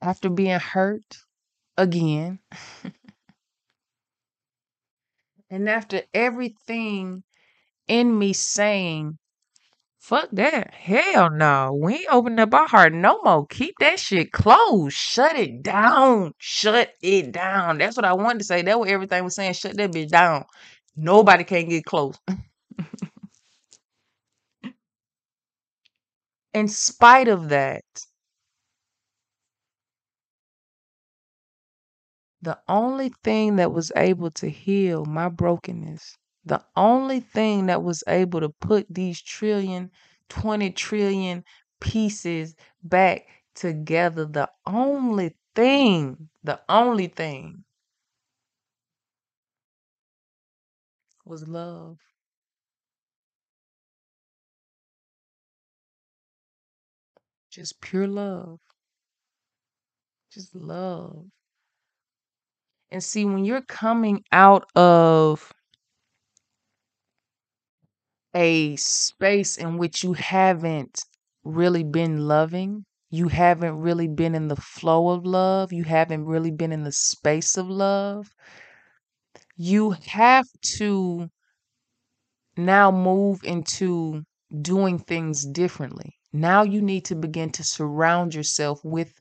After 0.01 0.29
being 0.29 0.57
hurt 0.57 1.17
again, 1.77 2.39
and 5.55 5.69
after 5.69 6.01
everything 6.13 7.23
in 7.87 8.17
me 8.19 8.33
saying, 8.33 9.17
fuck 9.99 10.27
that. 10.33 10.73
Hell 10.73 11.29
no. 11.31 11.77
We 11.81 11.93
ain't 11.95 12.07
opening 12.11 12.39
up 12.39 12.53
our 12.53 12.67
heart 12.67 12.93
no 12.93 13.21
more. 13.23 13.47
Keep 13.47 13.75
that 13.79 13.99
shit 13.99 14.31
closed. 14.33 14.95
Shut 14.95 15.37
it 15.37 15.63
down. 15.63 16.33
Shut 16.37 16.91
it 17.01 17.31
down. 17.31 17.77
That's 17.77 17.95
what 17.95 18.05
I 18.05 18.13
wanted 18.13 18.39
to 18.39 18.45
say. 18.45 18.61
That's 18.63 18.77
what 18.77 18.89
everything 18.89 19.23
was 19.23 19.35
saying. 19.35 19.53
Shut 19.53 19.77
that 19.77 19.91
bitch 19.91 20.09
down. 20.09 20.43
Nobody 20.97 21.43
can 21.45 21.69
get 21.69 21.85
close. 21.85 22.17
In 26.53 26.67
spite 26.67 27.27
of 27.27 27.49
that, 27.49 27.83
the 32.45 32.59
only 32.69 33.11
thing 33.23 33.57
that 33.57 33.73
was 33.73 33.91
able 33.97 34.31
to 34.31 34.49
heal 34.49 35.05
my 35.05 35.29
brokenness, 35.29 36.17
the 36.45 36.63
only 36.77 37.19
thing 37.21 37.67
that 37.67 37.83
was 37.83 38.03
able 38.07 38.41
to 38.41 38.49
put 38.49 38.87
these 38.89 39.21
trillion, 39.21 39.91
20 40.29 40.71
trillion 40.71 41.43
pieces 41.81 42.55
back 42.83 43.27
together, 43.55 44.25
the 44.25 44.49
only 44.67 45.35
thing, 45.55 46.29
the 46.43 46.61
only 46.69 47.07
thing 47.07 47.65
was 51.25 51.45
love. 51.47 51.99
Just 57.49 57.81
pure 57.81 58.07
love. 58.07 58.59
Just 60.29 60.53
love. 60.53 61.31
And 62.95 63.03
see, 63.03 63.25
when 63.25 63.43
you're 63.43 63.61
coming 63.61 64.23
out 64.31 64.69
of 64.73 65.51
a 68.33 68.77
space 68.77 69.57
in 69.57 69.77
which 69.77 70.01
you 70.01 70.13
haven't 70.13 71.01
really 71.43 71.83
been 71.83 72.25
loving, 72.25 72.85
you 73.09 73.27
haven't 73.27 73.79
really 73.79 74.07
been 74.07 74.33
in 74.33 74.47
the 74.47 74.55
flow 74.55 75.09
of 75.09 75.25
love, 75.25 75.73
you 75.73 75.83
haven't 75.83 76.23
really 76.23 76.51
been 76.51 76.71
in 76.71 76.85
the 76.85 76.93
space 76.93 77.57
of 77.57 77.67
love, 77.67 78.29
you 79.57 79.91
have 80.05 80.47
to 80.77 81.27
now 82.55 82.91
move 82.91 83.41
into 83.43 84.23
doing 84.61 84.99
things 84.99 85.45
differently. 85.45 86.13
Now 86.31 86.63
you 86.63 86.81
need 86.81 87.03
to 87.07 87.15
begin 87.15 87.51
to 87.51 87.63
surround 87.65 88.33
yourself 88.33 88.79
with 88.85 89.19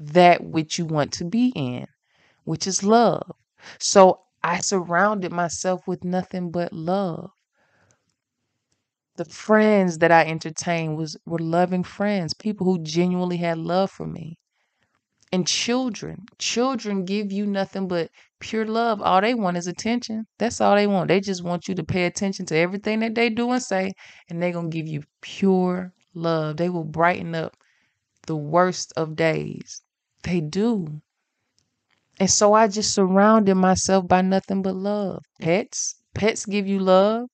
that 0.00 0.42
which 0.42 0.78
you 0.78 0.86
want 0.86 1.12
to 1.12 1.26
be 1.26 1.52
in, 1.54 1.84
which 2.44 2.66
is 2.66 2.82
love. 2.82 3.32
So 3.78 4.22
I 4.42 4.60
surrounded 4.60 5.32
myself 5.32 5.86
with 5.86 6.04
nothing 6.04 6.50
but 6.50 6.72
love. 6.72 7.30
The 9.16 9.24
friends 9.24 9.98
that 9.98 10.12
I 10.12 10.24
entertained 10.24 10.96
was 10.96 11.16
were 11.26 11.40
loving 11.40 11.82
friends, 11.82 12.32
people 12.32 12.64
who 12.64 12.78
genuinely 12.80 13.38
had 13.38 13.58
love 13.58 13.90
for 13.90 14.06
me. 14.06 14.38
And 15.32 15.46
children, 15.46 16.26
children 16.38 17.04
give 17.04 17.30
you 17.30 17.46
nothing 17.46 17.88
but 17.88 18.10
pure 18.40 18.64
love. 18.66 19.02
All 19.02 19.20
they 19.20 19.34
want 19.34 19.58
is 19.58 19.66
attention. 19.66 20.26
That's 20.38 20.60
all 20.60 20.76
they 20.76 20.86
want. 20.86 21.08
They 21.08 21.20
just 21.20 21.44
want 21.44 21.68
you 21.68 21.74
to 21.74 21.84
pay 21.84 22.06
attention 22.06 22.46
to 22.46 22.56
everything 22.56 23.00
that 23.00 23.14
they 23.14 23.30
do 23.30 23.50
and 23.50 23.62
say, 23.62 23.92
and 24.30 24.42
they're 24.42 24.52
going 24.52 24.70
to 24.70 24.76
give 24.76 24.88
you 24.88 25.02
pure 25.20 25.92
love. 26.14 26.56
They 26.56 26.70
will 26.70 26.84
brighten 26.84 27.34
up 27.34 27.56
the 28.26 28.36
worst 28.36 28.92
of 28.96 29.16
days. 29.16 29.82
They 30.24 30.40
do. 30.40 31.02
And 32.18 32.28
so 32.28 32.54
I 32.54 32.66
just 32.66 32.92
surrounded 32.92 33.54
myself 33.54 34.08
by 34.08 34.20
nothing 34.20 34.62
but 34.62 34.74
love. 34.74 35.22
Mm. 35.40 35.44
Pets, 35.44 35.94
pets 36.12 36.44
give 36.44 36.66
you 36.66 36.80
love. 36.80 37.28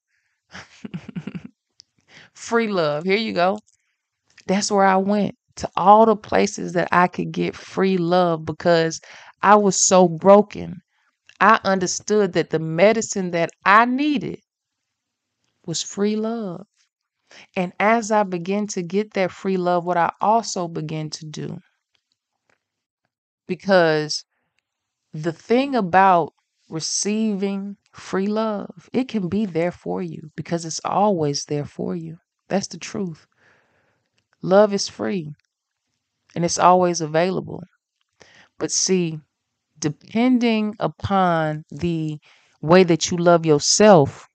Free 2.35 2.69
love. 2.69 3.05
Here 3.05 3.17
you 3.17 3.33
go. 3.33 3.59
That's 4.47 4.71
where 4.73 4.85
I 4.87 4.97
went 4.97 5.37
to 5.57 5.71
all 5.77 6.07
the 6.07 6.17
places 6.17 6.73
that 6.75 6.89
I 6.93 7.09
could 7.09 7.33
get 7.33 7.57
free 7.57 7.99
love 7.99 8.45
because 8.45 9.01
I 9.43 9.57
was 9.57 9.77
so 9.77 10.09
broken. 10.09 10.83
I 11.41 11.61
understood 11.65 12.35
that 12.35 12.51
the 12.51 12.59
medicine 12.61 13.33
that 13.33 13.51
I 13.65 13.87
needed 13.87 14.41
was 15.65 15.83
free 15.83 16.17
love. 16.17 16.67
And 17.57 17.73
as 17.81 18.11
I 18.11 18.25
began 18.25 18.67
to 18.69 18.83
get 18.83 19.15
that 19.15 19.33
free 19.33 19.57
love, 19.57 19.85
what 19.85 19.97
I 19.97 20.13
also 20.21 20.69
began 20.69 21.11
to 21.11 21.27
do, 21.27 21.61
because 23.47 24.25
the 25.13 25.33
thing 25.33 25.75
about 25.77 26.35
receiving 26.69 27.77
free 27.93 28.27
love, 28.27 28.91
it 28.93 29.09
can 29.09 29.29
be 29.29 29.47
there 29.47 29.73
for 29.73 30.03
you 30.03 30.31
because 30.37 30.65
it's 30.65 30.81
always 30.85 31.45
there 31.45 31.65
for 31.67 31.95
you. 31.97 32.19
That's 32.49 32.67
the 32.69 32.79
truth. 32.79 33.27
Love 34.43 34.75
is 34.75 34.87
free 34.87 35.33
and 36.35 36.45
it's 36.45 36.59
always 36.59 37.01
available. 37.01 37.63
But 38.59 38.73
see, 38.73 39.21
depending 39.79 40.77
upon 40.81 41.65
the 41.71 42.21
way 42.63 42.85
that 42.85 43.11
you 43.11 43.19
love 43.19 43.47
yourself, 43.47 44.29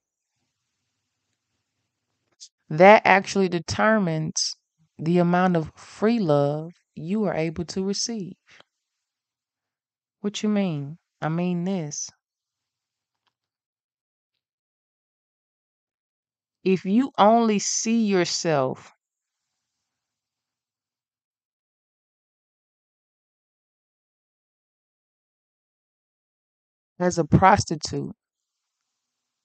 that 2.70 3.02
actually 3.04 3.48
determines 3.48 4.54
the 4.98 5.18
amount 5.18 5.56
of 5.56 5.70
free 5.76 6.18
love 6.18 6.72
you 6.94 7.24
are 7.24 7.34
able 7.34 7.64
to 7.64 7.84
receive. 7.84 8.34
What 10.26 10.42
you 10.42 10.48
mean? 10.48 10.98
I 11.22 11.28
mean 11.28 11.62
this. 11.62 12.10
If 16.64 16.84
you 16.84 17.12
only 17.16 17.60
see 17.60 18.06
yourself 18.06 18.92
as 26.98 27.18
a 27.18 27.24
prostitute, 27.24 28.10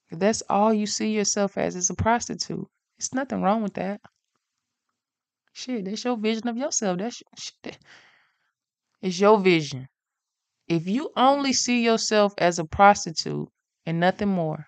that's 0.09 0.41
all 0.49 0.73
you 0.73 0.87
see 0.87 1.13
yourself 1.13 1.59
as 1.59 1.75
is 1.75 1.91
a 1.91 1.93
prostitute, 1.93 2.67
it's 2.97 3.13
nothing 3.13 3.43
wrong 3.43 3.61
with 3.61 3.75
that. 3.75 4.01
Shit, 5.53 5.85
that's 5.85 6.03
your 6.03 6.17
vision 6.17 6.47
of 6.47 6.57
yourself. 6.57 6.97
That's 6.97 7.21
shit. 7.37 7.77
It's 9.03 9.19
your 9.19 9.39
vision. 9.39 9.87
If 10.71 10.87
you 10.87 11.11
only 11.17 11.51
see 11.51 11.83
yourself 11.83 12.33
as 12.37 12.57
a 12.57 12.63
prostitute 12.63 13.49
and 13.85 13.99
nothing 13.99 14.29
more, 14.29 14.67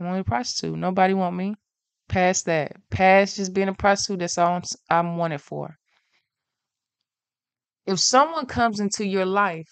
I'm 0.00 0.06
only 0.06 0.18
a 0.18 0.24
prostitute. 0.24 0.76
Nobody 0.76 1.14
want 1.14 1.36
me. 1.36 1.54
Past 2.08 2.46
that. 2.46 2.72
Past 2.90 3.36
just 3.36 3.54
being 3.54 3.68
a 3.68 3.72
prostitute, 3.72 4.18
that's 4.18 4.36
all 4.36 4.56
I'm, 4.56 4.62
I'm 4.90 5.16
wanted 5.16 5.40
for. 5.42 5.76
If 7.86 8.00
someone 8.00 8.46
comes 8.46 8.80
into 8.80 9.06
your 9.06 9.26
life 9.26 9.70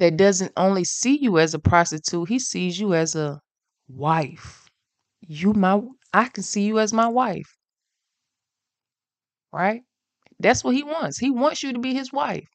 that 0.00 0.18
doesn't 0.18 0.52
only 0.54 0.84
see 0.84 1.16
you 1.16 1.38
as 1.38 1.54
a 1.54 1.58
prostitute, 1.58 2.28
he 2.28 2.38
sees 2.38 2.78
you 2.78 2.92
as 2.92 3.16
a 3.16 3.40
wife. 3.88 4.68
You 5.22 5.54
my 5.54 5.80
I 6.12 6.26
can 6.26 6.42
see 6.42 6.64
you 6.66 6.78
as 6.78 6.92
my 6.92 7.08
wife. 7.08 7.56
Right? 9.50 9.80
That's 10.40 10.64
what 10.64 10.74
he 10.74 10.82
wants. 10.82 11.18
He 11.18 11.30
wants 11.30 11.62
you 11.62 11.72
to 11.74 11.78
be 11.78 11.94
his 11.94 12.12
wife. 12.12 12.48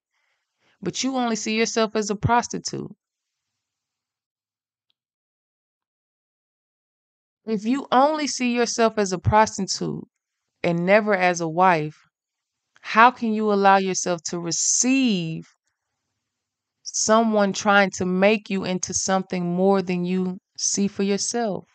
But 0.81 1.03
you 1.03 1.15
only 1.15 1.35
see 1.35 1.55
yourself 1.55 1.95
as 1.95 2.09
a 2.09 2.15
prostitute. 2.15 2.91
If 7.45 7.63
you 7.63 7.87
only 7.91 8.25
see 8.25 8.55
yourself 8.55 8.97
as 8.97 9.13
a 9.13 9.19
prostitute 9.19 10.03
and 10.63 10.85
never 10.85 11.13
as 11.15 11.41
a 11.41 11.47
wife, 11.47 11.95
how 12.81 13.11
can 13.11 13.33
you 13.33 13.53
allow 13.53 13.77
yourself 13.77 14.21
to 14.29 14.39
receive 14.39 15.45
someone 16.81 17.53
trying 17.53 17.91
to 17.91 18.05
make 18.05 18.49
you 18.49 18.65
into 18.65 18.95
something 18.95 19.45
more 19.55 19.83
than 19.83 20.05
you 20.05 20.39
see 20.57 20.87
for 20.87 21.03
yourself? 21.03 21.65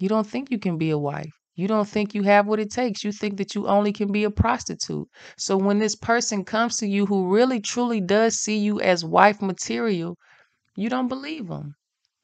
You 0.00 0.08
don't 0.08 0.26
think 0.26 0.50
you 0.50 0.58
can 0.58 0.76
be 0.76 0.90
a 0.90 0.98
wife. 0.98 1.37
You 1.58 1.66
don't 1.66 1.88
think 1.88 2.14
you 2.14 2.22
have 2.22 2.46
what 2.46 2.60
it 2.60 2.70
takes. 2.70 3.02
You 3.02 3.10
think 3.10 3.36
that 3.38 3.56
you 3.56 3.66
only 3.66 3.92
can 3.92 4.12
be 4.12 4.22
a 4.22 4.30
prostitute. 4.30 5.08
So 5.36 5.56
when 5.56 5.80
this 5.80 5.96
person 5.96 6.44
comes 6.44 6.76
to 6.76 6.86
you 6.86 7.04
who 7.04 7.34
really 7.34 7.60
truly 7.60 8.00
does 8.00 8.38
see 8.38 8.56
you 8.56 8.80
as 8.80 9.04
wife 9.04 9.42
material, 9.42 10.16
you 10.76 10.88
don't 10.88 11.08
believe 11.08 11.48
them. 11.48 11.74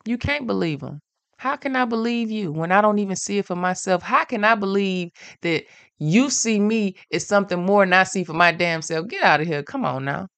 You 0.04 0.18
can't 0.18 0.46
believe 0.46 0.80
them. 0.80 1.00
How 1.38 1.56
can 1.56 1.74
I 1.74 1.84
believe 1.84 2.30
you 2.30 2.52
when 2.52 2.70
I 2.70 2.80
don't 2.80 3.00
even 3.00 3.16
see 3.16 3.38
it 3.38 3.46
for 3.46 3.56
myself? 3.56 4.02
How 4.04 4.24
can 4.24 4.44
I 4.44 4.54
believe 4.54 5.10
that 5.42 5.64
you 5.98 6.30
see 6.30 6.60
me 6.60 6.94
as 7.12 7.26
something 7.26 7.64
more 7.66 7.84
than 7.84 7.92
I 7.92 8.04
see 8.04 8.22
for 8.22 8.34
my 8.34 8.52
damn 8.52 8.82
self? 8.82 9.08
Get 9.08 9.24
out 9.24 9.40
of 9.40 9.48
here. 9.48 9.64
Come 9.64 9.84
on 9.84 10.04
now. 10.04 10.28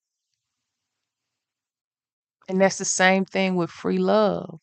And 2.49 2.61
that's 2.61 2.79
the 2.79 2.87
same 2.87 3.27
thing 3.27 3.57
with 3.57 3.71
free 3.71 3.99
love. 3.99 4.59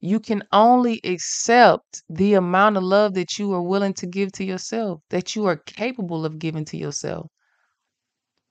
You 0.00 0.20
can 0.20 0.42
only 0.52 1.00
accept 1.04 2.02
the 2.08 2.34
amount 2.34 2.76
of 2.76 2.82
love 2.82 3.14
that 3.14 3.38
you 3.38 3.52
are 3.54 3.62
willing 3.62 3.94
to 3.94 4.06
give 4.06 4.32
to 4.32 4.44
yourself, 4.44 5.02
that 5.10 5.36
you 5.36 5.46
are 5.46 5.56
capable 5.56 6.24
of 6.26 6.38
giving 6.38 6.64
to 6.66 6.76
yourself. 6.76 7.30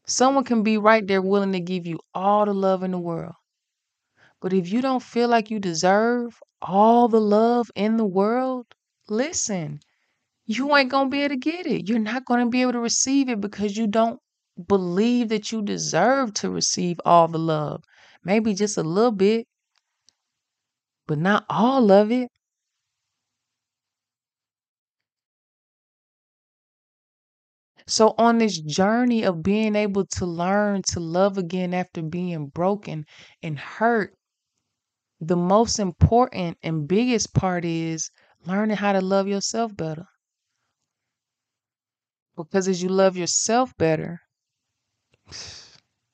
Someone 0.07 0.43
can 0.43 0.61
be 0.61 0.77
right 0.77 1.07
there 1.07 1.21
willing 1.21 1.53
to 1.53 1.61
give 1.61 1.87
you 1.87 1.99
all 2.13 2.45
the 2.45 2.53
love 2.53 2.83
in 2.83 2.91
the 2.91 2.99
world. 2.99 3.35
But 4.41 4.51
if 4.51 4.69
you 4.69 4.81
don't 4.81 5.01
feel 5.01 5.29
like 5.29 5.49
you 5.49 5.59
deserve 5.59 6.41
all 6.61 7.07
the 7.07 7.21
love 7.21 7.71
in 7.73 7.95
the 7.95 8.05
world, 8.05 8.65
listen, 9.07 9.79
you 10.45 10.75
ain't 10.75 10.91
going 10.91 11.07
to 11.07 11.11
be 11.11 11.23
able 11.23 11.35
to 11.35 11.39
get 11.39 11.67
it. 11.67 11.89
You're 11.89 11.99
not 11.99 12.25
going 12.25 12.45
to 12.45 12.49
be 12.49 12.61
able 12.63 12.73
to 12.73 12.79
receive 12.79 13.29
it 13.29 13.41
because 13.41 13.77
you 13.77 13.87
don't 13.87 14.21
believe 14.67 15.29
that 15.29 15.51
you 15.51 15.61
deserve 15.63 16.33
to 16.35 16.49
receive 16.51 17.01
all 17.05 17.27
the 17.27 17.39
love. 17.39 17.83
Maybe 18.23 18.53
just 18.55 18.77
a 18.77 18.83
little 18.83 19.11
bit, 19.11 19.48
but 21.09 21.17
not 21.17 21.45
all 21.49 21.91
of 21.91 22.11
it. 22.13 22.29
So, 27.87 28.15
on 28.17 28.37
this 28.37 28.57
journey 28.57 29.23
of 29.25 29.43
being 29.43 29.75
able 29.75 30.05
to 30.05 30.25
learn 30.25 30.81
to 30.93 31.01
love 31.01 31.37
again 31.37 31.73
after 31.73 32.01
being 32.01 32.47
broken 32.47 33.05
and 33.43 33.59
hurt, 33.59 34.15
the 35.21 35.37
most 35.37 35.79
important 35.79 36.57
and 36.61 36.85
biggest 36.85 37.33
part 37.33 37.63
is 37.63 38.11
learning 38.45 38.75
how 38.75 38.91
to 38.91 38.99
love 38.99 39.29
yourself 39.29 39.73
better. 39.73 40.07
Because 42.35 42.67
as 42.67 42.81
you 42.81 42.89
love 42.89 43.15
yourself 43.17 43.77
better, 43.77 44.21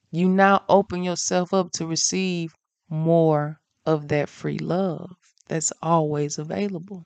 you 0.09 0.27
now 0.27 0.65
open 0.67 1.03
yourself 1.03 1.53
up 1.53 1.71
to 1.71 1.85
receive 1.85 2.55
more 2.89 3.61
of 3.86 4.07
that 4.09 4.29
free 4.29 4.59
love 4.59 5.15
that's 5.47 5.71
always 5.81 6.38
available. 6.38 7.05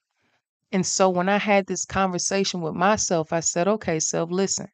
And 0.72 0.86
so 0.86 1.10
when 1.10 1.30
I 1.30 1.38
had 1.38 1.66
this 1.66 1.86
conversation 1.86 2.62
with 2.62 2.76
myself, 2.76 3.34
I 3.34 3.40
said, 3.40 3.68
okay, 3.68 4.00
self, 4.00 4.32
listen, 4.32 4.68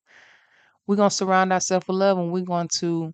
we're 0.88 0.97
going 0.97 1.10
to 1.10 1.16
surround 1.16 1.53
ourselves 1.53 1.88
with 1.88 1.97
love 1.97 2.18
and 2.18 2.32
we're 2.32 2.41
going 2.41 2.70
to 2.80 3.14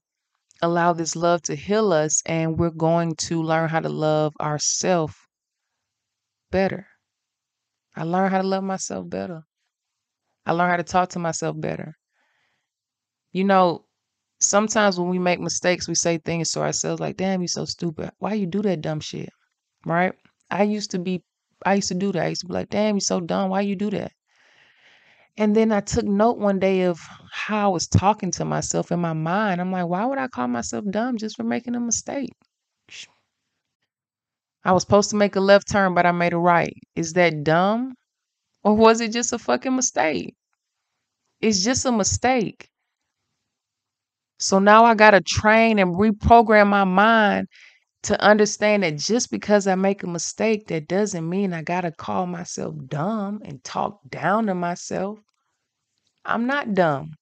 allow 0.62 0.94
this 0.94 1.16
love 1.16 1.42
to 1.44 1.56
heal 1.56 1.94
us 1.94 2.22
and 2.26 2.58
we're 2.58 2.70
going 2.70 3.16
to 3.16 3.42
learn 3.42 3.70
how 3.70 3.80
to 3.80 3.90
love 3.90 4.34
ourselves 4.40 5.16
better. 6.52 6.88
I 7.96 8.04
learned 8.04 8.32
how 8.34 8.42
to 8.42 8.48
love 8.48 8.64
myself 8.64 9.10
better. 9.10 9.44
I 10.46 10.54
learned 10.54 10.72
how 10.72 10.78
to 10.78 10.84
talk 10.84 11.10
to 11.10 11.20
myself 11.20 11.60
better. 11.60 11.96
You 13.32 13.44
know, 13.44 13.86
sometimes 14.42 15.00
when 15.00 15.10
we 15.10 15.20
make 15.20 15.40
mistakes, 15.40 15.88
we 15.88 15.96
say 15.96 16.18
things 16.18 16.52
to 16.52 16.62
ourselves 16.62 17.00
like, 17.00 17.18
damn, 17.18 17.42
you're 17.42 17.48
so 17.48 17.66
stupid. 17.66 18.12
Why 18.20 18.34
you 18.34 18.48
do 18.48 18.62
that 18.64 18.82
dumb 18.82 19.00
shit? 19.00 19.30
Right? 19.86 20.14
I 20.50 20.64
used 20.64 20.92
to 20.92 21.00
be, 21.00 21.24
I 21.66 21.76
used 21.76 21.90
to 21.90 21.96
do 21.96 22.12
that. 22.12 22.24
I 22.24 22.28
used 22.28 22.42
to 22.42 22.48
be 22.48 22.54
like, 22.54 22.70
damn, 22.70 22.96
you're 22.96 23.02
so 23.02 23.20
dumb. 23.20 23.50
Why 23.50 23.62
you 23.62 23.76
do 23.76 23.90
that? 23.92 24.12
And 25.38 25.56
then 25.56 25.72
I 25.72 25.80
took 25.80 26.06
note 26.06 26.38
one 26.38 26.60
day 26.60 26.82
of 26.84 27.00
how 27.32 27.70
I 27.70 27.74
was 27.74 27.88
talking 27.88 28.32
to 28.32 28.46
myself 28.46 28.92
in 28.92 29.00
my 29.00 29.14
mind. 29.14 29.62
I'm 29.62 29.72
like, 29.72 29.88
why 29.88 30.06
would 30.06 30.18
I 30.18 30.28
call 30.28 30.48
myself 30.48 30.84
dumb 30.90 31.18
just 31.18 31.38
for 31.38 31.44
making 31.44 31.76
a 31.76 31.80
mistake? 31.80 32.34
I 34.64 34.74
was 34.74 34.84
supposed 34.84 35.10
to 35.12 35.16
make 35.16 35.36
a 35.36 35.40
left 35.40 35.70
turn, 35.70 35.94
but 35.96 36.06
I 36.06 36.12
made 36.12 36.34
a 36.34 36.38
right. 36.38 36.74
Is 36.96 37.14
that 37.14 37.44
dumb? 37.44 37.96
Or 38.64 38.76
was 38.76 39.02
it 39.02 39.12
just 39.12 39.34
a 39.34 39.40
fucking 39.40 39.76
mistake? 39.76 40.36
It's 41.40 41.64
just 41.64 41.86
a 41.86 41.92
mistake. 41.92 42.70
So 44.42 44.58
now 44.58 44.86
I 44.86 44.96
got 44.96 45.12
to 45.12 45.22
train 45.22 45.78
and 45.78 45.96
reprogram 45.96 46.68
my 46.68 46.84
mind 46.84 47.48
to 48.04 48.20
understand 48.20 48.82
that 48.82 48.98
just 48.98 49.30
because 49.30 49.68
I 49.68 49.76
make 49.76 50.02
a 50.02 50.08
mistake, 50.08 50.68
that 50.68 50.88
doesn't 50.88 51.30
mean 51.30 51.54
I 51.54 51.62
got 51.62 51.82
to 51.82 51.92
call 51.92 52.26
myself 52.26 52.74
dumb 52.88 53.42
and 53.46 53.64
talk 53.64 54.00
down 54.10 54.48
to 54.48 54.56
myself. 54.56 55.20
I'm 56.26 56.48
not 56.48 56.74
dumb. 56.74 57.14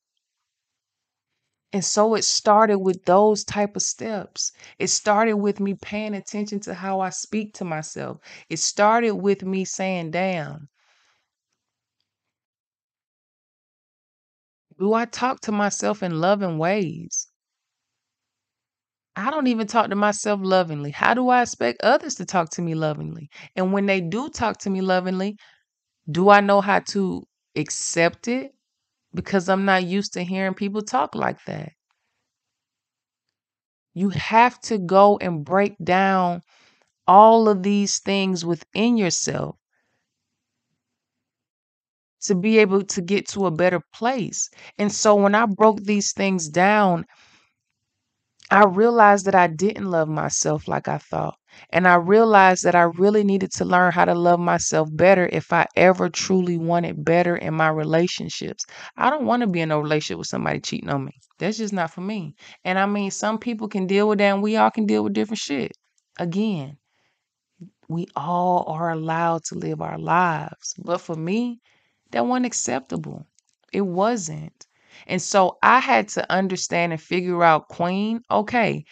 And 1.73 1.83
so 1.83 2.15
it 2.15 2.23
started 2.23 2.79
with 2.79 3.03
those 3.03 3.43
type 3.43 3.75
of 3.75 3.81
steps. 3.81 4.53
It 4.79 4.87
started 4.87 5.35
with 5.35 5.59
me 5.59 5.75
paying 5.75 6.15
attention 6.15 6.61
to 6.61 6.73
how 6.73 7.01
I 7.01 7.09
speak 7.09 7.53
to 7.55 7.65
myself. 7.65 8.19
It 8.49 8.59
started 8.59 9.15
with 9.15 9.43
me 9.43 9.65
saying, 9.65 10.11
damn, 10.11 10.69
do 14.79 14.93
I 14.93 15.05
talk 15.05 15.41
to 15.41 15.51
myself 15.51 16.01
in 16.01 16.19
loving 16.19 16.57
ways? 16.57 17.27
I 19.15 19.29
don't 19.31 19.45
even 19.47 19.67
talk 19.67 19.89
to 19.89 19.95
myself 19.95 20.39
lovingly. 20.41 20.89
How 20.91 21.13
do 21.13 21.29
I 21.29 21.41
expect 21.43 21.81
others 21.83 22.15
to 22.15 22.25
talk 22.25 22.49
to 22.51 22.61
me 22.63 22.73
lovingly? 22.73 23.29
And 23.55 23.71
when 23.73 23.85
they 23.85 24.01
do 24.01 24.29
talk 24.29 24.57
to 24.59 24.69
me 24.71 24.81
lovingly, 24.81 25.37
do 26.11 26.29
I 26.29 26.41
know 26.41 26.61
how 26.61 26.79
to 26.91 27.27
accept 27.55 28.27
it? 28.29 28.53
Because 29.13 29.49
I'm 29.49 29.65
not 29.65 29.85
used 29.85 30.13
to 30.13 30.23
hearing 30.23 30.55
people 30.55 30.81
talk 30.83 31.15
like 31.15 31.43
that. 31.45 31.73
You 33.93 34.09
have 34.09 34.59
to 34.61 34.79
go 34.79 35.19
and 35.19 35.45
break 35.45 35.75
down 35.83 36.41
all 37.07 37.49
of 37.49 37.63
these 37.63 37.99
things 37.99 38.45
within 38.45 38.97
yourself 38.97 39.58
to 42.23 42.35
be 42.35 42.57
able 42.59 42.83
to 42.83 43.01
get 43.01 43.27
to 43.29 43.45
a 43.45 43.51
better 43.51 43.81
place. 43.93 44.49
And 44.77 44.91
so 44.91 45.15
when 45.15 45.35
I 45.35 45.45
broke 45.45 45.79
these 45.81 46.11
things 46.13 46.49
down, 46.49 47.05
I 48.51 48.65
realized 48.65 49.25
that 49.25 49.35
I 49.35 49.47
didn't 49.47 49.91
love 49.91 50.07
myself 50.07 50.67
like 50.67 50.87
I 50.87 50.97
thought. 50.97 51.35
And 51.71 51.87
I 51.87 51.95
realized 51.95 52.63
that 52.63 52.75
I 52.75 52.83
really 52.83 53.23
needed 53.23 53.51
to 53.53 53.65
learn 53.65 53.91
how 53.91 54.05
to 54.05 54.13
love 54.15 54.39
myself 54.39 54.89
better 54.91 55.29
if 55.31 55.51
I 55.53 55.65
ever 55.75 56.09
truly 56.09 56.57
wanted 56.57 57.03
better 57.03 57.35
in 57.35 57.53
my 57.53 57.69
relationships. 57.69 58.65
I 58.97 59.09
don't 59.09 59.25
want 59.25 59.41
to 59.41 59.47
be 59.47 59.61
in 59.61 59.71
a 59.71 59.79
relationship 59.79 60.17
with 60.19 60.27
somebody 60.27 60.59
cheating 60.61 60.89
on 60.89 61.05
me. 61.05 61.13
That's 61.37 61.57
just 61.57 61.73
not 61.73 61.91
for 61.91 62.01
me. 62.01 62.35
And 62.63 62.79
I 62.79 62.85
mean, 62.85 63.11
some 63.11 63.37
people 63.37 63.67
can 63.67 63.87
deal 63.87 64.07
with 64.07 64.19
that 64.19 64.33
and 64.33 64.43
we 64.43 64.57
all 64.57 64.71
can 64.71 64.85
deal 64.85 65.03
with 65.03 65.13
different 65.13 65.39
shit. 65.39 65.71
Again, 66.17 66.77
we 67.87 68.07
all 68.15 68.65
are 68.67 68.91
allowed 68.91 69.43
to 69.45 69.55
live 69.55 69.81
our 69.81 69.97
lives. 69.97 70.75
But 70.77 71.01
for 71.01 71.15
me, 71.15 71.59
that 72.11 72.25
wasn't 72.25 72.45
acceptable. 72.47 73.25
It 73.73 73.81
wasn't. 73.81 74.65
And 75.07 75.21
so 75.21 75.57
I 75.63 75.79
had 75.79 76.07
to 76.09 76.31
understand 76.31 76.91
and 76.93 77.01
figure 77.01 77.43
out, 77.43 77.69
Queen, 77.69 78.21
okay, 78.29 78.85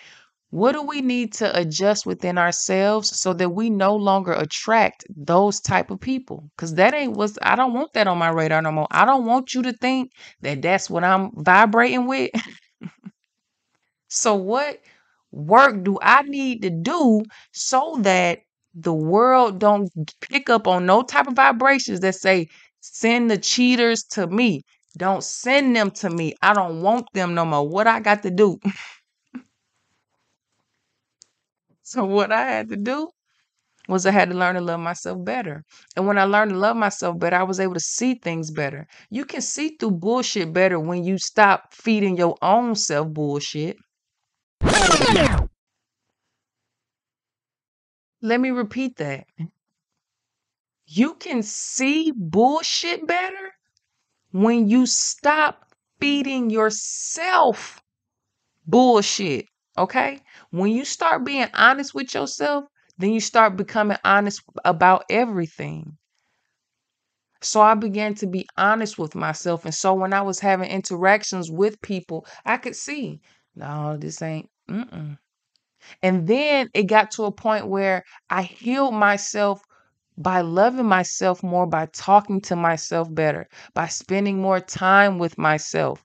what 0.51 0.73
do 0.73 0.81
we 0.83 1.01
need 1.01 1.33
to 1.33 1.57
adjust 1.59 2.05
within 2.05 2.37
ourselves 2.37 3.19
so 3.19 3.33
that 3.33 3.49
we 3.49 3.69
no 3.69 3.95
longer 3.95 4.33
attract 4.33 5.05
those 5.15 5.59
type 5.59 5.91
of 5.91 5.99
people? 5.99 6.49
Because 6.55 6.75
that 6.75 6.93
ain't 6.93 7.13
what's, 7.17 7.37
I 7.41 7.55
don't 7.55 7.73
want 7.73 7.93
that 7.93 8.07
on 8.07 8.17
my 8.17 8.29
radar 8.29 8.61
no 8.61 8.71
more. 8.71 8.87
I 8.91 9.05
don't 9.05 9.25
want 9.25 9.53
you 9.53 9.61
to 9.63 9.73
think 9.73 10.11
that 10.41 10.61
that's 10.61 10.89
what 10.89 11.03
I'm 11.03 11.31
vibrating 11.35 12.07
with. 12.07 12.31
so, 14.07 14.35
what 14.35 14.81
work 15.31 15.83
do 15.83 15.97
I 16.01 16.21
need 16.23 16.61
to 16.61 16.69
do 16.69 17.23
so 17.51 17.97
that 18.01 18.39
the 18.73 18.93
world 18.93 19.59
don't 19.59 19.89
pick 20.21 20.49
up 20.49 20.67
on 20.67 20.85
no 20.85 21.01
type 21.01 21.27
of 21.27 21.33
vibrations 21.35 21.99
that 22.01 22.15
say, 22.15 22.47
send 22.93 23.29
the 23.31 23.37
cheaters 23.37 24.03
to 24.11 24.27
me? 24.27 24.63
Don't 24.97 25.23
send 25.23 25.75
them 25.75 25.91
to 25.91 26.09
me. 26.09 26.33
I 26.41 26.53
don't 26.53 26.81
want 26.81 27.07
them 27.13 27.33
no 27.35 27.45
more. 27.45 27.67
What 27.67 27.87
I 27.87 27.99
got 27.99 28.23
to 28.23 28.31
do? 28.31 28.59
so 31.83 32.05
what 32.05 32.31
I 32.31 32.45
had 32.45 32.69
to 32.69 32.77
do 32.77 33.09
was 33.87 34.05
I 34.05 34.11
had 34.11 34.29
to 34.29 34.35
learn 34.35 34.55
to 34.55 34.61
love 34.61 34.79
myself 34.79 35.23
better. 35.23 35.63
And 35.95 36.07
when 36.07 36.17
I 36.17 36.25
learned 36.25 36.51
to 36.51 36.57
love 36.57 36.75
myself 36.75 37.17
better, 37.19 37.37
I 37.37 37.43
was 37.43 37.59
able 37.59 37.73
to 37.75 37.79
see 37.79 38.15
things 38.15 38.51
better. 38.51 38.87
You 39.09 39.25
can 39.25 39.41
see 39.41 39.75
through 39.79 39.91
bullshit 39.91 40.53
better 40.53 40.79
when 40.79 41.03
you 41.03 41.17
stop 41.17 41.73
feeding 41.73 42.17
your 42.17 42.35
own 42.41 42.75
self 42.75 43.07
bullshit. 43.09 43.77
Let 48.21 48.39
me 48.39 48.51
repeat 48.51 48.97
that. 48.97 49.25
You 50.87 51.15
can 51.15 51.43
see 51.43 52.13
bullshit 52.15 53.05
better 53.05 53.53
when 54.31 54.69
you 54.69 54.85
stop 54.85 55.65
feeding 55.99 56.49
yourself 56.49 57.81
bullshit. 58.65 59.45
Okay? 59.77 60.21
When 60.51 60.71
you 60.71 60.85
start 60.85 61.25
being 61.25 61.47
honest 61.53 61.93
with 61.93 62.13
yourself, 62.13 62.65
then 62.97 63.11
you 63.11 63.19
start 63.19 63.57
becoming 63.57 63.97
honest 64.03 64.41
about 64.65 65.03
everything. 65.09 65.97
So 67.41 67.61
I 67.61 67.75
began 67.75 68.15
to 68.15 68.27
be 68.27 68.47
honest 68.57 68.97
with 68.97 69.13
myself. 69.13 69.65
And 69.65 69.75
so 69.75 69.93
when 69.93 70.13
I 70.13 70.21
was 70.21 70.39
having 70.39 70.69
interactions 70.69 71.51
with 71.51 71.81
people, 71.81 72.25
I 72.45 72.57
could 72.57 72.75
see, 72.75 73.21
no, 73.55 73.97
this 73.97 74.21
ain't, 74.21 74.49
mm-mm. 74.69 75.17
And 76.01 76.27
then 76.27 76.69
it 76.73 76.83
got 76.83 77.11
to 77.11 77.25
a 77.25 77.31
point 77.31 77.67
where 77.67 78.03
I 78.29 78.41
healed 78.41 78.93
myself 78.93 79.61
by 80.17 80.41
loving 80.41 80.85
myself 80.87 81.43
more, 81.43 81.67
by 81.67 81.87
talking 81.87 82.41
to 82.41 82.55
myself 82.55 83.13
better, 83.13 83.47
by 83.73 83.87
spending 83.87 84.41
more 84.41 84.59
time 84.59 85.19
with 85.19 85.37
myself. 85.37 86.03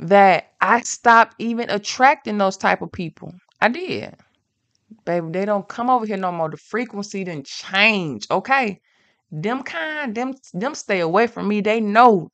That 0.00 0.52
I 0.60 0.80
stopped 0.82 1.36
even 1.38 1.70
attracting 1.70 2.36
those 2.38 2.56
type 2.58 2.82
of 2.82 2.92
people. 2.92 3.32
I 3.60 3.68
did. 3.68 4.16
Baby, 5.04 5.28
they 5.32 5.44
don't 5.46 5.68
come 5.68 5.90
over 5.90 6.06
here 6.06 6.16
no 6.16 6.32
more. 6.32 6.50
The 6.50 6.56
frequency 6.58 7.24
didn't 7.24 7.46
change. 7.46 8.26
Okay. 8.30 8.80
Them 9.32 9.62
kind, 9.64 10.14
them 10.14 10.34
them 10.54 10.74
stay 10.74 11.00
away 11.00 11.26
from 11.28 11.48
me. 11.48 11.60
They 11.62 11.80
know. 11.80 12.30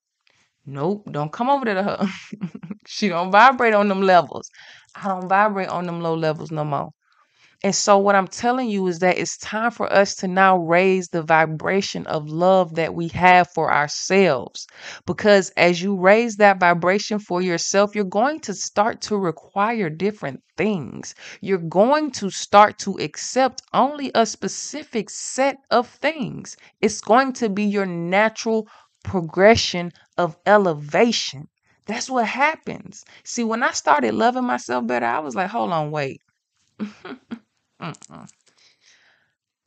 Nope, 0.66 1.08
don't 1.12 1.32
come 1.32 1.50
over 1.50 1.64
to 1.66 1.82
her. 1.82 2.08
she 2.86 3.08
don't 3.08 3.32
vibrate 3.32 3.74
on 3.74 3.88
them 3.88 4.02
levels. 4.02 4.50
I 4.94 5.08
don't 5.08 5.28
vibrate 5.28 5.68
on 5.68 5.86
them 5.86 6.00
low 6.02 6.14
levels 6.14 6.50
no 6.52 6.64
more. 6.64 6.90
And 7.62 7.74
so, 7.74 7.98
what 7.98 8.14
I'm 8.16 8.26
telling 8.28 8.68
you 8.68 8.86
is 8.88 8.98
that 9.00 9.18
it's 9.18 9.36
time 9.38 9.70
for 9.70 9.92
us 9.92 10.14
to 10.16 10.28
now 10.28 10.56
raise 10.58 11.08
the 11.08 11.22
vibration 11.22 12.06
of 12.06 12.28
love 12.28 12.74
that 12.74 12.94
we 12.94 13.08
have 13.08 13.48
for 13.52 13.72
ourselves. 13.72 14.66
Because 15.06 15.50
as 15.56 15.82
you 15.82 15.96
raise 15.96 16.36
that 16.36 16.60
vibration 16.60 17.18
for 17.18 17.40
yourself, 17.42 17.94
you're 17.94 18.04
going 18.04 18.40
to 18.40 18.54
start 18.54 19.00
to 19.02 19.16
require 19.16 19.90
different 19.90 20.42
things. 20.56 21.14
You're 21.40 21.58
going 21.58 22.10
to 22.12 22.30
start 22.30 22.78
to 22.80 22.96
accept 22.98 23.62
only 23.72 24.10
a 24.14 24.24
specific 24.26 25.10
set 25.10 25.56
of 25.70 25.88
things. 25.88 26.56
It's 26.80 27.00
going 27.00 27.32
to 27.34 27.48
be 27.48 27.64
your 27.64 27.86
natural 27.86 28.68
progression 29.04 29.92
of 30.16 30.36
elevation. 30.46 31.48
That's 31.86 32.08
what 32.10 32.26
happens. 32.26 33.04
See, 33.24 33.44
when 33.44 33.62
I 33.62 33.72
started 33.72 34.14
loving 34.14 34.44
myself 34.44 34.86
better, 34.86 35.06
I 35.06 35.18
was 35.20 35.34
like, 35.34 35.50
hold 35.50 35.72
on, 35.72 35.90
wait. 35.90 36.20
Mm-mm. 37.80 38.28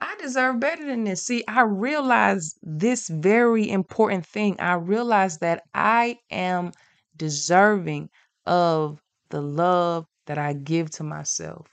I 0.02 0.16
deserve 0.18 0.60
better 0.60 0.86
than 0.86 1.06
this. 1.06 1.24
See, 1.26 1.44
I 1.48 1.62
realize 1.62 2.56
this 2.62 3.08
very 3.08 3.70
important 3.70 4.26
thing. 4.26 4.60
I 4.60 4.74
realize 4.74 5.38
that 5.40 5.64
I 5.74 6.20
am 6.30 6.72
deserving 7.16 8.10
of 8.46 9.02
the 9.30 9.42
love 9.42 10.08
that 10.26 10.38
I 10.38 10.54
give 10.54 10.92
to 10.92 11.04
myself. 11.04 11.68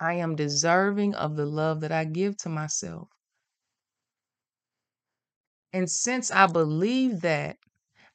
I 0.00 0.12
am 0.14 0.36
deserving 0.36 1.14
of 1.14 1.34
the 1.36 1.46
love 1.46 1.80
that 1.80 1.92
I 1.92 2.04
give 2.04 2.36
to 2.38 2.50
myself. 2.50 3.08
And 5.74 5.90
since 5.90 6.30
I 6.30 6.46
believe 6.46 7.20
that, 7.20 7.58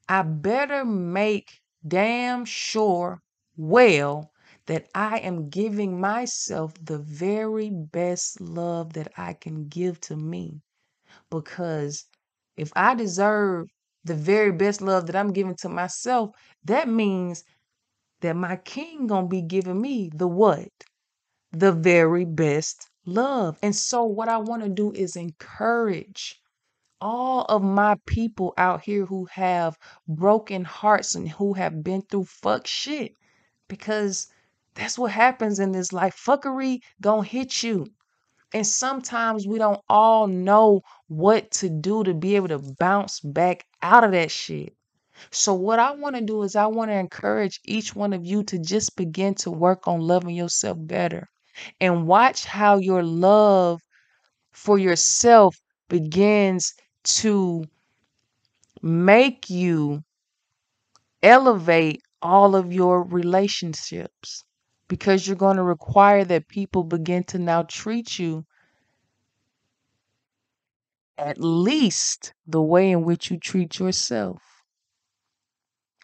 I 0.10 0.24
better 0.24 0.86
make 0.86 1.62
damn 1.88 2.46
sure 2.46 3.22
well 3.58 4.32
that 4.68 4.88
I 4.94 5.18
am 5.20 5.50
giving 5.50 6.00
myself 6.00 6.74
the 6.82 7.00
very 7.00 7.70
best 7.70 8.40
love 8.40 8.94
that 8.94 9.12
I 9.18 9.34
can 9.34 9.68
give 9.68 10.00
to 10.02 10.16
me. 10.16 10.62
Because 11.30 12.06
if 12.58 12.72
I 12.76 12.96
deserve 12.96 13.68
the 14.04 14.16
very 14.16 14.52
best 14.52 14.82
love 14.82 15.08
that 15.08 15.16
I'm 15.16 15.34
giving 15.34 15.56
to 15.58 15.70
myself, 15.70 16.32
that 16.66 16.88
means 16.88 17.44
that 18.22 18.36
my 18.36 18.58
king 18.58 19.08
gonna 19.08 19.28
be 19.28 19.42
giving 19.42 19.82
me 19.82 20.10
the 20.14 20.28
what? 20.28 20.70
The 21.52 21.72
very 21.72 22.26
best 22.26 22.90
love. 23.06 23.58
And 23.62 23.76
so 23.76 24.04
what 24.04 24.28
I 24.28 24.38
want 24.38 24.64
to 24.64 24.70
do 24.70 24.92
is 24.92 25.16
encourage 25.16 26.42
all 27.00 27.46
of 27.46 27.64
my 27.64 27.96
people 28.06 28.54
out 28.58 28.82
here 28.82 29.06
who 29.06 29.26
have 29.26 29.78
broken 30.08 30.64
hearts 30.64 31.16
and 31.16 31.30
who 31.30 31.54
have 31.54 31.84
been 31.84 32.02
through 32.02 32.26
fuck 32.26 32.66
shit 32.68 33.14
because 33.68 34.28
that's 34.78 34.98
what 34.98 35.12
happens 35.12 35.60
in 35.60 35.72
this 35.74 35.92
life. 35.92 36.16
Fuckery 36.26 36.80
gonna 37.02 37.24
hit 37.24 37.64
you. 37.64 37.88
And 38.54 38.66
sometimes 38.66 39.48
we 39.48 39.58
don't 39.58 39.82
all 39.90 40.28
know 40.28 40.82
what 41.08 41.52
to 41.52 41.70
do 41.70 42.04
to 42.04 42.14
be 42.14 42.36
able 42.38 42.50
to 42.50 42.60
bounce 42.80 43.20
back 43.20 43.66
out 43.82 44.06
of 44.06 44.12
that 44.12 44.32
shit. 44.32 44.76
So, 45.32 45.54
what 45.56 45.80
I 45.80 45.92
want 45.96 46.16
to 46.16 46.22
do 46.22 46.44
is, 46.44 46.56
I 46.56 46.68
want 46.68 46.92
to 46.92 46.96
encourage 46.96 47.60
each 47.66 47.96
one 47.96 48.14
of 48.14 48.26
you 48.26 48.44
to 48.46 48.60
just 48.60 48.96
begin 48.96 49.36
to 49.36 49.52
work 49.52 49.88
on 49.88 50.00
loving 50.00 50.36
yourself 50.36 50.78
better 50.80 51.28
and 51.82 52.08
watch 52.08 52.46
how 52.46 52.78
your 52.78 53.04
love 53.04 53.82
for 54.52 54.78
yourself 54.78 55.56
begins 55.90 56.74
to 57.04 57.64
make 58.82 59.50
you 59.50 60.04
elevate 61.22 62.02
all 62.22 62.56
of 62.56 62.74
your 62.74 63.04
relationships 63.04 64.44
because 64.88 65.28
you're 65.28 65.36
going 65.36 65.58
to 65.58 65.64
require 65.64 66.24
that 66.26 66.48
people 66.48 66.84
begin 66.84 67.24
to 67.26 67.40
now 67.40 67.64
treat 67.64 68.20
you 68.20 68.46
at 71.20 71.38
least 71.40 72.34
the 72.48 72.60
way 72.62 72.90
in 72.90 73.04
which 73.04 73.30
you 73.30 73.38
treat 73.38 73.78
yourself, 73.78 74.64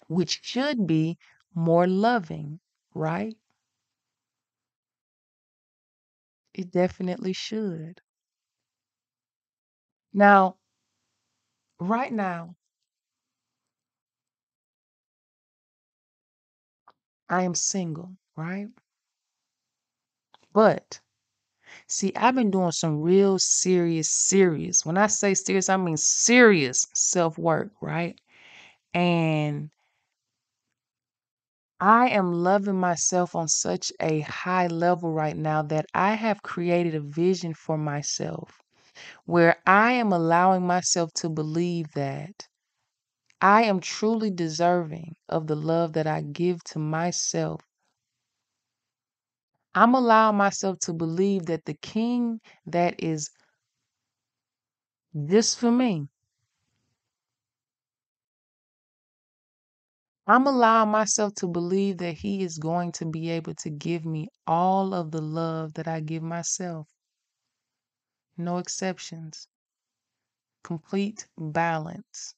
which 0.07 0.39
should 0.43 0.87
be 0.87 1.17
more 1.53 1.85
loving, 1.87 2.61
right? 2.93 3.35
It 6.55 6.71
definitely 6.71 7.33
should. 7.33 8.01
Now, 10.13 10.57
right 11.79 12.11
now, 12.11 12.55
I 17.27 17.43
am 17.43 17.53
single, 17.53 18.15
right? 18.35 18.69
But 20.53 20.99
see, 21.87 22.13
I've 22.15 22.35
been 22.35 22.51
doing 22.51 22.71
some 22.71 23.01
real 23.01 23.39
serious, 23.39 24.09
serious. 24.11 24.85
When 24.85 24.97
I 24.97 25.07
say 25.07 25.33
serious, 25.35 25.69
I 25.69 25.77
mean 25.77 25.97
serious 25.97 26.87
self 26.93 27.37
work, 27.37 27.71
right? 27.81 28.19
And 28.93 29.71
I 31.79 32.09
am 32.09 32.31
loving 32.33 32.79
myself 32.79 33.35
on 33.35 33.47
such 33.47 33.93
a 33.99 34.21
high 34.21 34.65
level 34.65 35.11
right 35.11 35.37
now 35.37 35.61
that 35.61 35.85
I 35.93 36.15
have 36.15 36.41
created 36.41 36.95
a 36.95 36.99
vision 36.99 37.53
for 37.53 37.77
myself 37.77 38.59
where 39.25 39.61
I 39.67 39.93
am 39.93 40.13
allowing 40.13 40.67
myself 40.67 41.13
to 41.15 41.29
believe 41.29 41.93
that 41.93 42.47
I 43.41 43.63
am 43.65 43.79
truly 43.81 44.31
deserving 44.31 45.17
of 45.29 45.47
the 45.47 45.55
love 45.55 45.93
that 45.93 46.07
I 46.07 46.21
give 46.21 46.63
to 46.65 46.79
myself. 46.79 47.61
I'm 49.75 49.93
allowing 49.95 50.37
myself 50.37 50.79
to 50.81 50.93
believe 50.93 51.45
that 51.45 51.65
the 51.65 51.75
king 51.75 52.41
that 52.65 52.95
is 53.03 53.29
just 55.27 55.57
for 55.59 55.71
me, 55.71 56.07
I'm 60.27 60.47
allowing 60.47 60.89
myself 60.91 61.33
to 61.35 61.47
believe 61.47 61.97
that 61.99 62.17
he 62.17 62.43
is 62.43 62.57
going 62.57 62.91
to 62.93 63.05
be 63.05 63.29
able 63.29 63.55
to 63.55 63.69
give 63.69 64.03
me 64.05 64.27
all 64.45 64.93
of 64.93 65.11
the 65.11 65.21
love 65.21 65.75
that 65.75 65.87
I 65.87 66.01
give 66.01 66.23
myself. 66.23 66.89
No 68.37 68.57
exceptions. 68.59 69.47
Complete 70.63 71.27
balance. 71.37 72.35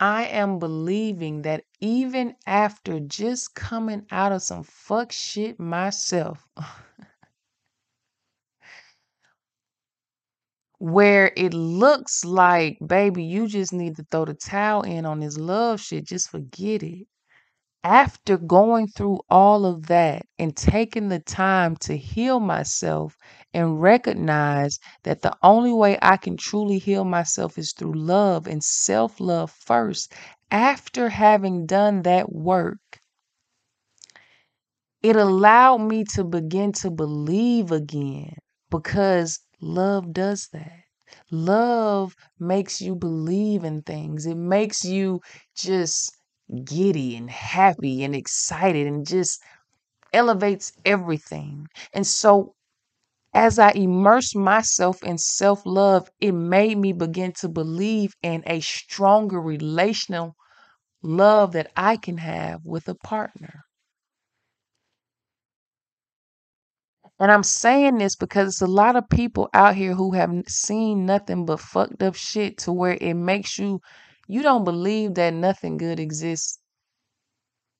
I 0.00 0.24
am 0.26 0.58
believing 0.58 1.42
that 1.42 1.64
even 1.80 2.34
after 2.46 2.98
just 3.00 3.54
coming 3.54 4.06
out 4.10 4.32
of 4.32 4.42
some 4.42 4.62
fuck 4.64 5.12
shit 5.12 5.58
myself, 5.60 6.46
where 10.78 11.32
it 11.36 11.54
looks 11.54 12.24
like, 12.24 12.78
baby, 12.86 13.24
you 13.24 13.48
just 13.48 13.72
need 13.72 13.96
to 13.96 14.04
throw 14.10 14.24
the 14.24 14.34
towel 14.34 14.82
in 14.82 15.04
on 15.06 15.20
this 15.20 15.36
love 15.38 15.80
shit, 15.80 16.04
just 16.06 16.30
forget 16.30 16.82
it. 16.82 17.06
After 17.82 18.36
going 18.38 18.86
through 18.86 19.18
all 19.28 19.66
of 19.66 19.88
that 19.88 20.26
and 20.38 20.56
taking 20.56 21.08
the 21.08 21.18
time 21.18 21.74
to 21.78 21.96
heal 21.96 22.38
myself 22.38 23.16
and 23.52 23.82
recognize 23.82 24.78
that 25.02 25.22
the 25.22 25.36
only 25.42 25.72
way 25.72 25.98
I 26.00 26.18
can 26.18 26.36
truly 26.36 26.78
heal 26.78 27.04
myself 27.04 27.58
is 27.58 27.72
through 27.72 27.94
love 27.94 28.46
and 28.46 28.62
self 28.62 29.18
love 29.18 29.50
first, 29.50 30.12
after 30.52 31.08
having 31.08 31.66
done 31.66 32.02
that 32.02 32.32
work, 32.32 33.00
it 35.02 35.16
allowed 35.16 35.78
me 35.78 36.04
to 36.04 36.22
begin 36.24 36.70
to 36.72 36.88
believe 36.90 37.72
again 37.72 38.34
because 38.70 39.40
love 39.60 40.12
does 40.12 40.48
that. 40.52 40.82
Love 41.32 42.14
makes 42.38 42.80
you 42.80 42.94
believe 42.94 43.64
in 43.64 43.82
things. 43.82 44.24
It 44.26 44.36
makes 44.36 44.84
you 44.84 45.20
just 45.56 46.16
giddy 46.64 47.16
and 47.16 47.30
happy 47.30 48.04
and 48.04 48.14
excited 48.14 48.86
and 48.86 49.06
just 49.06 49.42
elevates 50.12 50.72
everything. 50.84 51.68
And 51.92 52.06
so, 52.06 52.54
as 53.34 53.58
I 53.58 53.70
immersed 53.72 54.36
myself 54.36 55.02
in 55.02 55.18
self 55.18 55.62
love, 55.66 56.10
it 56.20 56.32
made 56.32 56.78
me 56.78 56.92
begin 56.92 57.32
to 57.40 57.48
believe 57.48 58.14
in 58.22 58.42
a 58.46 58.60
stronger 58.60 59.40
relational 59.40 60.36
love 61.02 61.52
that 61.52 61.70
I 61.76 61.96
can 61.96 62.18
have 62.18 62.64
with 62.64 62.88
a 62.88 62.94
partner. 62.94 63.64
And 67.20 67.32
I'm 67.32 67.42
saying 67.42 67.98
this 67.98 68.16
because 68.16 68.48
it's 68.48 68.62
a 68.62 68.66
lot 68.66 68.96
of 68.96 69.08
people 69.08 69.48
out 69.54 69.74
here 69.76 69.94
who 69.94 70.12
have 70.12 70.32
seen 70.48 71.04
nothing 71.06 71.46
but 71.46 71.60
fucked 71.60 72.02
up 72.02 72.14
shit 72.14 72.58
to 72.58 72.72
where 72.72 72.96
it 73.00 73.14
makes 73.14 73.58
you 73.58 73.80
you 74.28 74.42
don't 74.42 74.64
believe 74.64 75.14
that 75.14 75.34
nothing 75.34 75.76
good 75.78 75.98
exists 75.98 76.60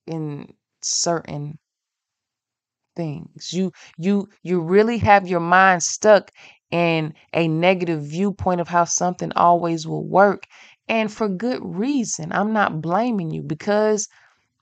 in 0.07 0.53
certain 0.83 1.59
things. 2.97 3.53
You 3.53 3.73
you 3.97 4.29
you 4.43 4.61
really 4.61 4.99
have 4.99 5.29
your 5.29 5.41
mind 5.41 5.83
stuck 5.83 6.31
in 6.71 7.15
a 7.33 7.49
negative 7.49 8.03
viewpoint 8.03 8.61
of 8.61 8.69
how 8.69 8.85
something 8.85 9.33
always 9.37 9.87
will 9.87 10.07
work 10.07 10.45
and 10.89 11.11
for 11.13 11.29
good 11.29 11.61
reason. 11.65 12.33
I'm 12.33 12.53
not 12.53 12.81
blaming 12.81 13.31
you 13.31 13.43
because 13.43 14.09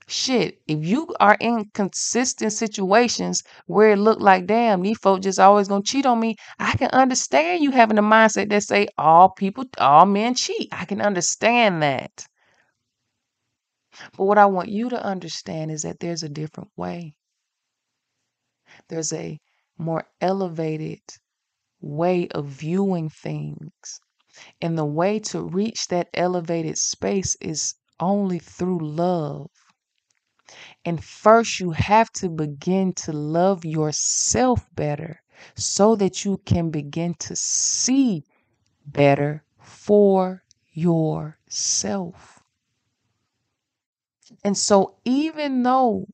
Shit, 0.09 0.59
if 0.67 0.83
you 0.83 1.13
are 1.19 1.37
in 1.39 1.69
consistent 1.73 2.51
situations 2.51 3.43
where 3.67 3.91
it 3.91 3.97
look 3.99 4.19
like, 4.19 4.45
damn, 4.45 4.81
these 4.81 4.97
folks 4.97 5.23
just 5.23 5.39
always 5.39 5.67
gonna 5.67 5.83
cheat 5.83 6.05
on 6.05 6.19
me, 6.19 6.35
I 6.59 6.75
can 6.75 6.89
understand 6.91 7.63
you 7.63 7.71
having 7.71 7.97
a 7.97 8.01
mindset 8.03 8.49
that 8.49 8.63
say 8.63 8.87
all 8.97 9.29
people, 9.29 9.65
all 9.77 10.05
men 10.05 10.33
cheat. 10.35 10.69
I 10.73 10.85
can 10.85 10.99
understand 10.99 11.83
that. 11.83 12.25
But 14.17 14.25
what 14.25 14.37
I 14.37 14.45
want 14.47 14.69
you 14.69 14.89
to 14.89 15.01
understand 15.03 15.71
is 15.71 15.83
that 15.83 15.99
there's 15.99 16.23
a 16.23 16.29
different 16.29 16.71
way. 16.75 17.15
There's 18.89 19.13
a 19.13 19.39
more 19.77 20.09
elevated 20.19 21.01
way 21.81 22.27
of 22.29 22.47
viewing 22.47 23.09
things. 23.09 24.01
And 24.61 24.77
the 24.77 24.85
way 24.85 25.19
to 25.19 25.41
reach 25.41 25.87
that 25.89 26.09
elevated 26.13 26.77
space 26.77 27.35
is 27.41 27.75
only 27.99 28.39
through 28.39 28.79
love. 28.79 29.49
And 30.85 31.03
first, 31.03 31.59
you 31.59 31.71
have 31.71 32.11
to 32.13 32.29
begin 32.29 32.93
to 32.93 33.13
love 33.13 33.65
yourself 33.65 34.67
better 34.75 35.21
so 35.55 35.95
that 35.97 36.25
you 36.25 36.37
can 36.45 36.71
begin 36.71 37.13
to 37.15 37.35
see 37.35 38.23
better 38.85 39.43
for 39.59 40.43
yourself. 40.73 42.43
And 44.43 44.57
so, 44.57 44.95
even 45.05 45.63
though 45.63 46.07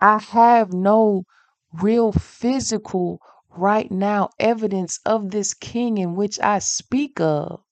I 0.00 0.18
have 0.18 0.72
no 0.72 1.22
real 1.72 2.10
physical 2.10 3.20
right 3.50 3.90
now 3.90 4.30
evidence 4.38 4.98
of 5.06 5.30
this 5.30 5.54
king 5.54 5.98
in 5.98 6.16
which 6.16 6.40
I 6.40 6.58
speak 6.58 7.20
of, 7.20 7.62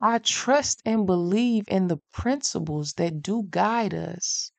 I 0.00 0.18
trust 0.20 0.80
and 0.86 1.04
believe 1.06 1.64
in 1.68 1.88
the 1.88 1.98
principles 2.12 2.94
that 2.94 3.20
do 3.20 3.46
guide 3.50 3.92
us 3.92 4.52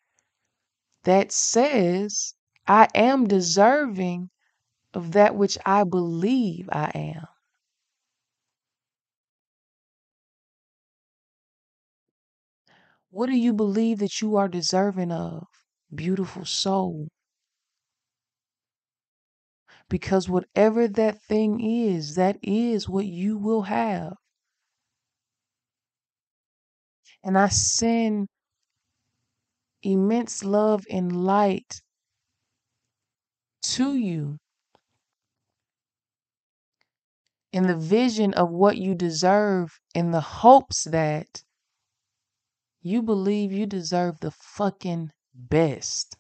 that 1.05 1.31
says 1.31 2.35
I 2.67 2.87
am 2.93 3.25
deserving 3.27 4.29
of 4.93 5.13
that 5.13 5.35
which 5.35 5.57
I 5.65 5.83
believe 5.85 6.69
I 6.71 6.91
am. 6.95 7.27
What 13.09 13.25
do 13.25 13.35
you 13.35 13.51
believe 13.51 13.99
that 13.99 14.21
you 14.21 14.37
are 14.37 14.47
deserving 14.47 15.11
of, 15.11 15.47
beautiful 15.93 16.45
soul? 16.45 17.09
Because 19.89 20.29
whatever 20.29 20.87
that 20.87 21.21
thing 21.23 21.59
is, 21.59 22.15
that 22.15 22.37
is 22.41 22.87
what 22.87 23.05
you 23.07 23.37
will 23.37 23.63
have. 23.63 24.15
And 27.23 27.37
I 27.37 27.49
send 27.49 28.27
immense 29.83 30.43
love 30.43 30.85
and 30.89 31.25
light 31.25 31.81
to 33.61 33.95
you 33.95 34.37
in 37.51 37.67
the 37.67 37.75
vision 37.75 38.33
of 38.33 38.49
what 38.49 38.77
you 38.77 38.93
deserve 38.95 39.79
in 39.93 40.11
the 40.11 40.21
hopes 40.21 40.83
that 40.85 41.43
you 42.81 43.01
believe 43.01 43.51
you 43.51 43.65
deserve 43.65 44.19
the 44.19 44.31
fucking 44.31 45.11
best. 45.33 46.15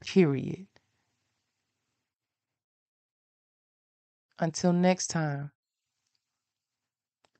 Period. 0.00 0.66
Until 4.38 4.72
next 4.72 5.08
time, 5.08 5.52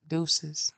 deuces. 0.06 0.72